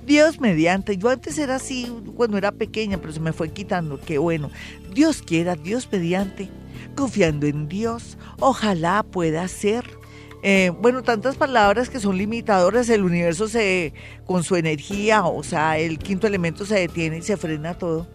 Dios 0.05 0.41
mediante, 0.41 0.97
yo 0.97 1.09
antes 1.09 1.37
era 1.37 1.55
así 1.55 1.87
cuando 2.15 2.37
era 2.37 2.51
pequeña, 2.51 2.97
pero 2.97 3.13
se 3.13 3.19
me 3.19 3.31
fue 3.31 3.49
quitando, 3.51 3.99
qué 4.01 4.17
bueno. 4.17 4.49
Dios 4.93 5.21
quiera, 5.21 5.55
Dios 5.55 5.87
mediante, 5.91 6.49
confiando 6.95 7.45
en 7.45 7.69
Dios, 7.69 8.17
ojalá 8.39 9.03
pueda 9.03 9.47
ser 9.47 9.98
eh, 10.41 10.71
bueno, 10.79 11.03
tantas 11.03 11.35
palabras 11.35 11.89
que 11.89 11.99
son 11.99 12.17
limitadoras, 12.17 12.89
el 12.89 13.03
universo 13.03 13.47
se, 13.47 13.93
con 14.25 14.43
su 14.43 14.55
energía, 14.55 15.25
o 15.25 15.43
sea, 15.43 15.77
el 15.77 15.99
quinto 15.99 16.27
elemento 16.27 16.65
se 16.65 16.75
detiene 16.79 17.17
y 17.17 17.21
se 17.21 17.37
frena 17.37 17.73
todo. 17.77 18.07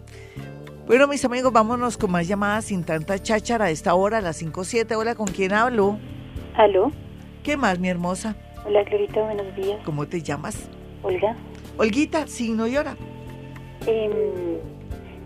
Bueno, 0.87 1.07
mis 1.07 1.25
amigos, 1.25 1.51
vámonos 1.51 1.97
con 1.97 2.11
más 2.11 2.27
llamadas 2.27 2.65
sin 2.65 2.83
tanta 2.83 3.17
cháchara 3.21 3.65
a 3.65 3.69
esta 3.71 3.95
hora, 3.95 4.19
a 4.19 4.21
las 4.21 4.41
5.07. 4.41 4.95
Hola, 4.95 5.15
¿con 5.15 5.27
quién 5.27 5.53
hablo? 5.53 5.97
¿Aló? 6.55 6.91
¿Qué 7.43 7.57
más, 7.57 7.79
mi 7.79 7.89
hermosa? 7.89 8.35
Hola, 8.65 8.83
Glorita, 8.83 9.21
buenos 9.21 9.55
días. 9.55 9.79
¿Cómo 9.83 10.07
te 10.07 10.21
llamas? 10.21 10.69
Olga. 11.03 11.35
Olguita, 11.77 12.27
signo 12.27 12.67
y 12.67 12.77
hora. 12.77 12.95
Eh, 13.87 14.61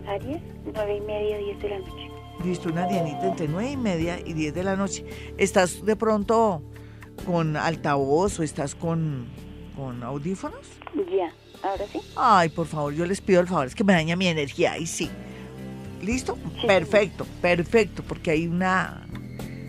Aries, 0.06 0.42
nueve 0.74 0.96
y 0.96 1.00
media, 1.02 1.38
diez 1.38 1.60
de 1.60 1.68
la 1.68 1.78
noche. 1.78 2.10
Listo, 2.44 2.68
una 2.70 2.86
dianita 2.86 3.26
entre 3.26 3.48
nueve 3.48 3.70
y 3.70 3.76
media 3.76 4.18
y 4.24 4.32
diez 4.32 4.54
de 4.54 4.64
la 4.64 4.76
noche. 4.76 5.04
¿Estás 5.36 5.84
de 5.84 5.94
pronto 5.94 6.62
con 7.20 7.56
altavoz 7.56 8.40
o 8.40 8.42
estás 8.42 8.74
con, 8.74 9.26
con 9.76 10.02
audífonos? 10.02 10.66
Ya, 10.94 11.32
ahora 11.62 11.84
sí. 11.92 12.00
Ay, 12.16 12.48
por 12.48 12.66
favor, 12.66 12.92
yo 12.92 13.06
les 13.06 13.20
pido 13.20 13.40
el 13.40 13.46
favor, 13.46 13.66
es 13.66 13.74
que 13.74 13.84
me 13.84 13.92
daña 13.92 14.16
mi 14.16 14.26
energía. 14.26 14.72
Ahí 14.72 14.86
sí. 14.86 15.10
¿Listo? 16.02 16.38
Perfecto, 16.66 17.26
perfecto, 17.42 18.02
porque 18.02 18.30
hay 18.30 18.46
una, 18.46 19.06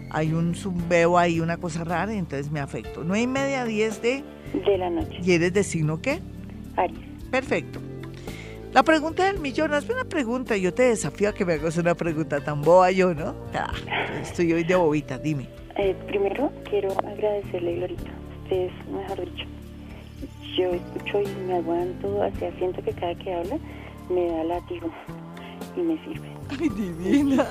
hay 0.09 0.31
un 0.33 0.55
veo 0.87 1.17
ahí 1.17 1.39
una 1.39 1.57
cosa 1.57 1.83
rara 1.83 2.13
y 2.13 2.17
entonces 2.17 2.51
me 2.51 2.59
afecto. 2.59 3.03
Nueve 3.03 3.23
y 3.23 3.27
media, 3.27 3.65
diez 3.65 4.01
de... 4.01 4.23
De 4.53 4.77
la 4.77 4.89
noche. 4.89 5.17
¿Y 5.23 5.33
eres 5.33 5.53
de 5.53 5.63
signo 5.63 6.01
qué? 6.01 6.21
Aries. 6.77 6.99
Perfecto. 7.29 7.79
La 8.73 8.83
pregunta 8.83 9.25
del 9.25 9.39
millón, 9.39 9.73
hazme 9.73 9.95
una 9.95 10.05
pregunta. 10.05 10.55
Yo 10.55 10.73
te 10.73 10.83
desafío 10.83 11.29
a 11.29 11.33
que 11.33 11.43
me 11.43 11.53
hagas 11.53 11.75
una 11.75 11.93
pregunta 11.93 12.39
tan 12.39 12.61
boba 12.61 12.89
yo, 12.91 13.13
¿no? 13.13 13.35
Ah, 13.53 13.73
estoy 14.21 14.53
hoy 14.53 14.63
de 14.63 14.75
bobita, 14.75 15.17
dime. 15.17 15.49
Eh, 15.77 15.95
primero 16.07 16.51
quiero 16.69 16.91
agradecerle, 17.07 17.75
Glorita. 17.75 18.11
Usted 18.43 18.57
es, 18.67 18.87
mejor 18.87 19.25
dicho, 19.25 19.45
yo 20.57 20.73
escucho 20.73 21.21
y 21.21 21.47
me 21.47 21.55
aguanto, 21.55 22.23
hacia 22.23 22.51
siento 22.57 22.81
que 22.83 22.91
cada 22.91 23.15
que 23.15 23.33
habla 23.33 23.57
me 24.09 24.27
da 24.27 24.43
látigo 24.43 24.89
y 25.75 25.79
me 25.81 25.97
sirve. 26.03 26.29
Ay, 26.49 26.69
divina. 26.69 27.47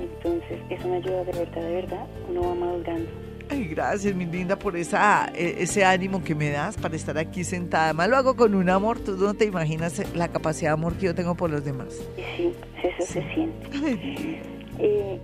Entonces, 0.00 0.58
eso 0.70 0.88
me 0.88 0.96
ayuda 0.96 1.24
de 1.24 1.32
verdad, 1.32 1.62
de 1.62 1.74
verdad. 1.74 2.06
Uno 2.30 2.48
va 2.48 2.54
madurando. 2.54 3.10
Ay, 3.50 3.66
gracias, 3.66 4.14
mi 4.14 4.24
linda, 4.24 4.58
por 4.58 4.76
esa, 4.76 5.30
e, 5.34 5.62
ese 5.62 5.84
ánimo 5.84 6.24
que 6.24 6.34
me 6.34 6.48
das 6.48 6.78
para 6.78 6.96
estar 6.96 7.18
aquí 7.18 7.44
sentada. 7.44 7.86
Además, 7.86 8.08
lo 8.08 8.16
hago 8.16 8.36
con 8.36 8.54
un 8.54 8.70
amor. 8.70 8.98
Tú 9.00 9.16
no 9.16 9.34
te 9.34 9.44
imaginas 9.44 10.02
la 10.16 10.28
capacidad 10.28 10.70
de 10.70 10.74
amor 10.74 10.94
que 10.94 11.06
yo 11.06 11.14
tengo 11.14 11.34
por 11.34 11.50
los 11.50 11.62
demás. 11.64 12.00
Sí, 12.36 12.52
eso 12.82 13.12
se 13.12 13.34
siente. 13.34 14.40
Eh, 14.78 15.20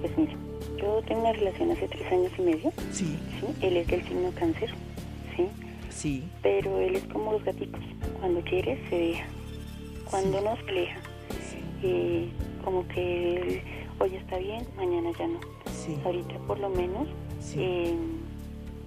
pues 0.00 0.18
mira, 0.18 0.34
yo 0.80 1.02
tengo 1.06 1.20
una 1.22 1.32
relación 1.32 1.70
hace 1.70 1.88
tres 1.88 2.10
años 2.12 2.32
y 2.38 2.42
medio. 2.42 2.72
Sí. 2.92 3.18
¿sí? 3.40 3.46
Él 3.66 3.76
es 3.76 3.86
del 3.88 4.02
signo 4.06 4.30
cáncer, 4.32 4.70
¿sí? 5.36 5.46
Sí. 5.90 6.24
Pero 6.42 6.78
él 6.80 6.96
es 6.96 7.04
como 7.04 7.32
los 7.32 7.44
gatitos. 7.44 7.80
Cuando 8.20 8.40
quiere, 8.42 8.78
se 8.88 8.96
deja. 8.96 9.24
Cuando 10.10 10.40
no, 10.40 10.56
se 10.56 10.70
aleja. 10.70 11.00
Y 11.82 12.30
como 12.64 12.86
que 12.88 13.36
él, 13.36 13.62
hoy 14.00 14.16
está 14.16 14.38
bien, 14.38 14.66
mañana 14.76 15.10
ya 15.18 15.26
no. 15.28 15.40
Sí. 15.72 15.96
Ahorita 16.04 16.34
por 16.46 16.58
lo 16.58 16.68
menos 16.70 17.06
Sí. 17.40 17.56
eh, 17.60 17.94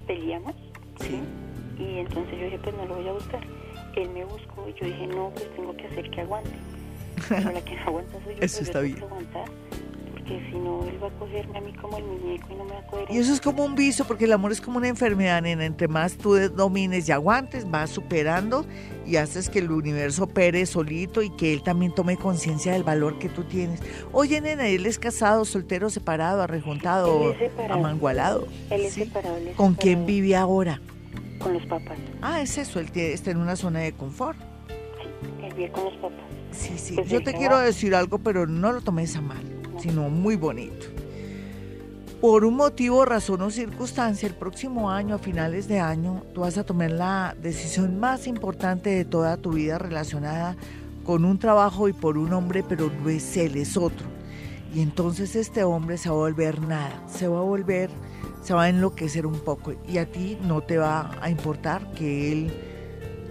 peleamos, 0.07 0.53
¿sí? 0.99 1.19
Y 1.79 1.99
entonces 1.99 2.37
yo 2.37 2.45
dije, 2.45 2.59
pues 2.59 2.75
no 2.75 2.85
lo 2.85 2.95
voy 2.95 3.07
a 3.07 3.13
buscar. 3.13 3.41
Él 3.95 4.09
me 4.09 4.25
buscó 4.25 4.67
y 4.69 4.73
yo 4.79 4.85
dije, 4.87 5.07
no, 5.07 5.29
pues 5.29 5.49
tengo 5.55 5.75
que 5.75 5.87
hacer 5.87 6.09
que 6.11 6.21
aguante. 6.21 6.51
Pero 7.29 7.51
la 7.51 7.61
que 7.63 7.75
no 7.75 7.81
aguanta 7.83 8.11
soy 8.23 8.35
yo. 8.35 8.41
Eso 8.45 8.61
está 8.63 8.81
bien. 8.81 8.95
tengo 8.95 9.07
que 9.07 9.13
aguantar, 9.13 9.45
porque 10.31 10.49
si 10.51 10.57
no, 10.57 10.83
él 10.85 11.03
va 11.03 11.07
a 11.07 11.11
cogerme 11.11 11.57
a 11.57 11.61
mí 11.61 11.73
como 11.73 11.97
el 11.97 12.03
muñeco 12.03 12.47
y 12.51 12.55
no 12.55 12.65
me 12.65 12.71
va 12.71 12.79
a 12.79 12.85
coger. 12.87 13.07
Y 13.09 13.17
eso 13.17 13.33
es 13.33 13.41
como 13.41 13.65
un 13.65 13.75
vicio, 13.75 14.05
porque 14.05 14.25
el 14.25 14.33
amor 14.33 14.51
es 14.51 14.61
como 14.61 14.77
una 14.77 14.87
enfermedad, 14.87 15.41
nena. 15.41 15.65
Entre 15.65 15.87
más 15.87 16.13
tú 16.13 16.35
domines 16.49 17.07
y 17.09 17.11
aguantes, 17.11 17.69
vas 17.69 17.89
superando 17.89 18.65
y 19.05 19.17
haces 19.17 19.49
que 19.49 19.59
el 19.59 19.71
universo 19.71 20.25
opere 20.25 20.65
solito 20.65 21.21
y 21.21 21.29
que 21.31 21.53
él 21.53 21.63
también 21.63 21.93
tome 21.93 22.17
conciencia 22.17 22.73
del 22.73 22.83
valor 22.83 23.19
que 23.19 23.29
tú 23.29 23.43
tienes. 23.43 23.81
Oye, 24.11 24.41
nena, 24.41 24.67
él 24.67 24.85
es 24.85 24.99
casado, 24.99 25.45
soltero, 25.45 25.89
separado, 25.89 26.41
arrejuntado, 26.41 27.33
amangualado. 27.69 28.47
Él 28.69 28.81
es 28.81 28.93
¿Sí? 28.93 29.03
separado. 29.05 29.37
él 29.37 29.49
es 29.49 29.55
¿Con 29.55 29.75
quién 29.75 30.05
vive 30.05 30.35
ahora? 30.35 30.81
Con 31.39 31.53
los 31.53 31.65
papás. 31.65 31.97
Ah, 32.21 32.41
es 32.41 32.57
eso, 32.57 32.79
él 32.79 32.89
está 32.93 33.31
en 33.31 33.37
una 33.37 33.55
zona 33.55 33.79
de 33.79 33.93
confort. 33.93 34.37
Sí, 34.67 35.45
él 35.45 35.53
vive 35.55 35.71
con 35.71 35.85
los 35.85 35.95
papás. 35.95 36.31
Sí, 36.51 36.77
sí. 36.77 36.95
Pues 36.95 37.09
Yo 37.09 37.23
te 37.23 37.33
quiero 37.33 37.57
decir 37.57 37.95
algo, 37.95 38.19
pero 38.19 38.45
no 38.45 38.71
lo 38.71 38.81
tomes 38.81 39.15
a 39.15 39.21
mal, 39.21 39.50
sino 39.81 40.09
muy 40.09 40.35
bonito. 40.35 40.87
Por 42.21 42.45
un 42.45 42.55
motivo, 42.55 43.03
razón 43.03 43.41
o 43.41 43.49
circunstancia, 43.49 44.27
el 44.27 44.35
próximo 44.35 44.91
año, 44.91 45.15
a 45.15 45.17
finales 45.17 45.67
de 45.67 45.79
año, 45.79 46.23
tú 46.35 46.41
vas 46.41 46.57
a 46.59 46.63
tomar 46.63 46.91
la 46.91 47.35
decisión 47.41 47.99
más 47.99 48.27
importante 48.27 48.91
de 48.91 49.05
toda 49.05 49.37
tu 49.37 49.53
vida 49.53 49.79
relacionada 49.79 50.55
con 51.03 51.25
un 51.25 51.39
trabajo 51.39 51.87
y 51.87 51.93
por 51.93 52.19
un 52.19 52.31
hombre, 52.33 52.63
pero 52.67 52.91
no 53.01 53.09
es 53.09 53.35
él, 53.37 53.55
es 53.55 53.75
otro. 53.75 54.05
Y 54.71 54.81
entonces 54.81 55.35
este 55.35 55.63
hombre 55.63 55.97
se 55.97 56.09
va 56.09 56.15
a 56.15 56.19
volver 56.19 56.61
nada, 56.61 57.03
se 57.07 57.27
va 57.27 57.39
a 57.39 57.43
volver, 57.43 57.89
se 58.43 58.53
va 58.53 58.63
a 58.63 58.69
enloquecer 58.69 59.25
un 59.25 59.39
poco. 59.39 59.73
Y 59.87 59.97
a 59.97 60.05
ti 60.09 60.37
no 60.43 60.61
te 60.61 60.77
va 60.77 61.17
a 61.21 61.29
importar 61.31 61.91
que 61.93 62.31
él 62.31 62.70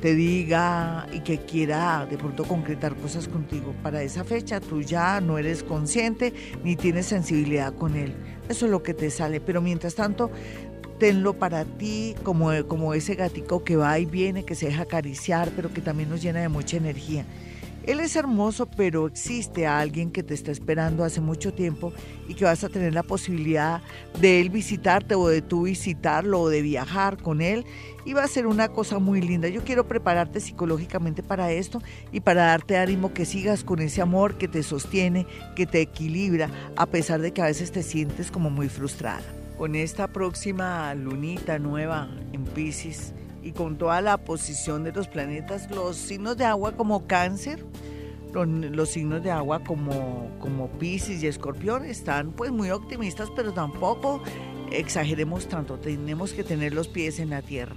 te 0.01 0.15
diga 0.15 1.07
y 1.13 1.21
que 1.21 1.39
quiera 1.39 2.07
de 2.11 2.17
pronto 2.17 2.45
concretar 2.45 2.95
cosas 2.97 3.29
contigo. 3.29 3.75
Para 3.83 4.03
esa 4.03 4.25
fecha 4.25 4.61
tú 4.61 4.81
ya 4.81 5.21
no 5.21 5.39
eres 5.39 5.63
consciente 5.63 6.33
ni 6.65 6.77
tienes 6.77 7.07
sensibilidad 7.07 7.75
con 7.75 7.97
él. 7.97 8.15
Eso 8.49 8.67
es 8.67 8.71
lo 8.71 8.83
que 8.83 8.95
te 8.95 9.11
sale. 9.11 9.41
Pero 9.41 9.61
mientras 9.61 9.95
tanto, 9.95 10.31
tenlo 10.99 11.35
para 11.35 11.65
ti 11.65 12.15
como, 12.23 12.51
como 12.67 12.95
ese 12.95 13.15
gatico 13.15 13.65
que 13.65 13.77
va 13.77 13.99
y 13.99 14.07
viene, 14.07 14.45
que 14.45 14.55
se 14.55 14.67
deja 14.67 14.83
acariciar, 14.83 15.51
pero 15.55 15.73
que 15.73 15.81
también 15.81 16.09
nos 16.11 16.23
llena 16.23 16.41
de 16.41 16.49
mucha 16.49 16.77
energía. 16.77 17.25
Él 17.85 18.01
es 18.01 18.15
hermoso, 18.15 18.67
pero 18.67 19.07
existe 19.07 19.67
alguien 19.67 20.11
que 20.11 20.23
te 20.23 20.35
está 20.35 20.51
esperando 20.51 21.03
hace 21.03 21.21
mucho 21.21 21.55
tiempo 21.55 21.93
y 22.29 22.35
que 22.35 22.45
vas 22.45 22.63
a 22.63 22.69
tener 22.69 22.93
la 22.93 23.03
posibilidad 23.03 23.81
de 24.21 24.41
él 24.41 24.51
visitarte 24.51 25.15
o 25.15 25.29
de 25.29 25.41
tú 25.41 25.63
visitarlo 25.63 26.41
o 26.41 26.49
de 26.51 26.61
viajar 26.61 27.17
con 27.17 27.41
él 27.41 27.65
y 28.05 28.13
va 28.13 28.25
a 28.25 28.29
ser 28.29 28.47
una 28.47 28.69
cosa 28.69 28.99
muy 28.99 29.23
linda. 29.23 29.49
Yo 29.49 29.65
quiero 29.65 29.89
prepararte 29.89 30.41
psicológicamente 30.41 31.23
para 31.23 31.53
esto 31.53 31.83
y 32.13 32.21
para 32.21 32.47
darte 32.47 32.77
ánimo 32.77 33.15
que 33.15 33.25
sigas 33.25 33.65
con 33.65 33.81
ese 33.81 34.03
amor 34.03 34.37
que 34.37 34.49
te 34.49 34.63
sostiene, 34.63 35.27
que 35.57 35.67
te 35.67 35.81
equilibra, 35.81 36.51
a 36.77 36.87
pesar 36.87 37.21
de 37.21 37.33
que 37.33 37.41
a 37.41 37.47
veces 37.47 37.73
te 37.73 37.83
sientes 37.83 38.31
como 38.31 38.51
muy 38.51 38.69
frustrada. 38.69 39.23
Con 39.57 39.75
esta 39.75 40.09
próxima 40.09 40.95
lunita 40.95 41.59
nueva 41.59 42.09
en 42.33 42.45
Pisces 42.45 43.15
y 43.43 43.53
con 43.53 43.79
toda 43.79 44.01
la 44.01 44.19
posición 44.19 44.85
de 44.85 44.93
los 44.93 45.09
planetas, 45.09 45.71
los 45.71 45.97
signos 45.97 46.37
de 46.37 46.45
agua 46.45 46.73
como 46.73 47.07
cáncer, 47.07 47.65
los, 48.33 48.89
signos 48.89 49.23
de 49.23 49.31
agua 49.31 49.65
como, 49.65 50.31
como 50.39 50.69
Pisces 50.79 51.23
y 51.23 51.27
Escorpión 51.27 51.85
están 51.85 52.33
pues 52.33 52.53
muy 52.53 52.71
optimistas, 52.71 53.29
pero 53.35 53.53
tampoco 53.53 54.23
exageremos 54.71 55.49
tanto, 55.49 55.79
tenemos 55.79 56.33
que 56.33 56.45
tener 56.45 56.73
los 56.73 56.89
pies 56.89 57.19
en 57.19 57.31
la 57.31 57.43
tierra. 57.43 57.75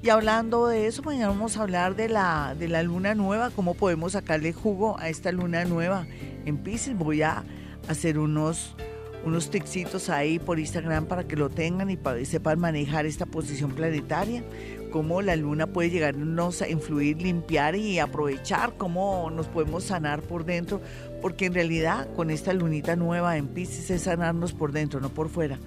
Y 0.00 0.10
hablando 0.10 0.68
de 0.68 0.86
eso, 0.86 1.02
mañana 1.02 1.28
vamos 1.28 1.56
a 1.56 1.62
hablar 1.62 1.96
de 1.96 2.08
la, 2.08 2.54
de 2.56 2.68
la 2.68 2.84
luna 2.84 3.16
nueva, 3.16 3.50
cómo 3.50 3.74
podemos 3.74 4.12
sacarle 4.12 4.52
jugo 4.52 4.96
a 5.00 5.08
esta 5.08 5.32
luna 5.32 5.64
nueva 5.64 6.06
en 6.44 6.58
Pisces. 6.58 6.96
Voy 6.96 7.22
a, 7.22 7.44
hacer 7.88 8.18
unos 8.18 8.76
unos 9.24 9.50
ticsitos 9.50 10.10
ahí 10.10 10.38
por 10.38 10.60
Instagram 10.60 11.06
para 11.06 11.26
que 11.26 11.34
lo 11.34 11.50
tengan 11.50 11.90
y 11.90 11.96
para, 11.96 12.24
sepan 12.24 12.60
manejar 12.60 13.04
esta 13.04 13.26
posición 13.26 13.72
planetaria, 13.72 14.44
cómo 14.90 15.22
la 15.22 15.36
luna 15.36 15.66
puede 15.66 15.90
llegarnos 15.90 16.62
a 16.62 16.68
influir, 16.68 17.20
limpiar 17.20 17.76
y 17.76 17.98
aprovechar, 17.98 18.74
cómo 18.76 19.30
nos 19.30 19.46
podemos 19.46 19.84
sanar 19.84 20.22
por 20.22 20.44
dentro, 20.44 20.80
porque 21.20 21.46
en 21.46 21.54
realidad 21.54 22.08
con 22.14 22.30
esta 22.30 22.52
lunita 22.52 22.96
nueva 22.96 23.36
en 23.36 23.48
Pisces 23.48 23.90
es 23.90 24.02
sanarnos 24.02 24.52
por 24.52 24.72
dentro, 24.72 25.00
no 25.00 25.10
por 25.10 25.28
fuera. 25.28 25.58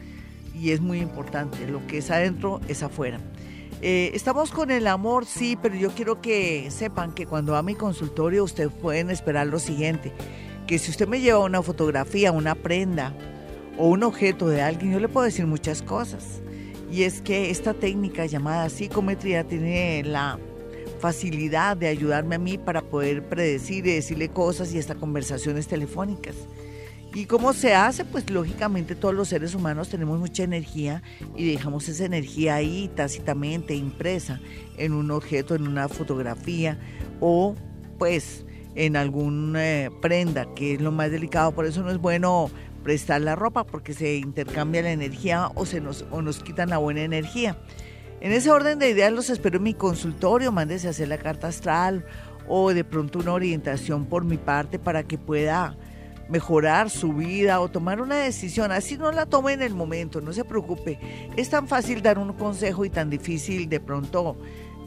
Y 0.53 0.71
es 0.71 0.81
muy 0.81 0.99
importante, 0.99 1.67
lo 1.67 1.85
que 1.87 1.99
es 1.99 2.11
adentro 2.11 2.61
es 2.67 2.83
afuera. 2.83 3.19
Eh, 3.81 4.11
estamos 4.13 4.51
con 4.51 4.69
el 4.69 4.85
amor, 4.87 5.25
sí, 5.25 5.57
pero 5.61 5.75
yo 5.75 5.91
quiero 5.91 6.21
que 6.21 6.69
sepan 6.69 7.13
que 7.13 7.25
cuando 7.25 7.53
va 7.53 7.59
a 7.59 7.63
mi 7.63 7.75
consultorio 7.75 8.43
ustedes 8.43 8.71
pueden 8.71 9.09
esperar 9.09 9.47
lo 9.47 9.59
siguiente, 9.59 10.11
que 10.67 10.77
si 10.77 10.91
usted 10.91 11.07
me 11.07 11.19
lleva 11.19 11.39
una 11.39 11.63
fotografía, 11.63 12.31
una 12.31 12.53
prenda, 12.53 13.13
o 13.77 13.87
un 13.87 14.03
objeto 14.03 14.47
de 14.47 14.61
alguien, 14.61 14.91
yo 14.91 14.99
le 14.99 15.07
puedo 15.07 15.25
decir 15.25 15.47
muchas 15.47 15.81
cosas. 15.81 16.41
Y 16.91 17.03
es 17.03 17.21
que 17.21 17.49
esta 17.49 17.73
técnica 17.73 18.25
llamada 18.25 18.69
psicometría 18.69 19.45
tiene 19.45 20.03
la 20.03 20.37
facilidad 20.99 21.77
de 21.77 21.87
ayudarme 21.87 22.35
a 22.35 22.39
mí 22.39 22.57
para 22.57 22.81
poder 22.81 23.27
predecir 23.27 23.87
y 23.87 23.93
decirle 23.93 24.29
cosas 24.29 24.73
y 24.73 24.79
hasta 24.79 24.95
conversaciones 24.95 25.67
telefónicas. 25.67 26.35
¿Y 27.13 27.25
cómo 27.25 27.53
se 27.53 27.73
hace? 27.73 28.05
Pues 28.05 28.29
lógicamente 28.29 28.95
todos 28.95 29.13
los 29.13 29.29
seres 29.29 29.53
humanos 29.53 29.89
tenemos 29.89 30.19
mucha 30.19 30.43
energía 30.43 31.01
y 31.35 31.51
dejamos 31.51 31.89
esa 31.89 32.05
energía 32.05 32.55
ahí 32.55 32.89
tácitamente 32.95 33.73
impresa 33.73 34.39
en 34.77 34.93
un 34.93 35.11
objeto, 35.11 35.55
en 35.55 35.67
una 35.67 35.89
fotografía 35.89 36.79
o 37.19 37.55
pues 37.97 38.45
en 38.75 38.95
alguna 38.95 39.61
eh, 39.61 39.91
prenda, 40.01 40.53
que 40.55 40.75
es 40.75 40.81
lo 40.81 40.91
más 40.91 41.11
delicado. 41.11 41.51
Por 41.51 41.65
eso 41.65 41.83
no 41.83 41.91
es 41.91 41.97
bueno 41.97 42.49
prestar 42.83 43.21
la 43.21 43.35
ropa 43.35 43.65
porque 43.65 43.93
se 43.93 44.15
intercambia 44.15 44.81
la 44.81 44.91
energía 44.91 45.49
o, 45.55 45.65
se 45.65 45.81
nos, 45.81 46.05
o 46.11 46.21
nos 46.21 46.41
quitan 46.41 46.69
la 46.69 46.77
buena 46.77 47.01
energía. 47.01 47.57
En 48.21 48.31
ese 48.31 48.51
orden 48.51 48.79
de 48.79 48.89
ideas 48.89 49.11
los 49.11 49.29
espero 49.29 49.57
en 49.57 49.63
mi 49.63 49.73
consultorio, 49.73 50.51
mándese 50.51 50.87
a 50.87 50.91
hacer 50.91 51.07
la 51.07 51.17
carta 51.17 51.47
astral 51.47 52.05
o 52.47 52.73
de 52.73 52.83
pronto 52.83 53.19
una 53.19 53.33
orientación 53.33 54.05
por 54.05 54.25
mi 54.25 54.37
parte 54.37 54.77
para 54.77 55.03
que 55.03 55.17
pueda 55.17 55.75
mejorar 56.29 56.89
su 56.89 57.13
vida 57.13 57.59
o 57.59 57.69
tomar 57.69 58.01
una 58.01 58.15
decisión. 58.15 58.71
Así 58.71 58.97
no 58.97 59.11
la 59.11 59.25
tome 59.25 59.53
en 59.53 59.61
el 59.61 59.73
momento, 59.73 60.21
no 60.21 60.33
se 60.33 60.45
preocupe. 60.45 60.99
Es 61.35 61.49
tan 61.49 61.67
fácil 61.67 62.01
dar 62.01 62.17
un 62.17 62.33
consejo 62.33 62.85
y 62.85 62.89
tan 62.89 63.09
difícil 63.09 63.67
de 63.67 63.79
pronto 63.79 64.37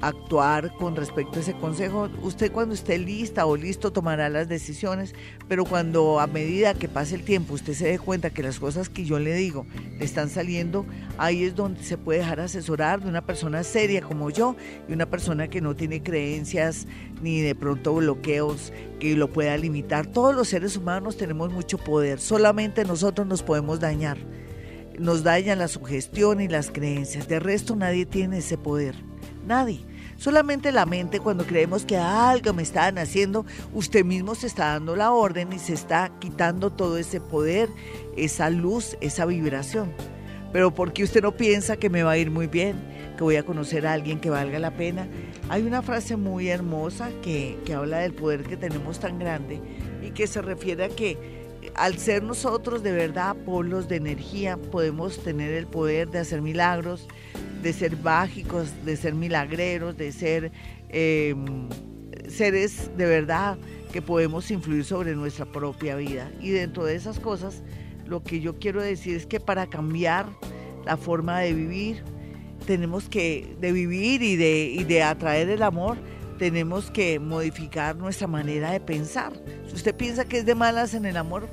actuar 0.01 0.75
con 0.77 0.97
respecto 0.97 1.39
a 1.39 1.43
ese 1.43 1.55
consejo. 1.55 2.09
Usted 2.23 2.53
cuando 2.53 2.75
esté 2.75 2.99
lista 2.99 3.47
o 3.47 3.57
listo 3.57 3.93
tomará 3.93 4.29
las 4.29 4.49
decisiones, 4.49 5.15
pero 5.49 5.65
cuando 5.65 6.21
a 6.21 6.27
medida 6.27 6.75
que 6.75 6.89
pase 6.89 7.15
el 7.15 7.25
tiempo 7.25 7.55
usted 7.55 7.75
se 7.75 7.89
dé 7.89 7.99
cuenta 7.99 8.31
que 8.31 8.43
las 8.43 8.59
cosas 8.59 8.89
que 8.89 9.05
yo 9.05 9.19
le 9.19 9.35
digo 9.35 9.67
le 9.99 10.05
están 10.05 10.29
saliendo, 10.29 10.87
ahí 11.19 11.45
es 11.45 11.55
donde 11.55 11.83
se 11.83 11.97
puede 11.97 12.21
dejar 12.21 12.41
asesorar 12.41 13.03
de 13.03 13.09
una 13.09 13.25
persona 13.25 13.63
seria 13.63 14.03
como 14.03 14.31
yo 14.31 14.57
y 14.89 14.93
una 14.93 15.07
persona 15.07 15.49
que 15.49 15.61
no 15.61 15.75
tiene 15.75 16.03
creencias 16.03 16.87
ni 17.23 17.41
de 17.41 17.55
pronto 17.55 17.95
bloqueos 17.95 18.73
que 19.01 19.17
lo 19.17 19.31
pueda 19.31 19.57
limitar. 19.57 20.07
Todos 20.07 20.35
los 20.35 20.49
seres 20.49 20.77
humanos 20.77 21.17
tenemos 21.17 21.53
mucho 21.53 21.79
poder, 21.79 22.21
solamente 22.21 22.85
nosotros 22.85 23.27
nos 23.27 23.43
podemos 23.43 23.81
dañar. 23.81 24.19
Nos 24.99 25.25
dañan 25.25 25.59
la 25.59 25.67
sugestión 25.67 26.41
y 26.41 26.47
las 26.47 26.71
creencias. 26.71 27.27
De 27.27 27.41
resto 27.41 27.75
nadie 27.75 28.07
tiene 28.07 28.39
ese 28.39 28.57
poder. 28.57 28.95
Nadie. 29.47 29.85
Solamente 30.17 30.73
la 30.73 30.87
mente 30.87 31.21
cuando 31.21 31.45
creemos 31.45 31.85
que 31.85 31.97
algo 31.97 32.53
me 32.53 32.63
están 32.63 32.99
haciendo, 32.99 33.45
usted 33.73 34.05
mismo 34.05 34.35
se 34.35 34.47
está 34.47 34.69
dando 34.69 34.97
la 34.97 35.11
orden 35.11 35.53
y 35.53 35.59
se 35.59 35.75
está 35.75 36.13
quitando 36.21 36.71
todo 36.71 36.99
ese 36.99 37.21
poder, 37.21 37.69
esa 38.17 38.49
luz, 38.49 38.97
esa 39.01 39.27
vibración. 39.27 39.93
Pero 40.53 40.73
porque 40.73 41.03
usted 41.03 41.23
no 41.23 41.37
piensa 41.37 41.77
que 41.77 41.91
me 41.91 42.05
va 42.05 42.13
a 42.13 42.19
ir 42.19 42.31
muy 42.31 42.47
bien, 42.47 42.77
que 43.17 43.25
voy 43.25 43.37
a 43.37 43.45
conocer 43.45 43.87
a 43.87 43.93
alguien 43.93 44.21
que 44.21 44.31
valga 44.31 44.59
la 44.61 44.77
pena. 44.77 45.09
Hay 45.49 45.63
una 45.63 45.83
frase 45.83 46.17
muy 46.17 46.49
hermosa 46.49 47.11
que, 47.23 47.59
que 47.65 47.75
habla 47.75 47.99
del 47.99 48.15
poder 48.15 48.45
que 48.45 48.57
tenemos 48.57 49.01
tan 49.01 49.19
grande 49.19 49.61
y 50.01 50.13
que 50.13 50.29
se 50.29 50.41
refiere 50.41 50.85
a 50.85 50.89
que 50.89 51.45
al 51.75 51.99
ser 51.99 52.23
nosotros 52.23 52.83
de 52.83 52.93
verdad 52.93 53.37
polos 53.45 53.89
de 53.89 53.97
energía, 53.97 54.57
podemos 54.57 55.19
tener 55.23 55.53
el 55.55 55.67
poder 55.67 56.11
de 56.11 56.21
hacer 56.21 56.41
milagros, 56.41 57.09
de 57.65 57.73
ser 57.73 57.97
mágicos, 57.97 58.69
de 58.85 58.95
ser 58.95 59.15
milagreros, 59.15 59.97
de 59.97 60.13
ser 60.13 60.53
em, 60.91 61.67
seres 62.29 62.91
de 62.97 63.07
verdad 63.07 63.59
que 63.91 64.03
podemos 64.03 64.51
influir 64.51 64.85
sobre 64.85 65.15
nuestra 65.17 65.47
propia 65.47 65.97
vida. 65.97 66.31
Y 66.41 66.51
dentro 66.51 66.85
de 66.85 66.95
esas 66.95 67.19
cosas, 67.19 67.63
lo 68.07 68.23
que 68.23 68.41
yo 68.41 68.59
quiero 68.59 68.83
decir 68.83 69.17
es 69.17 69.25
que 69.25 69.41
para 69.41 69.67
cambiar 69.67 70.27
la 70.85 70.99
forma 70.99 71.41
de 71.41 71.55
vivir, 71.55 72.05
tenemos 72.67 73.09
que, 73.09 73.57
de 73.61 73.73
vivir 73.73 74.23
y 74.23 74.37
de, 74.37 74.67
y 74.67 74.85
de 74.85 75.03
atraer 75.03 75.49
el 75.49 75.63
amor, 75.63 75.97
tenemos 76.39 76.91
que 76.91 77.19
modificar 77.19 77.97
nuestra 77.97 78.27
manera 78.27 78.73
de 78.73 78.81
pensar. 78.81 79.33
Si 79.69 79.75
usted 79.75 79.95
piensa 79.95 80.27
que 80.27 80.39
es 80.39 80.45
de 80.45 80.55
malas 80.55 80.93
en 80.93 81.07
el 81.07 81.17
amor, 81.17 81.49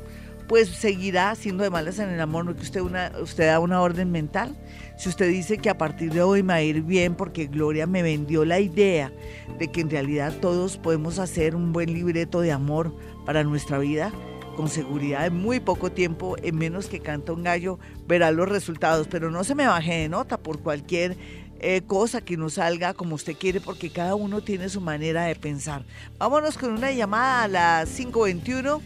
pues 0.51 0.67
seguirá 0.67 1.33
siendo 1.35 1.63
de 1.63 1.69
malas 1.69 1.97
en 1.99 2.09
el 2.09 2.19
amor, 2.19 2.43
no 2.43 2.53
que 2.53 2.61
usted, 2.61 2.81
una, 2.81 3.13
usted 3.21 3.47
da 3.47 3.61
una 3.61 3.79
orden 3.79 4.11
mental. 4.11 4.53
Si 4.97 5.07
usted 5.07 5.29
dice 5.29 5.59
que 5.59 5.69
a 5.69 5.77
partir 5.77 6.11
de 6.11 6.21
hoy 6.23 6.43
me 6.43 6.51
va 6.51 6.55
a 6.55 6.61
ir 6.61 6.81
bien 6.81 7.15
porque 7.15 7.47
Gloria 7.47 7.87
me 7.87 8.01
vendió 8.01 8.43
la 8.43 8.59
idea 8.59 9.13
de 9.57 9.71
que 9.71 9.79
en 9.79 9.89
realidad 9.89 10.33
todos 10.41 10.75
podemos 10.75 11.19
hacer 11.19 11.55
un 11.55 11.71
buen 11.71 11.93
libreto 11.93 12.41
de 12.41 12.51
amor 12.51 12.93
para 13.25 13.45
nuestra 13.45 13.77
vida, 13.77 14.11
con 14.57 14.67
seguridad 14.67 15.25
en 15.25 15.37
muy 15.37 15.61
poco 15.61 15.89
tiempo, 15.89 16.35
en 16.43 16.57
menos 16.57 16.87
que 16.87 16.99
canta 16.99 17.31
un 17.31 17.43
gallo, 17.43 17.79
verá 18.05 18.29
los 18.31 18.49
resultados. 18.49 19.07
Pero 19.07 19.31
no 19.31 19.45
se 19.45 19.55
me 19.55 19.67
baje 19.67 19.99
de 19.99 20.09
nota 20.09 20.35
por 20.35 20.59
cualquier 20.59 21.15
eh, 21.61 21.83
cosa 21.87 22.19
que 22.19 22.35
no 22.35 22.49
salga 22.49 22.93
como 22.93 23.15
usted 23.15 23.37
quiere, 23.37 23.61
porque 23.61 23.89
cada 23.89 24.15
uno 24.15 24.41
tiene 24.41 24.67
su 24.67 24.81
manera 24.81 25.23
de 25.23 25.35
pensar. 25.37 25.85
Vámonos 26.17 26.57
con 26.57 26.73
una 26.73 26.91
llamada 26.91 27.43
a 27.43 27.47
las 27.47 27.89
521. 27.91 28.81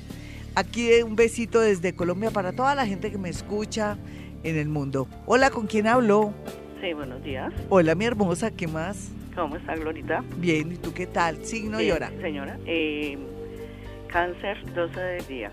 Aquí 0.58 0.90
un 1.04 1.18
besito 1.18 1.60
desde 1.60 1.94
Colombia 1.94 2.32
para 2.32 2.54
toda 2.54 2.76
la 2.76 2.88
gente 2.88 3.12
que 3.12 3.18
me 3.18 3.28
escucha 3.28 3.98
en 4.44 4.58
el 4.58 4.70
mundo. 4.70 5.06
Hola, 5.26 5.50
¿con 5.50 5.68
quién 5.68 5.86
hablo? 5.86 6.34
Sí, 6.80 6.94
buenos 6.94 7.22
días. 7.24 7.52
Hola, 7.68 7.94
mi 7.94 8.06
hermosa, 8.06 8.52
¿qué 8.52 8.66
más? 8.66 9.12
¿Cómo 9.36 9.58
está, 9.58 9.76
Glorita? 9.76 10.24
Bien, 10.38 10.72
¿y 10.72 10.78
tú 10.78 10.94
qué 10.94 11.08
tal? 11.08 11.46
Signo 11.46 11.82
y 11.82 11.92
hora. 11.92 12.10
Señora, 12.22 12.58
eh, 12.66 13.18
cáncer 14.08 14.58
12 14.74 14.98
del 14.98 15.28
día. 15.28 15.52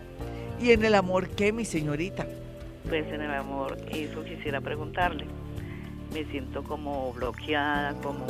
¿Y 0.60 0.70
en 0.70 0.84
el 0.84 0.94
amor 0.94 1.28
qué, 1.30 1.52
mi 1.52 1.64
señorita? 1.64 2.24
Pues 2.88 3.04
en 3.08 3.22
el 3.22 3.32
amor, 3.32 3.78
eso 3.90 4.22
quisiera 4.22 4.60
preguntarle. 4.60 5.26
Me 6.14 6.24
siento 6.26 6.62
como 6.62 7.12
bloqueada, 7.12 7.94
como, 8.02 8.24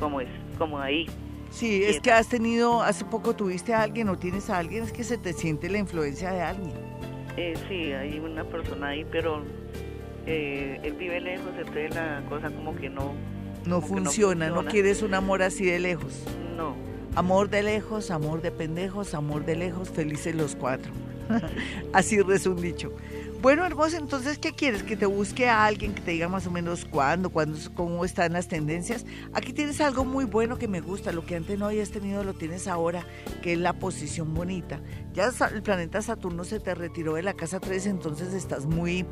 como 0.00 0.20
es, 0.20 0.28
como 0.58 0.80
ahí. 0.80 1.06
Sí, 1.52 1.84
es 1.84 2.00
que 2.00 2.10
has 2.10 2.28
tenido, 2.28 2.82
hace 2.82 3.04
poco 3.04 3.36
tuviste 3.36 3.74
a 3.74 3.82
alguien 3.82 4.08
o 4.08 4.16
tienes 4.16 4.48
a 4.48 4.58
alguien, 4.58 4.84
es 4.84 4.92
que 4.92 5.04
se 5.04 5.18
te 5.18 5.34
siente 5.34 5.68
la 5.68 5.78
influencia 5.78 6.32
de 6.32 6.40
alguien. 6.40 6.72
Eh, 7.36 7.54
sí, 7.68 7.92
hay 7.92 8.18
una 8.18 8.44
persona 8.44 8.88
ahí, 8.88 9.06
pero 9.10 9.44
eh, 10.26 10.80
él 10.82 10.94
vive 10.94 11.20
lejos, 11.20 11.50
entonces 11.56 11.94
la 11.94 12.22
cosa 12.28 12.50
como 12.50 12.74
que 12.74 12.88
no... 12.88 13.14
No 13.66 13.80
funciona, 13.80 14.48
no, 14.48 14.64
quieres 14.64 15.02
un 15.02 15.14
amor 15.14 15.42
así 15.42 15.64
de 15.66 15.78
lejos. 15.78 16.24
No. 16.56 16.74
Amor 17.14 17.48
de 17.48 17.62
lejos, 17.62 18.10
amor 18.10 18.42
de 18.42 18.50
pendejos, 18.50 19.14
amor 19.14 19.44
de 19.44 19.54
lejos, 19.54 19.90
felices 19.90 20.34
los 20.34 20.56
cuatro. 20.56 20.90
así 21.92 22.18
es 22.32 22.46
un 22.46 22.60
dicho. 22.60 22.92
Bueno, 23.42 23.66
hermoso, 23.66 23.96
entonces, 23.96 24.38
¿qué 24.38 24.52
quieres? 24.52 24.84
¿Que 24.84 24.96
te 24.96 25.04
busque 25.04 25.48
a 25.48 25.64
alguien 25.64 25.94
que 25.94 26.00
te 26.00 26.12
diga 26.12 26.28
más 26.28 26.46
o 26.46 26.52
menos 26.52 26.84
cuándo, 26.84 27.28
cuándo, 27.28 27.58
cómo 27.74 28.04
están 28.04 28.34
las 28.34 28.46
tendencias? 28.46 29.04
Aquí 29.32 29.52
tienes 29.52 29.80
algo 29.80 30.04
muy 30.04 30.26
bueno 30.26 30.58
que 30.58 30.68
me 30.68 30.80
gusta, 30.80 31.10
lo 31.10 31.26
que 31.26 31.34
antes 31.34 31.58
no 31.58 31.66
habías 31.66 31.90
tenido 31.90 32.22
lo 32.22 32.34
tienes 32.34 32.68
ahora, 32.68 33.04
que 33.42 33.54
es 33.54 33.58
la 33.58 33.72
posición 33.72 34.32
bonita. 34.32 34.80
Ya 35.12 35.32
el 35.52 35.60
planeta 35.60 36.00
Saturno 36.02 36.44
se 36.44 36.60
te 36.60 36.72
retiró 36.76 37.14
de 37.14 37.22
la 37.22 37.34
casa 37.34 37.58
3, 37.58 37.86
entonces 37.86 38.32
estás 38.32 38.64
muy, 38.64 39.04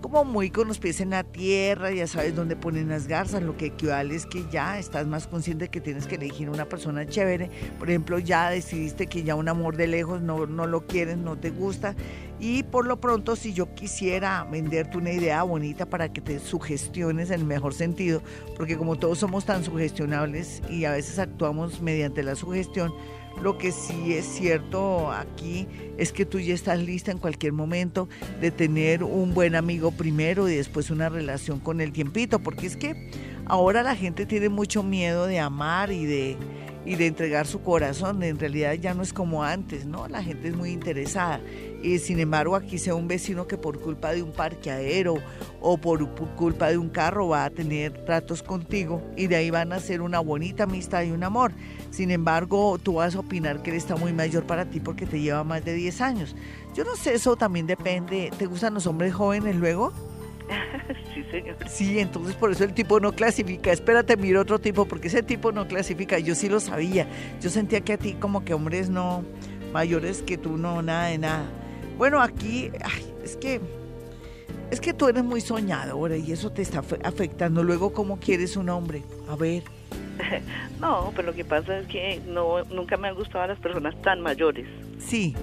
como 0.00 0.24
muy 0.24 0.48
con 0.50 0.68
los 0.68 0.78
pies 0.78 1.02
en 1.02 1.10
la 1.10 1.24
tierra, 1.24 1.90
ya 1.90 2.06
sabes 2.06 2.34
dónde 2.34 2.56
ponen 2.56 2.88
las 2.88 3.06
garzas, 3.06 3.42
lo 3.42 3.58
que 3.58 3.66
equivale 3.66 4.14
es 4.14 4.24
que 4.24 4.46
ya 4.50 4.78
estás 4.78 5.06
más 5.06 5.26
consciente 5.26 5.68
que 5.68 5.82
tienes 5.82 6.06
que 6.06 6.14
elegir 6.14 6.48
una 6.48 6.64
persona 6.64 7.06
chévere. 7.06 7.50
Por 7.78 7.90
ejemplo, 7.90 8.18
ya 8.18 8.48
decidiste 8.48 9.06
que 9.06 9.22
ya 9.22 9.34
un 9.34 9.50
amor 9.50 9.76
de 9.76 9.86
lejos 9.86 10.22
no, 10.22 10.46
no 10.46 10.66
lo 10.66 10.86
quieres, 10.86 11.18
no 11.18 11.36
te 11.36 11.50
gusta 11.50 11.94
y 12.38 12.62
por 12.64 12.86
lo 12.86 13.00
pronto, 13.00 13.34
si 13.34 13.54
yo 13.54 13.74
quisiera 13.74 14.44
venderte 14.44 14.98
una 14.98 15.12
idea 15.12 15.42
bonita 15.42 15.86
para 15.86 16.12
que 16.12 16.20
te 16.20 16.38
sugestiones 16.38 17.30
en 17.30 17.40
el 17.40 17.46
mejor 17.46 17.72
sentido, 17.72 18.22
porque 18.56 18.76
como 18.76 18.96
todos 18.96 19.18
somos 19.18 19.46
tan 19.46 19.64
sugestionables 19.64 20.62
y 20.68 20.84
a 20.84 20.92
veces 20.92 21.18
actuamos 21.18 21.80
mediante 21.80 22.22
la 22.22 22.34
sugestión, 22.34 22.92
lo 23.40 23.58
que 23.58 23.72
sí 23.72 24.14
es 24.14 24.24
cierto 24.24 25.12
aquí 25.12 25.66
es 25.98 26.12
que 26.12 26.24
tú 26.24 26.40
ya 26.40 26.54
estás 26.54 26.78
lista 26.78 27.10
en 27.10 27.18
cualquier 27.18 27.52
momento 27.52 28.08
de 28.40 28.50
tener 28.50 29.02
un 29.02 29.34
buen 29.34 29.54
amigo 29.54 29.90
primero 29.90 30.48
y 30.48 30.56
después 30.56 30.90
una 30.90 31.08
relación 31.08 31.60
con 31.60 31.80
el 31.80 31.92
tiempito, 31.92 32.38
porque 32.38 32.66
es 32.66 32.76
que 32.76 33.10
ahora 33.46 33.82
la 33.82 33.94
gente 33.94 34.26
tiene 34.26 34.48
mucho 34.48 34.82
miedo 34.82 35.26
de 35.26 35.38
amar 35.38 35.92
y 35.92 36.06
de 36.06 36.36
y 36.86 36.94
de 36.94 37.08
entregar 37.08 37.46
su 37.46 37.60
corazón. 37.60 38.22
En 38.22 38.38
realidad 38.38 38.72
ya 38.74 38.94
no 38.94 39.02
es 39.02 39.12
como 39.12 39.42
antes, 39.42 39.84
¿no? 39.84 40.08
La 40.08 40.22
gente 40.22 40.48
es 40.48 40.56
muy 40.56 40.70
interesada. 40.70 41.40
Y 41.82 41.98
sin 41.98 42.20
embargo, 42.20 42.56
aquí 42.56 42.78
sea 42.78 42.94
un 42.94 43.08
vecino 43.08 43.46
que 43.46 43.58
por 43.58 43.80
culpa 43.80 44.12
de 44.12 44.22
un 44.22 44.32
parqueadero 44.32 45.16
o 45.60 45.76
por, 45.76 46.08
culpa 46.36 46.68
de 46.68 46.78
un 46.78 46.88
carro 46.88 47.28
va 47.28 47.44
a 47.44 47.50
tener 47.50 48.04
tratos 48.04 48.42
contigo 48.42 49.02
y 49.16 49.26
de 49.26 49.36
ahí 49.36 49.50
van 49.50 49.72
a 49.72 49.80
ser 49.80 50.00
una 50.00 50.20
bonita 50.20 50.64
amistad 50.64 51.02
y 51.02 51.10
un 51.10 51.24
amor. 51.24 51.52
Sin 51.90 52.10
embargo, 52.10 52.78
tú 52.82 52.94
vas 52.94 53.16
a 53.16 53.20
opinar 53.20 53.62
que 53.62 53.70
él 53.70 53.76
está 53.76 53.96
muy 53.96 54.12
mayor 54.12 54.46
para 54.46 54.64
ti 54.64 54.80
porque 54.80 55.06
te 55.06 55.20
lleva 55.20 55.44
más 55.44 55.64
de 55.64 55.74
10 55.74 56.00
años. 56.00 56.36
Yo 56.74 56.84
no 56.84 56.94
sé, 56.94 57.14
eso 57.14 57.36
también 57.36 57.66
depende. 57.66 58.30
¿Te 58.38 58.46
gustan 58.46 58.74
los 58.74 58.86
hombres 58.86 59.12
jóvenes 59.12 59.56
luego? 59.56 59.92
sí, 61.14 61.24
señor. 61.30 61.56
Sí, 61.68 61.98
entonces 61.98 62.34
por 62.36 62.50
eso 62.50 62.64
el 62.64 62.74
tipo 62.74 63.00
no 63.00 63.12
clasifica. 63.12 63.72
Espérate, 63.72 64.16
mira 64.16 64.40
otro 64.40 64.58
tipo, 64.58 64.86
porque 64.86 65.08
ese 65.08 65.22
tipo 65.22 65.52
no 65.52 65.66
clasifica. 65.66 66.18
Yo 66.18 66.34
sí 66.34 66.48
lo 66.48 66.60
sabía. 66.60 67.06
Yo 67.40 67.50
sentía 67.50 67.80
que 67.80 67.94
a 67.94 67.98
ti 67.98 68.14
como 68.14 68.44
que 68.44 68.54
hombres 68.54 68.88
no 68.88 69.24
mayores 69.72 70.22
que 70.22 70.38
tú 70.38 70.56
no, 70.56 70.82
nada 70.82 71.06
de 71.08 71.18
nada. 71.18 71.44
Bueno, 71.98 72.20
aquí, 72.20 72.70
es 73.24 73.36
que 73.36 73.60
es 74.70 74.80
que 74.80 74.92
tú 74.92 75.08
eres 75.08 75.22
muy 75.22 75.40
soñadora 75.40 76.16
y 76.16 76.32
eso 76.32 76.50
te 76.50 76.62
está 76.62 76.82
afectando. 77.04 77.62
Luego, 77.62 77.92
¿cómo 77.92 78.18
quieres 78.18 78.56
un 78.56 78.68
hombre? 78.68 79.02
A 79.28 79.36
ver. 79.36 79.62
No, 80.80 81.10
pero 81.16 81.28
lo 81.28 81.34
que 81.34 81.44
pasa 81.44 81.78
es 81.78 81.86
que 81.86 82.20
no, 82.26 82.62
nunca 82.64 82.98
me 82.98 83.08
han 83.08 83.14
gustado 83.14 83.46
las 83.46 83.58
personas 83.58 83.94
tan 84.02 84.20
mayores. 84.20 84.66
Sí. 84.98 85.34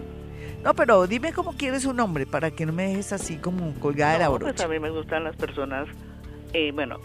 No, 0.64 0.74
pero 0.74 1.06
dime 1.08 1.34
cómo 1.34 1.54
quieres 1.54 1.86
un 1.86 2.00
hombre 2.00 2.26
para 2.26 2.52
que 2.52 2.66
no 2.66 2.72
me 2.72 2.88
dejes 2.88 3.12
así 3.12 3.38
como 3.38 3.74
colgada 3.80 4.14
de 4.14 4.20
la 4.20 4.30
brocha. 4.30 4.54
Pues 4.54 4.62
a 4.62 4.68
mí 4.68 4.80
me 4.80 4.90
gustan 4.90 5.26
las 5.26 5.36
personas, 5.36 5.88
eh, 6.54 6.72
bueno. 6.74 7.00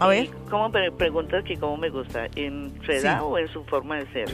A 0.00 0.08
ver. 0.08 0.30
¿Cómo 0.50 0.70
preguntas 0.96 1.44
que 1.44 1.56
cómo 1.56 1.76
me 1.76 1.90
gusta? 1.90 2.26
¿En 2.36 2.72
su 2.84 2.92
edad 2.92 3.22
o 3.22 3.38
en 3.38 3.48
su 3.48 3.64
forma 3.64 3.96
de 3.96 4.12
ser? 4.12 4.28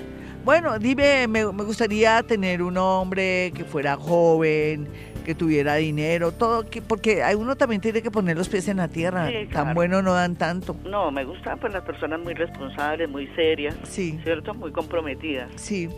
Bueno, 0.45 0.79
dime, 0.79 1.27
me, 1.27 1.45
me 1.53 1.63
gustaría 1.65 2.23
tener 2.23 2.63
un 2.63 2.77
hombre 2.77 3.53
que 3.55 3.65
fuera 3.65 3.97
joven, 3.97 4.89
que 5.25 5.35
tuviera 5.35 5.77
dinero, 5.77 6.33
todo, 6.33 6.69
que, 6.69 6.83
porque 6.83 7.23
uno 7.37 7.57
también 7.57 7.81
tiene 7.81 8.03
que 8.03 8.11
poner 8.11 8.37
los 8.37 8.49
pies 8.49 8.69
en 8.69 8.77
la 8.77 8.89
tierra. 8.89 9.31
Tan 9.53 9.75
bueno 9.75 10.03
no 10.03 10.13
dan 10.13 10.37
tanto. 10.37 10.77
No, 10.85 11.11
me 11.11 11.25
gustan 11.25 11.59
pues 11.59 11.73
las 11.73 11.83
personas 11.83 12.21
muy 12.21 12.35
responsables, 12.35 13.09
muy 13.09 13.27
serias. 13.29 13.75
Sí. 13.85 14.21
¿Cierto? 14.23 14.55
Muy 14.55 14.71
comprometidas. 14.71 15.51
Sí. 15.57 15.89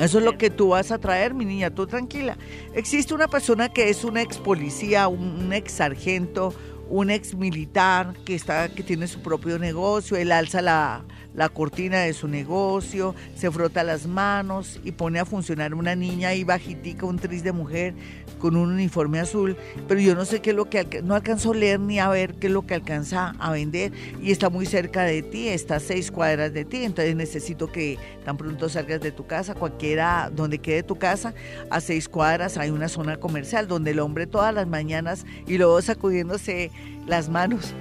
Eso 0.00 0.18
es 0.18 0.24
lo 0.24 0.38
que 0.38 0.50
tú 0.50 0.68
vas 0.68 0.90
a 0.90 0.98
traer, 0.98 1.34
mi 1.34 1.44
niña, 1.44 1.70
tú 1.70 1.86
tranquila. 1.86 2.36
Existe 2.74 3.14
una 3.14 3.28
persona 3.28 3.68
que 3.68 3.90
es 3.90 4.04
un 4.04 4.16
ex 4.16 4.38
policía, 4.38 5.06
un 5.08 5.52
ex 5.52 5.72
sargento, 5.72 6.54
un 6.88 7.10
ex 7.10 7.34
militar 7.34 8.14
que 8.24 8.34
está 8.34 8.68
que 8.68 8.82
tiene 8.82 9.06
su 9.06 9.20
propio 9.20 9.58
negocio, 9.58 10.16
él 10.16 10.32
alza 10.32 10.62
la, 10.62 11.04
la 11.34 11.48
cortina 11.48 12.00
de 12.00 12.12
su 12.12 12.28
negocio, 12.28 13.14
se 13.34 13.50
frota 13.50 13.82
las 13.82 14.06
manos 14.06 14.80
y 14.84 14.92
pone 14.92 15.18
a 15.18 15.24
funcionar 15.24 15.74
una 15.74 15.94
niña 15.94 16.28
ahí 16.28 16.44
bajitica, 16.44 17.06
un 17.06 17.18
tris 17.18 17.42
de 17.42 17.52
mujer 17.52 17.94
con 18.38 18.56
un 18.56 18.72
uniforme 18.72 19.20
azul, 19.20 19.56
pero 19.86 20.00
yo 20.00 20.14
no 20.14 20.24
sé 20.24 20.40
qué 20.40 20.50
es 20.50 20.56
lo 20.56 20.68
que 20.68 21.02
no 21.02 21.14
alcanzo 21.14 21.52
a 21.52 21.54
leer 21.54 21.80
ni 21.80 21.98
a 22.00 22.08
ver 22.08 22.34
qué 22.34 22.48
es 22.48 22.52
lo 22.52 22.66
que 22.66 22.74
alcanza 22.74 23.34
a 23.38 23.52
vender. 23.52 23.92
Y 24.20 24.32
está 24.32 24.50
muy 24.50 24.66
cerca 24.66 25.04
de 25.04 25.22
ti, 25.22 25.48
está 25.48 25.76
a 25.76 25.80
seis 25.80 26.10
cuadras 26.10 26.52
de 26.52 26.64
ti, 26.64 26.84
entonces 26.84 27.14
necesito 27.14 27.70
que 27.70 27.98
tan 28.24 28.36
pronto 28.36 28.68
salgas 28.68 29.00
de 29.00 29.12
tu 29.12 29.26
casa, 29.26 29.54
cualquiera 29.54 30.30
donde 30.34 30.58
quede 30.58 30.82
tu 30.82 30.96
casa, 30.96 31.34
a 31.70 31.80
seis 31.80 32.08
cuadras 32.08 32.58
hay 32.58 32.70
una 32.70 32.88
zona 32.88 33.16
comercial 33.18 33.68
donde 33.68 33.92
el 33.92 34.00
hombre 34.00 34.26
todas 34.26 34.52
las 34.54 34.66
mañanas 34.66 35.24
y 35.46 35.58
luego 35.58 35.80
sacudiéndose 35.80 36.70
las 37.06 37.28
manos 37.28 37.74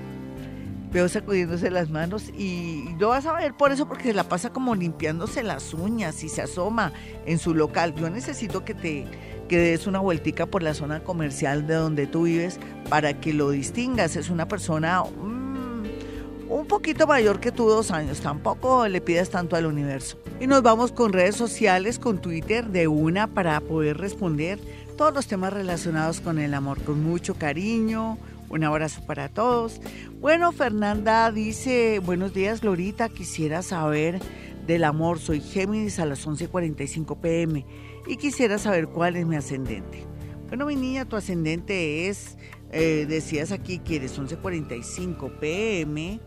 veo 0.91 1.07
sacudiéndose 1.07 1.71
las 1.71 1.89
manos 1.89 2.29
y 2.37 2.89
lo 2.99 3.09
vas 3.09 3.25
a 3.25 3.33
ver 3.33 3.53
por 3.55 3.71
eso 3.71 3.87
porque 3.87 4.05
se 4.05 4.13
la 4.13 4.25
pasa 4.25 4.51
como 4.51 4.75
limpiándose 4.75 5.43
las 5.43 5.73
uñas 5.73 6.23
y 6.23 6.29
se 6.29 6.41
asoma 6.41 6.91
en 7.25 7.39
su 7.39 7.55
local. 7.55 7.95
Yo 7.95 8.09
necesito 8.09 8.65
que 8.65 8.73
te 8.73 9.07
que 9.51 9.57
des 9.57 9.85
una 9.85 9.99
vueltica 9.99 10.45
por 10.45 10.63
la 10.63 10.73
zona 10.73 11.03
comercial 11.03 11.67
de 11.67 11.73
donde 11.73 12.07
tú 12.07 12.23
vives 12.23 12.57
para 12.87 13.19
que 13.19 13.33
lo 13.33 13.49
distingas. 13.49 14.15
Es 14.15 14.29
una 14.29 14.47
persona 14.47 15.03
mm, 15.03 15.83
un 16.49 16.65
poquito 16.67 17.05
mayor 17.05 17.41
que 17.41 17.51
tú, 17.51 17.67
dos 17.67 17.91
años. 17.91 18.21
Tampoco 18.21 18.87
le 18.87 19.01
pidas 19.01 19.29
tanto 19.29 19.57
al 19.57 19.65
universo. 19.65 20.17
Y 20.39 20.47
nos 20.47 20.61
vamos 20.63 20.93
con 20.93 21.11
redes 21.11 21.35
sociales, 21.35 21.99
con 21.99 22.21
Twitter 22.21 22.67
de 22.67 22.87
una 22.87 23.27
para 23.27 23.59
poder 23.59 23.97
responder 23.97 24.57
todos 24.95 25.13
los 25.13 25.27
temas 25.27 25.51
relacionados 25.51 26.21
con 26.21 26.39
el 26.39 26.53
amor 26.53 26.81
con 26.83 27.03
mucho 27.03 27.33
cariño, 27.35 28.17
un 28.51 28.63
abrazo 28.63 29.01
para 29.05 29.29
todos. 29.29 29.81
Bueno, 30.19 30.51
Fernanda 30.51 31.31
dice, 31.31 31.99
buenos 31.99 32.33
días, 32.33 32.61
Glorita, 32.61 33.07
quisiera 33.09 33.61
saber 33.61 34.19
del 34.67 34.83
amor. 34.83 35.19
Soy 35.19 35.39
Géminis 35.39 35.99
a 35.99 36.05
las 36.05 36.27
11.45 36.27 37.19
pm 37.19 37.65
y 38.07 38.17
quisiera 38.17 38.57
saber 38.57 38.87
cuál 38.87 39.15
es 39.15 39.25
mi 39.25 39.37
ascendente. 39.37 40.05
Bueno, 40.47 40.65
mi 40.65 40.75
niña, 40.75 41.05
tu 41.05 41.15
ascendente 41.15 42.09
es, 42.09 42.37
eh, 42.71 43.05
decías 43.07 43.53
aquí 43.53 43.79
que 43.79 43.95
eres 43.95 44.19
11.45 44.19 45.39
pm 45.39 46.19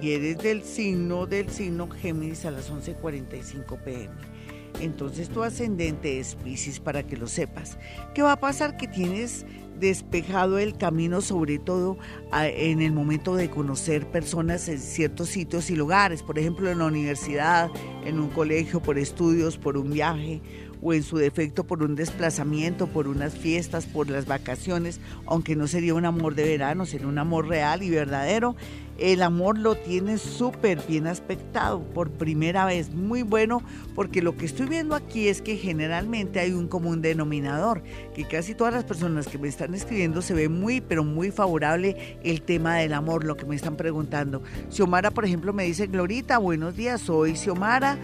y 0.00 0.12
eres 0.12 0.38
del 0.38 0.62
signo 0.62 1.26
del 1.26 1.50
signo 1.50 1.90
Géminis 1.90 2.46
a 2.46 2.50
las 2.52 2.72
11.45 2.72 3.78
pm. 3.84 4.35
Entonces 4.80 5.28
tu 5.28 5.42
ascendente 5.42 6.18
es 6.18 6.34
Pisces 6.34 6.80
para 6.80 7.02
que 7.02 7.16
lo 7.16 7.26
sepas. 7.26 7.78
¿Qué 8.14 8.22
va 8.22 8.32
a 8.32 8.40
pasar? 8.40 8.76
Que 8.76 8.88
tienes 8.88 9.46
despejado 9.78 10.58
el 10.58 10.76
camino, 10.76 11.20
sobre 11.20 11.58
todo 11.58 11.98
en 12.32 12.80
el 12.80 12.92
momento 12.92 13.34
de 13.34 13.50
conocer 13.50 14.06
personas 14.10 14.68
en 14.68 14.78
ciertos 14.78 15.28
sitios 15.28 15.70
y 15.70 15.76
lugares, 15.76 16.22
por 16.22 16.38
ejemplo 16.38 16.70
en 16.70 16.78
la 16.78 16.86
universidad, 16.86 17.70
en 18.04 18.18
un 18.18 18.28
colegio, 18.28 18.80
por 18.80 18.98
estudios, 18.98 19.58
por 19.58 19.76
un 19.76 19.90
viaje 19.90 20.40
o 20.86 20.92
en 20.92 21.02
su 21.02 21.16
defecto 21.16 21.64
por 21.64 21.82
un 21.82 21.96
desplazamiento, 21.96 22.86
por 22.86 23.08
unas 23.08 23.36
fiestas, 23.36 23.86
por 23.86 24.08
las 24.08 24.26
vacaciones, 24.26 25.00
aunque 25.26 25.56
no 25.56 25.66
sería 25.66 25.94
un 25.94 26.04
amor 26.04 26.36
de 26.36 26.44
verano, 26.44 26.86
sería 26.86 27.08
un 27.08 27.18
amor 27.18 27.48
real 27.48 27.82
y 27.82 27.90
verdadero 27.90 28.54
el 28.98 29.22
amor 29.22 29.58
lo 29.58 29.74
tiene 29.74 30.18
súper 30.18 30.80
bien 30.88 31.06
aspectado 31.06 31.82
por 31.82 32.10
primera 32.10 32.64
vez, 32.64 32.94
muy 32.94 33.22
bueno, 33.22 33.62
porque 33.94 34.22
lo 34.22 34.36
que 34.36 34.46
estoy 34.46 34.66
viendo 34.66 34.94
aquí 34.94 35.28
es 35.28 35.42
que 35.42 35.56
generalmente 35.56 36.40
hay 36.40 36.52
un 36.52 36.68
común 36.68 37.02
denominador, 37.02 37.82
que 38.14 38.24
casi 38.24 38.54
todas 38.54 38.72
las 38.72 38.84
personas 38.84 39.26
que 39.26 39.38
me 39.38 39.48
están 39.48 39.74
escribiendo 39.74 40.22
se 40.22 40.34
ve 40.34 40.48
muy, 40.48 40.80
pero 40.80 41.04
muy 41.04 41.30
favorable 41.30 42.18
el 42.22 42.42
tema 42.42 42.76
del 42.76 42.94
amor, 42.94 43.24
lo 43.24 43.36
que 43.36 43.44
me 43.44 43.56
están 43.56 43.76
preguntando. 43.76 44.42
Xiomara, 44.70 45.10
por 45.10 45.24
ejemplo, 45.24 45.52
me 45.52 45.64
dice, 45.64 45.86
Glorita, 45.88 46.38
buenos 46.38 46.74
días, 46.74 47.02
soy 47.02 47.36
Xiomara. 47.36 47.98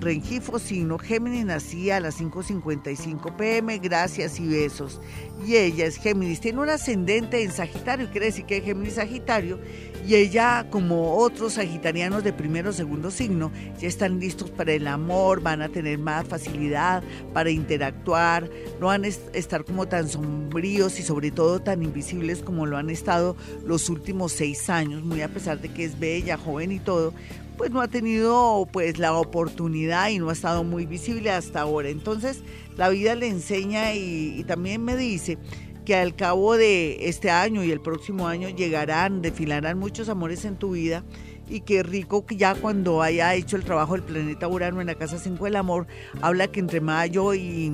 Rengifo, 0.00 0.58
signo 0.58 0.98
Géminis, 0.98 1.44
nací 1.44 1.90
a 1.90 2.00
las 2.00 2.20
5.55 2.20 3.36
pm, 3.36 3.78
gracias 3.78 4.40
y 4.40 4.48
besos. 4.48 5.00
Y 5.46 5.56
ella 5.56 5.86
es 5.86 5.96
Géminis, 5.96 6.40
tiene 6.40 6.60
un 6.60 6.70
ascendente 6.70 7.42
en 7.42 7.52
Sagitario, 7.52 8.10
quiere 8.10 8.26
decir 8.26 8.46
que 8.46 8.58
es 8.58 8.64
Géminis 8.64 8.94
Sagitario, 8.94 9.58
y 10.06 10.14
ella, 10.14 10.66
como 10.70 11.16
otros 11.16 11.54
sagitarianos 11.54 12.24
de 12.24 12.32
primero 12.32 12.70
o 12.70 12.72
segundo 12.72 13.10
signo, 13.10 13.52
ya 13.78 13.86
están 13.86 14.18
listos 14.18 14.50
para 14.50 14.72
el 14.72 14.86
amor, 14.86 15.42
van 15.42 15.60
a 15.60 15.68
tener 15.68 15.98
más 15.98 16.26
facilidad 16.26 17.02
para 17.34 17.50
interactuar, 17.50 18.48
no 18.80 18.86
van 18.86 19.04
a 19.04 19.08
estar 19.08 19.64
como 19.64 19.86
tan 19.86 20.08
sombríos 20.08 20.98
y 20.98 21.02
sobre 21.02 21.30
todo 21.30 21.60
tan 21.60 21.82
invisibles 21.82 22.42
como 22.42 22.66
lo 22.66 22.78
han 22.78 22.88
estado 22.88 23.36
los 23.64 23.90
últimos 23.90 24.32
seis 24.32 24.70
años, 24.70 25.02
muy 25.02 25.20
a 25.20 25.28
pesar 25.28 25.60
de 25.60 25.68
que 25.68 25.84
es 25.84 25.98
bella, 25.98 26.38
joven 26.38 26.72
y 26.72 26.78
todo, 26.78 27.12
pues 27.60 27.72
no 27.72 27.82
ha 27.82 27.88
tenido 27.88 28.66
pues 28.72 28.96
la 28.96 29.12
oportunidad 29.12 30.08
y 30.08 30.18
no 30.18 30.30
ha 30.30 30.32
estado 30.32 30.64
muy 30.64 30.86
visible 30.86 31.30
hasta 31.30 31.60
ahora. 31.60 31.90
Entonces 31.90 32.42
la 32.78 32.88
vida 32.88 33.14
le 33.14 33.28
enseña 33.28 33.92
y, 33.92 34.42
también 34.44 34.82
me 34.82 34.96
dice 34.96 35.36
que 35.84 35.94
al 35.94 36.16
cabo 36.16 36.56
de 36.56 37.10
este 37.10 37.30
año 37.30 37.62
y 37.62 37.70
el 37.70 37.82
próximo 37.82 38.28
año 38.28 38.48
llegarán, 38.48 39.20
desfilarán 39.20 39.78
muchos 39.78 40.08
amores 40.08 40.46
en 40.46 40.56
tu 40.56 40.70
vida 40.70 41.04
y 41.50 41.60
qué 41.60 41.82
rico 41.82 42.24
que 42.24 42.36
ya 42.36 42.54
cuando 42.54 43.02
haya 43.02 43.34
hecho 43.34 43.56
el 43.56 43.64
trabajo 43.64 43.94
del 43.94 44.04
planeta 44.04 44.46
Urano 44.46 44.80
en 44.80 44.86
la 44.86 44.94
casa 44.94 45.18
5 45.18 45.44
del 45.44 45.56
amor, 45.56 45.86
habla 46.22 46.46
que 46.46 46.60
entre 46.60 46.80
mayo 46.80 47.34
y, 47.34 47.70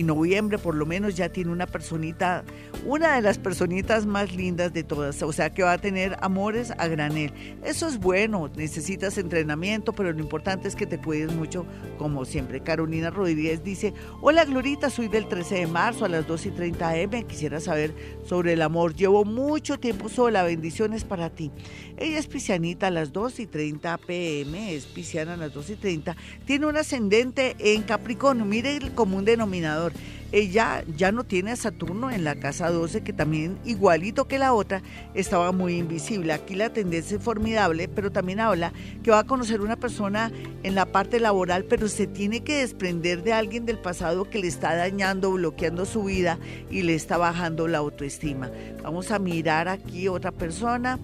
noviembre 0.00 0.58
por 0.58 0.74
lo 0.74 0.86
menos 0.86 1.14
ya 1.14 1.28
tiene 1.28 1.52
una 1.52 1.66
personita, 1.66 2.42
una 2.84 3.14
de 3.14 3.20
las 3.20 3.38
personitas 3.38 4.06
más 4.06 4.34
lindas 4.34 4.72
de 4.72 4.82
todas, 4.82 5.22
o 5.22 5.32
sea 5.32 5.50
que 5.50 5.62
va 5.62 5.72
a 5.72 5.78
tener 5.78 6.16
amores 6.20 6.72
a 6.78 6.88
granel. 6.88 7.32
Eso 7.62 7.86
es 7.86 7.98
bueno, 7.98 8.50
necesitas 8.56 9.18
entrenamiento, 9.18 9.92
pero 9.92 10.10
lo 10.12 10.18
importante 10.18 10.66
es 10.66 10.74
que 10.74 10.86
te 10.86 10.98
cuides 10.98 11.32
mucho 11.32 11.66
como 11.98 12.24
siempre. 12.24 12.60
Carolina 12.60 13.10
Rodríguez 13.10 13.62
dice, 13.62 13.92
hola 14.20 14.44
Glorita, 14.46 14.90
soy 14.90 15.08
del 15.08 15.28
13 15.28 15.56
de 15.56 15.66
marzo 15.66 16.06
a 16.06 16.08
las 16.08 16.26
2 16.26 16.46
y 16.46 16.50
30 16.50 16.96
M, 16.96 17.24
quisiera 17.24 17.60
saber 17.60 17.94
sobre 18.24 18.54
el 18.54 18.62
amor, 18.62 18.94
llevo 18.94 19.24
mucho 19.24 19.78
tiempo 19.78 20.08
sola, 20.08 20.42
bendiciones 20.42 21.04
para 21.04 21.30
ti. 21.30 21.52
Ella 21.98 22.18
es 22.18 22.26
pisianita 22.26 22.86
a 22.86 22.90
las 22.90 23.09
las 23.10 23.12
2 23.12 23.40
y 23.40 23.46
30 23.46 23.98
pm, 23.98 24.74
es 24.74 24.86
pisciana 24.86 25.34
a 25.34 25.36
las 25.36 25.52
2 25.52 25.70
y 25.70 25.74
30, 25.74 26.16
tiene 26.46 26.66
un 26.66 26.76
ascendente 26.76 27.56
en 27.58 27.82
Capricornio. 27.82 28.44
Mire 28.44 28.76
el 28.76 28.94
común 28.94 29.24
denominador. 29.24 29.92
Ella 30.32 30.84
ya 30.96 31.10
no 31.10 31.24
tiene 31.24 31.50
a 31.50 31.56
Saturno 31.56 32.08
en 32.08 32.22
la 32.22 32.36
casa 32.36 32.70
12, 32.70 33.02
que 33.02 33.12
también, 33.12 33.58
igualito 33.64 34.28
que 34.28 34.38
la 34.38 34.52
otra, 34.52 34.80
estaba 35.12 35.50
muy 35.50 35.74
invisible. 35.74 36.32
Aquí 36.32 36.54
la 36.54 36.72
tendencia 36.72 37.16
es 37.16 37.22
formidable, 37.22 37.88
pero 37.88 38.12
también 38.12 38.38
habla 38.38 38.72
que 39.02 39.10
va 39.10 39.18
a 39.18 39.26
conocer 39.26 39.60
una 39.60 39.74
persona 39.74 40.30
en 40.62 40.76
la 40.76 40.86
parte 40.86 41.18
laboral, 41.18 41.64
pero 41.64 41.88
se 41.88 42.06
tiene 42.06 42.44
que 42.44 42.58
desprender 42.58 43.24
de 43.24 43.32
alguien 43.32 43.66
del 43.66 43.78
pasado 43.78 44.30
que 44.30 44.38
le 44.38 44.46
está 44.46 44.76
dañando, 44.76 45.32
bloqueando 45.32 45.84
su 45.84 46.04
vida 46.04 46.38
y 46.70 46.82
le 46.82 46.94
está 46.94 47.16
bajando 47.16 47.66
la 47.66 47.78
autoestima. 47.78 48.52
Vamos 48.84 49.10
a 49.10 49.18
mirar 49.18 49.66
aquí 49.66 50.06
otra 50.06 50.30
persona. 50.30 51.00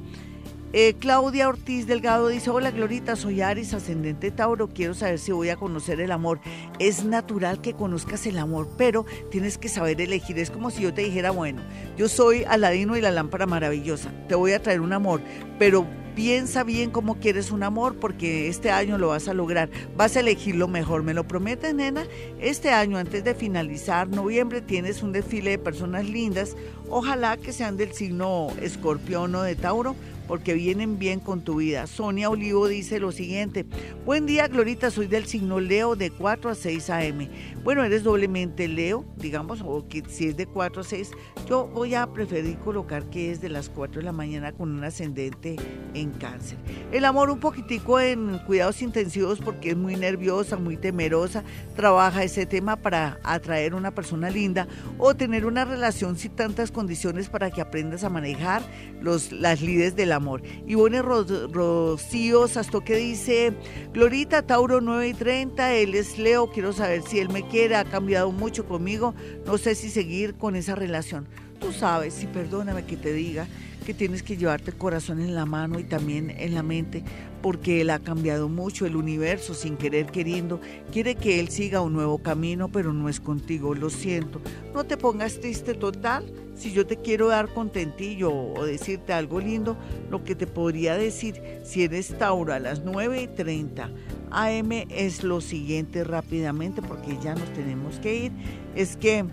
Eh, 0.73 0.95
Claudia 0.99 1.49
Ortiz 1.49 1.87
Delgado 1.87 2.29
dice, 2.29 2.51
hola 2.51 2.71
Glorita, 2.71 3.14
soy 3.14 3.41
Aris, 3.41 3.73
ascendente 3.73 4.31
Tauro, 4.31 4.69
quiero 4.69 4.95
saber 4.95 5.19
si 5.19 5.31
voy 5.33 5.49
a 5.49 5.57
conocer 5.57 6.01
el 6.01 6.11
amor. 6.11 6.41
Es 6.81 7.05
natural 7.05 7.61
que 7.61 7.73
conozcas 7.73 8.27
el 8.27 8.37
amor, 8.37 8.69
pero 8.77 9.07
tienes 9.31 9.59
que 9.59 9.69
saber 9.69 10.01
elegir. 10.01 10.39
Es 10.39 10.51
como 10.51 10.71
si 10.71 10.83
yo 10.83 10.93
te 10.93 11.03
dijera, 11.03 11.31
bueno, 11.31 11.62
yo 11.97 12.09
soy 12.09 12.45
Aladino 12.45 12.97
y 12.97 13.01
la 13.01 13.12
lámpara 13.12 13.47
maravillosa, 13.47 14.11
te 14.29 14.35
voy 14.35 14.53
a 14.53 14.62
traer 14.62 14.81
un 14.81 14.93
amor, 14.93 15.21
pero 15.59 15.87
piensa 16.17 16.64
bien 16.64 16.91
cómo 16.91 17.21
quieres 17.21 17.51
un 17.53 17.62
amor 17.62 17.97
porque 17.97 18.49
este 18.49 18.71
año 18.71 18.99
lo 18.99 19.09
vas 19.09 19.29
a 19.29 19.35
lograr. 19.35 19.69
Vas 19.97 20.17
a 20.17 20.21
elegir 20.21 20.57
lo 20.57 20.67
mejor. 20.67 21.03
¿Me 21.03 21.12
lo 21.12 21.29
prometes, 21.29 21.75
nena? 21.75 22.05
Este 22.41 22.71
año, 22.71 22.97
antes 22.97 23.23
de 23.23 23.35
finalizar 23.35 24.09
noviembre, 24.09 24.62
tienes 24.62 25.03
un 25.03 25.12
desfile 25.12 25.51
de 25.51 25.59
personas 25.59 26.09
lindas. 26.09 26.57
Ojalá 26.89 27.37
que 27.37 27.53
sean 27.53 27.77
del 27.77 27.93
signo 27.93 28.49
escorpión 28.62 29.35
o 29.35 29.43
de 29.43 29.57
Tauro 29.57 29.95
porque 30.27 30.55
vienen 30.55 30.99
bien 30.99 31.20
con 31.20 31.43
tu 31.43 31.57
vida. 31.57 31.87
Sonia 31.87 32.31
Olivo 32.31 32.68
dice 32.68 32.99
lo 32.99 33.12
siguiente, 33.12 33.66
buen 34.05 34.27
día 34.27 34.49
Glorita, 34.49 34.91
soy 34.91 35.07
del 35.07 35.27
signo 35.27 35.61
Leo 35.61 35.97
de 35.97 36.11
4 36.11 36.51
a 36.51 36.55
6 36.55 36.91
a.m. 36.91 37.31
Bueno, 37.62 37.85
eres 37.85 38.03
doblemente 38.03 38.68
Leo, 38.68 39.05
digamos, 39.16 39.61
o 39.64 39.87
que 39.89 40.03
si 40.09 40.29
es 40.29 40.37
de 40.37 40.47
4 40.47 40.81
a 40.81 40.85
6, 40.85 41.11
yo 41.49 41.66
voy 41.66 41.95
a 41.95 42.07
preferir 42.07 42.59
colocar 42.59 43.05
que 43.11 43.31
es 43.31 43.41
de 43.41 43.49
las 43.49 43.68
4 43.68 44.01
de 44.01 44.05
la 44.05 44.12
mañana 44.12 44.53
con 44.53 44.72
un 44.72 44.85
ascendente 44.85 45.57
en 45.95 46.11
cáncer. 46.12 46.59
El 46.93 47.05
amor 47.05 47.31
un 47.31 47.41
poquitico 47.41 48.01
en 48.01 48.39
cuidados 48.47 48.83
intensivos 48.83 49.41
porque 49.41 49.70
es 49.70 49.77
muy 49.77 49.97
nerviosa, 49.97 50.57
muy 50.57 50.77
temerosa, 50.77 51.45
trabaja 51.74 52.22
ese 52.24 52.47
tema 52.47 52.77
para 52.77 53.18
atraer 53.22 53.74
una 53.74 53.93
persona 53.93 54.31
linda 54.31 54.66
o 54.99 55.14
tener 55.14 55.47
una 55.47 55.64
relación 55.64 56.16
sin 56.16 56.33
tantas 56.33 56.70
condiciones 56.70 57.29
para 57.29 57.51
que 57.51 57.61
aprendas 57.61 58.05
a 58.05 58.11
manejar 58.11 58.62
los, 59.01 59.33
las 59.33 59.61
lides 59.61 59.97
de 59.97 60.07
la 60.07 60.16
amor. 60.17 60.43
Ivone 60.67 61.01
Rocío 61.03 62.49
Sasto 62.49 62.83
que 62.83 62.97
dice, 62.97 63.53
Glorita, 63.93 64.43
Tauro 64.43 64.81
9 64.81 65.09
y 65.09 65.14
30, 65.14 65.75
él 65.75 65.95
es 65.95 66.19
Leo, 66.19 66.51
quiero 66.51 66.73
saber 66.73 67.03
si 67.03 67.21
él 67.21 67.29
me 67.29 67.47
quiere, 67.47 67.77
ha 67.77 67.85
cambiado 67.85 68.33
mucho 68.33 68.67
conmigo, 68.67 69.14
no 69.47 69.59
sé 69.59 69.75
si 69.75 69.89
seguir 69.91 70.35
con 70.35 70.57
esa 70.57 70.75
relación. 70.75 71.29
Tú 71.61 71.73
sabes, 71.73 72.23
y 72.23 72.27
perdóname 72.27 72.85
que 72.85 72.97
te 72.97 73.12
diga, 73.12 73.47
que 73.87 73.95
tienes 73.95 74.24
que 74.24 74.37
llevarte 74.37 74.72
el 74.72 74.76
corazón 74.76 75.20
en 75.20 75.37
la 75.37 75.47
mano 75.47 75.78
y 75.78 75.84
también 75.84 76.30
en 76.30 76.55
la 76.55 76.64
mente, 76.64 77.05
porque 77.41 77.80
Él 77.80 77.91
ha 77.91 78.01
cambiado 78.01 78.49
mucho, 78.49 78.84
el 78.84 78.97
universo 78.97 79.55
sin 79.55 79.76
querer 79.76 80.07
queriendo, 80.07 80.61
quiere 80.93 81.14
que 81.14 81.39
Él 81.39 81.51
siga 81.51 81.80
un 81.80 81.93
nuevo 81.93 82.18
camino, 82.18 82.68
pero 82.68 82.93
no 82.93 83.09
es 83.09 83.20
contigo, 83.20 83.76
lo 83.76 83.89
siento. 83.89 84.41
No 84.74 84.84
te 84.84 84.97
pongas 84.97 85.39
triste 85.39 85.74
total, 85.74 86.30
si 86.57 86.72
yo 86.72 86.84
te 86.84 86.97
quiero 86.97 87.28
dar 87.28 87.55
contentillo 87.55 88.32
o 88.32 88.66
decirte 88.66 89.12
algo 89.12 89.39
lindo, 89.39 89.76
lo 90.11 90.24
que 90.24 90.34
te 90.34 90.49
podría 90.49 90.97
decir, 90.97 91.41
si 91.62 91.84
eres 91.84 92.18
Tauro 92.18 92.55
a 92.55 92.59
las 92.59 92.82
9 92.82 93.22
y 93.22 93.28
30 93.28 93.89
AM 94.32 94.72
es 94.91 95.22
lo 95.22 95.41
siguiente 95.41 96.03
rápidamente, 96.03 96.82
porque 96.82 97.16
ya 97.22 97.37
nos 97.37 97.53
tenemos 97.53 98.01
que 98.01 98.16
ir, 98.24 98.32
es 98.74 98.97
que 98.97 99.24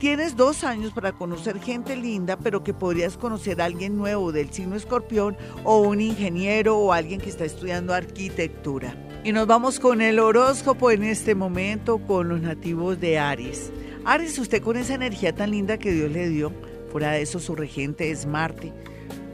Tienes 0.00 0.34
dos 0.34 0.64
años 0.64 0.94
para 0.94 1.12
conocer 1.12 1.60
gente 1.60 1.94
linda, 1.94 2.38
pero 2.38 2.64
que 2.64 2.72
podrías 2.72 3.18
conocer 3.18 3.60
a 3.60 3.66
alguien 3.66 3.98
nuevo 3.98 4.32
del 4.32 4.50
signo 4.50 4.74
escorpión 4.74 5.36
o 5.62 5.82
un 5.82 6.00
ingeniero 6.00 6.78
o 6.78 6.94
alguien 6.94 7.20
que 7.20 7.28
está 7.28 7.44
estudiando 7.44 7.92
arquitectura. 7.92 8.94
Y 9.24 9.32
nos 9.32 9.46
vamos 9.46 9.78
con 9.78 10.00
el 10.00 10.18
horóscopo 10.18 10.90
en 10.90 11.04
este 11.04 11.34
momento 11.34 11.98
con 11.98 12.30
los 12.30 12.40
nativos 12.40 12.98
de 12.98 13.18
Aries. 13.18 13.70
Aries, 14.06 14.38
usted 14.38 14.62
con 14.62 14.78
esa 14.78 14.94
energía 14.94 15.34
tan 15.34 15.50
linda 15.50 15.76
que 15.76 15.92
Dios 15.92 16.10
le 16.10 16.30
dio, 16.30 16.50
fuera 16.90 17.12
de 17.12 17.20
eso 17.20 17.38
su 17.38 17.54
regente 17.54 18.10
es 18.10 18.24
Marte, 18.24 18.72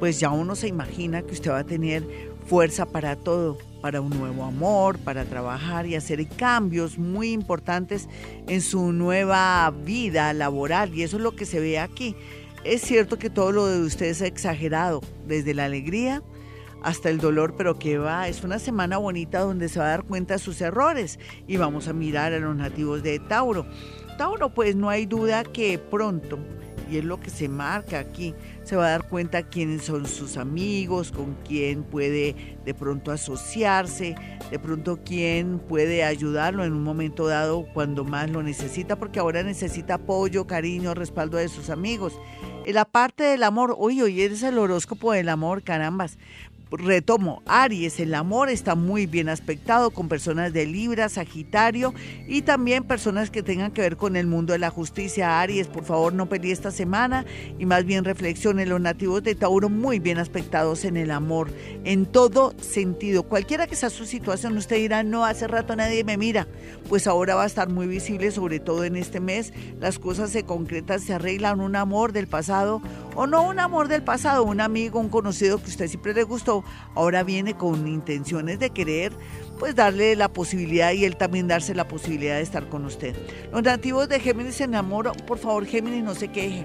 pues 0.00 0.18
ya 0.18 0.30
uno 0.30 0.56
se 0.56 0.66
imagina 0.66 1.22
que 1.22 1.34
usted 1.34 1.52
va 1.52 1.60
a 1.60 1.64
tener 1.64 2.02
fuerza 2.46 2.86
para 2.86 3.16
todo, 3.16 3.58
para 3.80 4.00
un 4.00 4.10
nuevo 4.10 4.44
amor, 4.44 4.98
para 4.98 5.24
trabajar 5.24 5.86
y 5.86 5.94
hacer 5.94 6.26
cambios 6.28 6.98
muy 6.98 7.32
importantes 7.32 8.08
en 8.46 8.60
su 8.60 8.92
nueva 8.92 9.72
vida 9.84 10.32
laboral. 10.32 10.94
Y 10.94 11.02
eso 11.02 11.16
es 11.16 11.22
lo 11.22 11.36
que 11.36 11.46
se 11.46 11.60
ve 11.60 11.78
aquí. 11.78 12.16
Es 12.64 12.82
cierto 12.82 13.18
que 13.18 13.30
todo 13.30 13.52
lo 13.52 13.66
de 13.66 13.80
ustedes 13.80 14.20
es 14.20 14.28
exagerado, 14.28 15.00
desde 15.26 15.54
la 15.54 15.66
alegría 15.66 16.22
hasta 16.82 17.10
el 17.10 17.18
dolor, 17.18 17.54
pero 17.56 17.78
que 17.78 17.98
va, 17.98 18.28
es 18.28 18.44
una 18.44 18.58
semana 18.58 18.98
bonita 18.98 19.40
donde 19.40 19.68
se 19.68 19.80
va 19.80 19.86
a 19.86 19.88
dar 19.88 20.04
cuenta 20.04 20.34
de 20.34 20.38
sus 20.38 20.60
errores 20.60 21.18
y 21.48 21.56
vamos 21.56 21.88
a 21.88 21.92
mirar 21.92 22.32
a 22.32 22.38
los 22.38 22.54
nativos 22.54 23.02
de 23.02 23.18
Tauro. 23.18 23.66
Tauro, 24.18 24.54
pues 24.54 24.76
no 24.76 24.88
hay 24.88 25.04
duda 25.04 25.42
que 25.42 25.78
pronto, 25.78 26.38
y 26.90 26.98
es 26.98 27.04
lo 27.04 27.18
que 27.18 27.30
se 27.30 27.48
marca 27.48 27.98
aquí, 27.98 28.34
se 28.66 28.74
va 28.74 28.88
a 28.88 28.90
dar 28.90 29.08
cuenta 29.08 29.44
quiénes 29.44 29.84
son 29.84 30.06
sus 30.06 30.36
amigos, 30.36 31.12
con 31.12 31.36
quién 31.46 31.84
puede 31.84 32.34
de 32.64 32.74
pronto 32.74 33.12
asociarse, 33.12 34.16
de 34.50 34.58
pronto 34.58 34.98
quién 35.04 35.60
puede 35.60 36.02
ayudarlo 36.02 36.64
en 36.64 36.72
un 36.72 36.82
momento 36.82 37.28
dado 37.28 37.64
cuando 37.72 38.04
más 38.04 38.28
lo 38.28 38.42
necesita, 38.42 38.96
porque 38.96 39.20
ahora 39.20 39.44
necesita 39.44 39.94
apoyo, 39.94 40.48
cariño, 40.48 40.94
respaldo 40.94 41.36
de 41.36 41.48
sus 41.48 41.70
amigos. 41.70 42.18
En 42.64 42.74
la 42.74 42.84
parte 42.84 43.22
del 43.22 43.44
amor, 43.44 43.76
oye, 43.78 44.02
hoy 44.02 44.20
es 44.20 44.42
el 44.42 44.58
horóscopo 44.58 45.12
del 45.12 45.28
amor, 45.28 45.62
carambas 45.62 46.18
retomo, 46.76 47.42
Aries, 47.46 48.00
el 48.00 48.14
amor 48.14 48.48
está 48.48 48.74
muy 48.74 49.06
bien 49.06 49.28
aspectado 49.28 49.90
con 49.90 50.08
personas 50.08 50.52
de 50.52 50.66
Libra, 50.66 51.08
Sagitario 51.08 51.94
y 52.26 52.42
también 52.42 52.84
personas 52.84 53.30
que 53.30 53.42
tengan 53.42 53.72
que 53.72 53.82
ver 53.82 53.96
con 53.96 54.16
el 54.16 54.26
mundo 54.26 54.52
de 54.52 54.58
la 54.58 54.70
justicia. 54.70 55.40
Aries, 55.40 55.68
por 55.68 55.84
favor, 55.84 56.12
no 56.12 56.28
pelee 56.28 56.52
esta 56.52 56.70
semana 56.70 57.24
y 57.58 57.66
más 57.66 57.84
bien 57.84 58.04
reflexione 58.04 58.66
los 58.66 58.80
nativos 58.80 59.22
de 59.22 59.34
Tauro 59.34 59.68
muy 59.68 59.98
bien 59.98 60.18
aspectados 60.18 60.84
en 60.84 60.96
el 60.96 61.10
amor, 61.10 61.50
en 61.84 62.06
todo 62.06 62.54
sentido. 62.60 63.24
Cualquiera 63.24 63.66
que 63.66 63.76
sea 63.76 63.90
su 63.90 64.04
situación, 64.04 64.56
usted 64.56 64.76
dirá, 64.76 65.02
no, 65.02 65.24
hace 65.24 65.46
rato 65.46 65.76
nadie 65.76 66.04
me 66.04 66.16
mira. 66.16 66.46
Pues 66.88 67.06
ahora 67.06 67.34
va 67.34 67.44
a 67.44 67.46
estar 67.46 67.68
muy 67.68 67.86
visible, 67.86 68.30
sobre 68.30 68.60
todo 68.60 68.84
en 68.84 68.96
este 68.96 69.20
mes. 69.20 69.52
Las 69.80 69.98
cosas 69.98 70.30
se 70.30 70.44
concretan, 70.44 71.00
se 71.00 71.14
arreglan, 71.14 71.60
un 71.60 71.76
amor 71.76 72.12
del 72.12 72.26
pasado 72.26 72.82
o 73.16 73.26
no 73.26 73.42
un 73.42 73.58
amor 73.58 73.88
del 73.88 74.02
pasado, 74.02 74.44
un 74.44 74.60
amigo, 74.60 75.00
un 75.00 75.08
conocido 75.08 75.58
que 75.58 75.70
usted 75.70 75.88
siempre 75.88 76.12
le 76.12 76.22
gustó 76.22 76.62
ahora 76.94 77.22
viene 77.22 77.54
con 77.54 77.86
intenciones 77.86 78.58
de 78.58 78.70
querer 78.70 79.12
pues 79.58 79.74
darle 79.74 80.16
la 80.16 80.28
posibilidad 80.28 80.92
y 80.92 81.04
él 81.04 81.16
también 81.16 81.48
darse 81.48 81.74
la 81.74 81.88
posibilidad 81.88 82.36
de 82.36 82.42
estar 82.42 82.68
con 82.68 82.84
usted. 82.84 83.16
Los 83.52 83.62
nativos 83.62 84.08
de 84.08 84.20
Géminis 84.20 84.56
se 84.56 84.64
enamoran, 84.64 85.14
por 85.26 85.38
favor 85.38 85.64
Géminis 85.66 86.04
no 86.04 86.14
se 86.14 86.28
queje, 86.28 86.64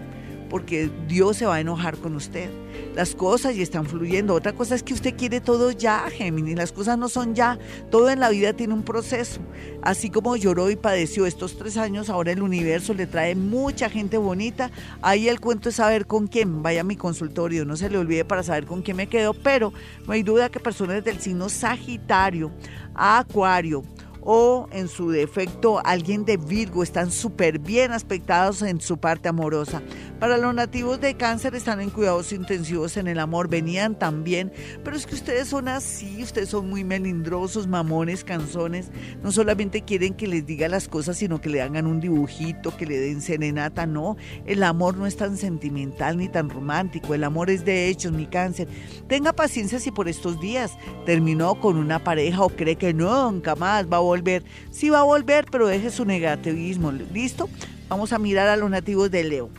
porque 0.52 0.92
Dios 1.08 1.38
se 1.38 1.46
va 1.46 1.56
a 1.56 1.60
enojar 1.62 1.96
con 1.96 2.14
usted 2.18 2.50
las 2.94 3.16
cosas 3.16 3.56
y 3.56 3.62
están 3.62 3.86
fluyendo. 3.86 4.34
Otra 4.34 4.52
cosa 4.52 4.76
es 4.76 4.84
que 4.84 4.94
usted 4.94 5.16
quiere 5.16 5.40
todo 5.40 5.72
ya, 5.72 6.10
Géminis. 6.10 6.58
Las 6.58 6.74
cosas 6.74 6.98
no 6.98 7.08
son 7.08 7.34
ya. 7.34 7.58
Todo 7.90 8.10
en 8.10 8.20
la 8.20 8.30
vida 8.30 8.52
tiene 8.52 8.74
un 8.74 8.84
proceso. 8.84 9.40
Así 9.82 10.10
como 10.10 10.36
lloró 10.36 10.70
y 10.70 10.76
padeció 10.76 11.26
estos 11.26 11.58
tres 11.58 11.78
años, 11.78 12.10
ahora 12.10 12.34
el 12.34 12.42
universo 12.42 12.94
le 12.94 13.08
trae 13.08 13.34
mucha 13.34 13.90
gente 13.90 14.18
bonita. 14.18 14.72
Ahí 15.02 15.30
el 15.30 15.40
cuento 15.40 15.70
es 15.70 15.76
saber 15.76 16.06
con 16.06 16.28
quién. 16.28 16.62
Vaya 16.62 16.82
a 16.82 16.84
mi 16.84 16.98
consultorio, 16.98 17.64
no 17.64 17.78
se 17.78 17.90
le 17.90 17.98
olvide 17.98 18.26
para 18.26 18.44
saber 18.44 18.66
con 18.66 18.82
quién 18.82 18.98
me 18.98 19.08
quedo. 19.08 19.34
Pero 19.34 19.72
no 20.06 20.12
hay 20.12 20.22
duda 20.22 20.50
que 20.50 20.60
personas 20.60 21.02
del 21.02 21.22
signo 21.22 21.48
Sagitario, 21.48 22.52
Acuario, 22.94 23.84
o 24.22 24.68
en 24.72 24.88
su 24.88 25.10
defecto 25.10 25.82
alguien 25.86 26.26
de 26.26 26.38
Virgo. 26.38 26.84
Están 26.84 27.12
súper 27.12 27.60
bien 27.60 27.92
aspectados 27.92 28.62
en 28.62 28.82
su 28.82 28.98
parte 28.98 29.30
amorosa. 29.30 29.82
Para 30.20 30.38
los 30.38 30.54
nativos 30.54 31.02
de 31.02 31.16
cáncer 31.16 31.56
están 31.56 31.82
en 31.82 31.90
cuidados 31.90 32.32
intensivos 32.32 32.96
en 32.98 33.08
el 33.08 33.18
amor, 33.18 33.50
venían 33.50 33.98
también, 33.98 34.52
pero 34.84 34.96
es 34.96 35.08
que 35.08 35.16
ustedes 35.16 35.48
son 35.48 35.68
así, 35.68 36.22
ustedes 36.22 36.50
son 36.50 36.70
muy 36.70 36.84
melindrosos, 36.84 37.66
mamones, 37.66 38.24
canzones, 38.24 38.92
no 39.24 39.32
solamente 39.32 39.82
quieren 39.82 40.14
que 40.14 40.28
les 40.28 40.46
diga 40.46 40.68
las 40.68 40.88
cosas, 40.88 41.18
sino 41.18 41.42
que 41.42 41.50
le 41.50 41.62
hagan 41.62 41.88
un 41.88 42.00
dibujito, 42.00 42.78
que 42.78 42.86
le 42.86 43.00
den 43.00 43.22
serenata, 43.22 43.88
no, 43.88 44.16
el 44.46 44.62
amor 44.62 44.96
no 44.96 45.08
es 45.08 45.18
tan 45.18 45.38
sentimental 45.38 46.18
ni 46.18 46.30
tan 46.30 46.52
romántico, 46.52 47.16
el 47.16 47.24
amor 47.24 47.50
es 47.50 47.66
de 47.66 47.88
hechos, 47.88 48.12
mi 48.12 48.28
cáncer. 48.28 48.68
Tenga 49.08 49.34
paciencia 49.34 49.80
si 49.80 49.90
por 49.90 50.08
estos 50.08 50.40
días 50.40 50.72
terminó 51.06 51.56
con 51.56 51.78
una 51.78 52.04
pareja 52.04 52.44
o 52.44 52.50
cree 52.50 52.76
que 52.76 52.94
nunca 52.94 53.56
más 53.56 53.92
va 53.92 53.98
a 53.98 54.02
volver. 54.12 54.44
Sí 54.72 54.90
va 54.90 55.00
a 55.00 55.04
volver, 55.04 55.46
pero 55.50 55.68
deje 55.68 55.90
su 55.90 56.06
negativismo, 56.06 56.92
¿listo? 56.92 57.50
Vamos 57.88 58.12
a 58.14 58.20
mirar 58.20 58.48
a 58.50 58.58
los 58.58 58.70
nativos 58.70 59.10
de 59.10 59.24
Leo. 59.24 59.50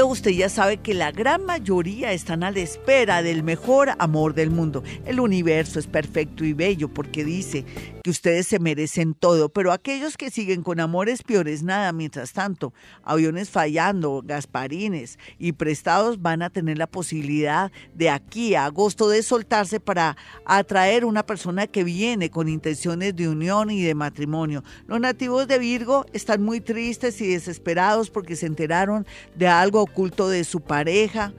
Usted 0.00 0.30
ya 0.30 0.48
sabe 0.48 0.78
que 0.78 0.94
la 0.94 1.12
gran 1.12 1.44
mayoría 1.44 2.12
están 2.12 2.42
a 2.44 2.50
la 2.50 2.60
espera 2.60 3.22
del 3.22 3.42
mejor 3.42 3.90
amor 3.98 4.32
del 4.32 4.48
mundo. 4.48 4.82
El 5.04 5.20
universo 5.20 5.78
es 5.78 5.86
perfecto 5.86 6.46
y 6.46 6.54
bello 6.54 6.88
porque 6.88 7.26
dice 7.26 7.66
que 8.02 8.10
ustedes 8.10 8.48
se 8.48 8.58
merecen 8.58 9.12
todo, 9.12 9.50
pero 9.50 9.70
aquellos 9.70 10.16
que 10.16 10.30
siguen 10.30 10.62
con 10.62 10.80
amores 10.80 11.22
peores, 11.22 11.62
nada, 11.62 11.92
mientras 11.92 12.32
tanto, 12.32 12.72
aviones 13.04 13.50
fallando, 13.50 14.22
gasparines 14.24 15.18
y 15.38 15.52
prestados 15.52 16.22
van 16.22 16.40
a 16.40 16.48
tener 16.50 16.78
la 16.78 16.86
posibilidad 16.86 17.70
de 17.94 18.08
aquí 18.08 18.54
a 18.54 18.64
agosto 18.64 19.10
de 19.10 19.22
soltarse 19.22 19.78
para 19.78 20.16
atraer 20.46 21.04
una 21.04 21.24
persona 21.24 21.66
que 21.66 21.84
viene 21.84 22.30
con 22.30 22.48
intenciones 22.48 23.14
de 23.14 23.28
unión 23.28 23.70
y 23.70 23.82
de 23.82 23.94
matrimonio. 23.94 24.64
Los 24.86 25.00
nativos 25.00 25.46
de 25.46 25.58
Virgo 25.58 26.06
están 26.14 26.42
muy 26.42 26.60
tristes 26.60 27.20
y 27.20 27.26
desesperados 27.26 28.10
porque 28.10 28.36
se 28.36 28.46
enteraron 28.46 29.06
de 29.36 29.48
algo 29.48 29.81
oculto 29.82 30.28
de 30.28 30.44
su 30.44 30.60
pareja 30.60 31.32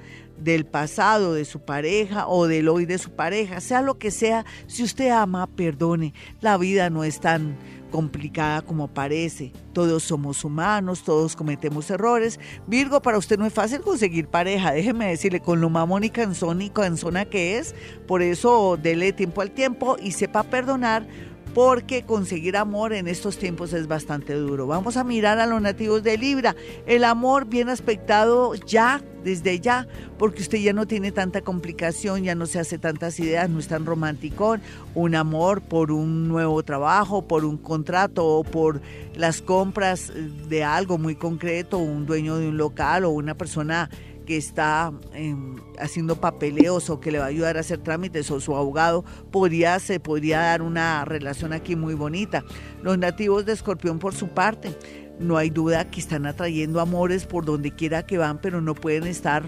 del 0.43 0.65
pasado 0.65 1.33
de 1.33 1.45
su 1.45 1.61
pareja 1.61 2.27
o 2.27 2.47
del 2.47 2.67
hoy 2.67 2.85
de 2.85 2.97
su 2.97 3.11
pareja, 3.11 3.61
sea 3.61 3.81
lo 3.81 3.97
que 3.97 4.11
sea, 4.11 4.45
si 4.67 4.83
usted 4.83 5.09
ama, 5.09 5.47
perdone. 5.47 6.13
La 6.41 6.57
vida 6.57 6.89
no 6.89 7.03
es 7.03 7.19
tan 7.19 7.57
complicada 7.91 8.63
como 8.63 8.87
parece. 8.87 9.51
Todos 9.71 10.03
somos 10.03 10.43
humanos, 10.43 11.03
todos 11.03 11.35
cometemos 11.35 11.89
errores. 11.91 12.39
Virgo, 12.67 13.01
para 13.01 13.19
usted 13.19 13.37
no 13.37 13.45
es 13.45 13.53
fácil 13.53 13.81
conseguir 13.81 14.27
pareja, 14.27 14.71
déjeme 14.71 15.07
decirle, 15.07 15.39
con 15.39 15.61
lo 15.61 15.69
mamón 15.69 16.03
y 16.03 16.09
cansón 16.09 16.61
y 16.61 16.69
cansona 16.69 17.25
que 17.25 17.57
es. 17.57 17.75
Por 18.07 18.21
eso 18.21 18.77
dele 18.81 19.13
tiempo 19.13 19.41
al 19.41 19.51
tiempo 19.51 19.95
y 20.01 20.11
sepa 20.11 20.43
perdonar 20.43 21.07
porque 21.53 22.03
conseguir 22.03 22.57
amor 22.57 22.93
en 22.93 23.07
estos 23.07 23.37
tiempos 23.37 23.73
es 23.73 23.87
bastante 23.87 24.33
duro. 24.33 24.65
Vamos 24.65 24.97
a 24.97 25.03
mirar 25.03 25.39
a 25.39 25.45
los 25.45 25.61
nativos 25.61 26.01
de 26.03 26.17
Libra. 26.17 26.55
El 26.87 27.03
amor 27.03 27.45
bien 27.45 27.69
aspectado 27.69 28.55
ya, 28.55 29.01
desde 29.23 29.59
ya, 29.59 29.87
porque 30.17 30.41
usted 30.41 30.57
ya 30.57 30.73
no 30.73 30.87
tiene 30.87 31.11
tanta 31.11 31.41
complicación, 31.41 32.23
ya 32.23 32.33
no 32.33 32.47
se 32.47 32.59
hace 32.59 32.79
tantas 32.79 33.19
ideas, 33.19 33.49
no 33.49 33.59
es 33.59 33.67
tan 33.67 33.85
romántico. 33.85 34.57
Un 34.95 35.15
amor 35.15 35.61
por 35.61 35.91
un 35.91 36.27
nuevo 36.27 36.63
trabajo, 36.63 37.27
por 37.27 37.45
un 37.45 37.57
contrato 37.57 38.25
o 38.25 38.43
por 38.43 38.81
las 39.15 39.41
compras 39.41 40.11
de 40.49 40.63
algo 40.63 40.97
muy 40.97 41.15
concreto, 41.15 41.77
un 41.77 42.07
dueño 42.07 42.37
de 42.37 42.49
un 42.49 42.57
local 42.57 43.05
o 43.05 43.11
una 43.11 43.35
persona 43.35 43.89
que 44.25 44.37
está 44.37 44.91
em, 45.13 45.55
haciendo 45.79 46.15
papeleos 46.15 46.89
o 46.89 46.99
que 46.99 47.11
le 47.11 47.19
va 47.19 47.25
a 47.25 47.29
ayudar 47.29 47.57
a 47.57 47.61
hacer 47.61 47.79
trámites 47.79 48.29
o 48.31 48.39
su 48.39 48.55
abogado, 48.55 49.03
podría, 49.31 49.79
se 49.79 49.99
podría 49.99 50.39
dar 50.39 50.61
una 50.61 51.05
relación 51.05 51.53
aquí 51.53 51.75
muy 51.75 51.93
bonita. 51.93 52.43
Los 52.81 52.97
nativos 52.97 53.45
de 53.45 53.53
Escorpión 53.53 53.99
por 53.99 54.13
su 54.13 54.29
parte, 54.29 54.75
no 55.19 55.37
hay 55.37 55.49
duda 55.49 55.89
que 55.89 55.99
están 55.99 56.25
atrayendo 56.25 56.79
amores 56.79 57.25
por 57.25 57.45
donde 57.45 57.71
quiera 57.71 58.05
que 58.05 58.17
van, 58.17 58.39
pero 58.39 58.61
no 58.61 58.73
pueden 58.73 59.05
estar 59.05 59.43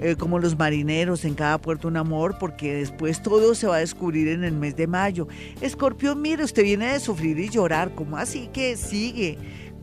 eh, 0.00 0.16
como 0.16 0.38
los 0.38 0.58
marineros 0.58 1.24
en 1.26 1.34
cada 1.34 1.58
puerto 1.58 1.88
un 1.88 1.98
amor, 1.98 2.36
porque 2.38 2.74
después 2.74 3.22
todo 3.22 3.54
se 3.54 3.66
va 3.66 3.76
a 3.76 3.80
descubrir 3.80 4.28
en 4.28 4.44
el 4.44 4.54
mes 4.54 4.76
de 4.76 4.86
mayo. 4.86 5.28
Escorpión, 5.60 6.22
mire, 6.22 6.42
usted 6.42 6.62
viene 6.62 6.92
de 6.92 7.00
sufrir 7.00 7.38
y 7.38 7.50
llorar, 7.50 7.94
¿cómo 7.94 8.16
así 8.16 8.48
que 8.52 8.76
sigue? 8.76 9.36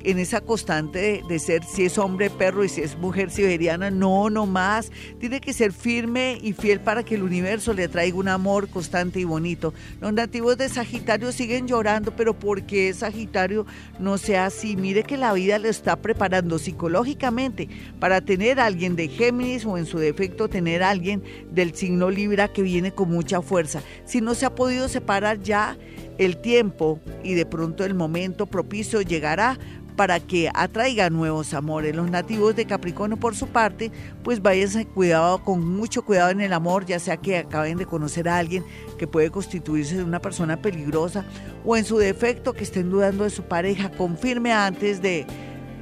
En 0.03 0.19
esa 0.19 0.41
constante 0.41 1.23
de, 1.27 1.39
ser 1.39 1.63
si 1.63 1.85
es 1.85 1.97
hombre 1.97 2.29
perro 2.29 2.63
y 2.63 2.69
si 2.69 2.81
es 2.81 2.97
mujer 2.97 3.31
siberiana, 3.31 3.89
no, 3.91 4.29
no 4.29 4.45
más. 4.45 4.91
Tiene 5.19 5.41
que 5.41 5.53
ser 5.53 5.73
firme 5.73 6.37
y 6.41 6.53
fiel 6.53 6.79
para 6.79 7.03
que 7.03 7.15
el 7.15 7.23
universo 7.23 7.73
le 7.73 7.87
traiga 7.87 8.17
un 8.17 8.27
amor 8.27 8.69
constante 8.69 9.19
y 9.19 9.23
bonito. 9.23 9.73
Los 9.99 10.13
nativos 10.13 10.57
de 10.57 10.69
Sagitario 10.69 11.31
siguen 11.31 11.67
llorando, 11.67 12.15
pero 12.15 12.33
¿por 12.33 12.63
qué 12.63 12.93
Sagitario 12.93 13.65
no 13.99 14.17
sea 14.17 14.45
así? 14.45 14.77
Mire 14.77 15.03
que 15.03 15.17
la 15.17 15.33
vida 15.33 15.59
le 15.59 15.69
está 15.69 15.95
preparando 15.97 16.59
psicológicamente 16.59 17.67
para 17.99 18.21
tener 18.21 18.59
a 18.59 18.65
alguien 18.65 18.95
de 18.95 19.07
Géminis 19.07 19.65
o 19.65 19.77
en 19.77 19.85
su 19.85 19.97
defecto 19.97 20.47
tener 20.47 20.83
a 20.83 20.89
alguien 20.89 21.23
del 21.51 21.75
signo 21.75 22.09
Libra 22.09 22.47
que 22.47 22.61
viene 22.61 22.91
con 22.91 23.09
mucha 23.09 23.41
fuerza. 23.41 23.81
Si 24.05 24.21
no 24.21 24.35
se 24.35 24.45
ha 24.45 24.55
podido 24.55 24.87
separar 24.87 25.41
ya, 25.41 25.77
el 26.17 26.37
tiempo 26.37 26.99
y 27.23 27.33
de 27.33 27.45
pronto 27.45 27.85
el 27.85 27.93
momento 27.93 28.47
propicio 28.47 29.01
llegará 29.01 29.57
para 29.97 30.21
que 30.21 30.49
atraiga 30.53 31.09
nuevos 31.09 31.53
amores. 31.53 31.93
Los 31.93 32.09
nativos 32.09 32.55
de 32.55 32.65
Capricornio, 32.65 33.17
por 33.17 33.35
su 33.35 33.47
parte, 33.47 33.91
pues 34.23 34.41
váyanse 34.41 34.85
cuidado, 34.85 35.43
con 35.43 35.67
mucho 35.67 36.05
cuidado 36.05 36.29
en 36.29 36.39
el 36.39 36.53
amor, 36.53 36.85
ya 36.85 36.99
sea 36.99 37.17
que 37.17 37.39
acaben 37.39 37.77
de 37.77 37.85
conocer 37.85 38.29
a 38.29 38.37
alguien 38.37 38.63
que 38.97 39.07
puede 39.07 39.31
constituirse 39.31 39.97
de 39.97 40.03
una 40.03 40.21
persona 40.21 40.61
peligrosa 40.61 41.25
o 41.65 41.75
en 41.75 41.83
su 41.83 41.97
defecto 41.97 42.53
que 42.53 42.63
estén 42.63 42.89
dudando 42.89 43.25
de 43.25 43.31
su 43.31 43.43
pareja, 43.43 43.91
confirme 43.91 44.53
antes 44.53 45.01
de 45.01 45.27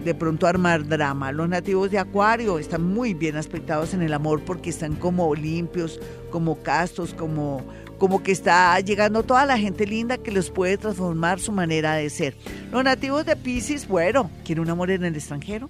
de 0.06 0.14
pronto 0.14 0.46
armar 0.46 0.88
drama. 0.88 1.32
Los 1.32 1.50
nativos 1.50 1.90
de 1.90 1.98
Acuario 1.98 2.60
están 2.60 2.84
muy 2.84 3.16
bien 3.16 3.36
aspectados 3.36 3.96
en 3.96 4.04
el 4.04 4.14
amor 4.14 4.44
porque 4.46 4.70
están 4.70 4.96
como 4.96 5.34
limpios, 5.34 6.00
como 6.30 6.62
castos, 6.62 7.16
como 7.16 7.66
como 7.98 8.24
que 8.24 8.32
está 8.32 8.80
llegando 8.80 9.24
toda 9.24 9.46
la 9.46 9.58
gente 9.58 9.86
linda 9.86 10.18
que 10.18 10.32
los 10.32 10.50
puede 10.52 10.78
transformar 10.78 11.40
su 11.40 11.52
manera 11.52 11.96
de 11.96 12.10
ser. 12.10 12.36
Los 12.72 12.84
nativos 12.84 13.26
de 13.26 13.36
Pisces, 13.36 13.88
bueno, 13.88 14.30
quieren 14.44 14.64
un 14.64 14.70
amor 14.70 14.92
en 14.92 15.04
el 15.06 15.16
extranjero, 15.16 15.70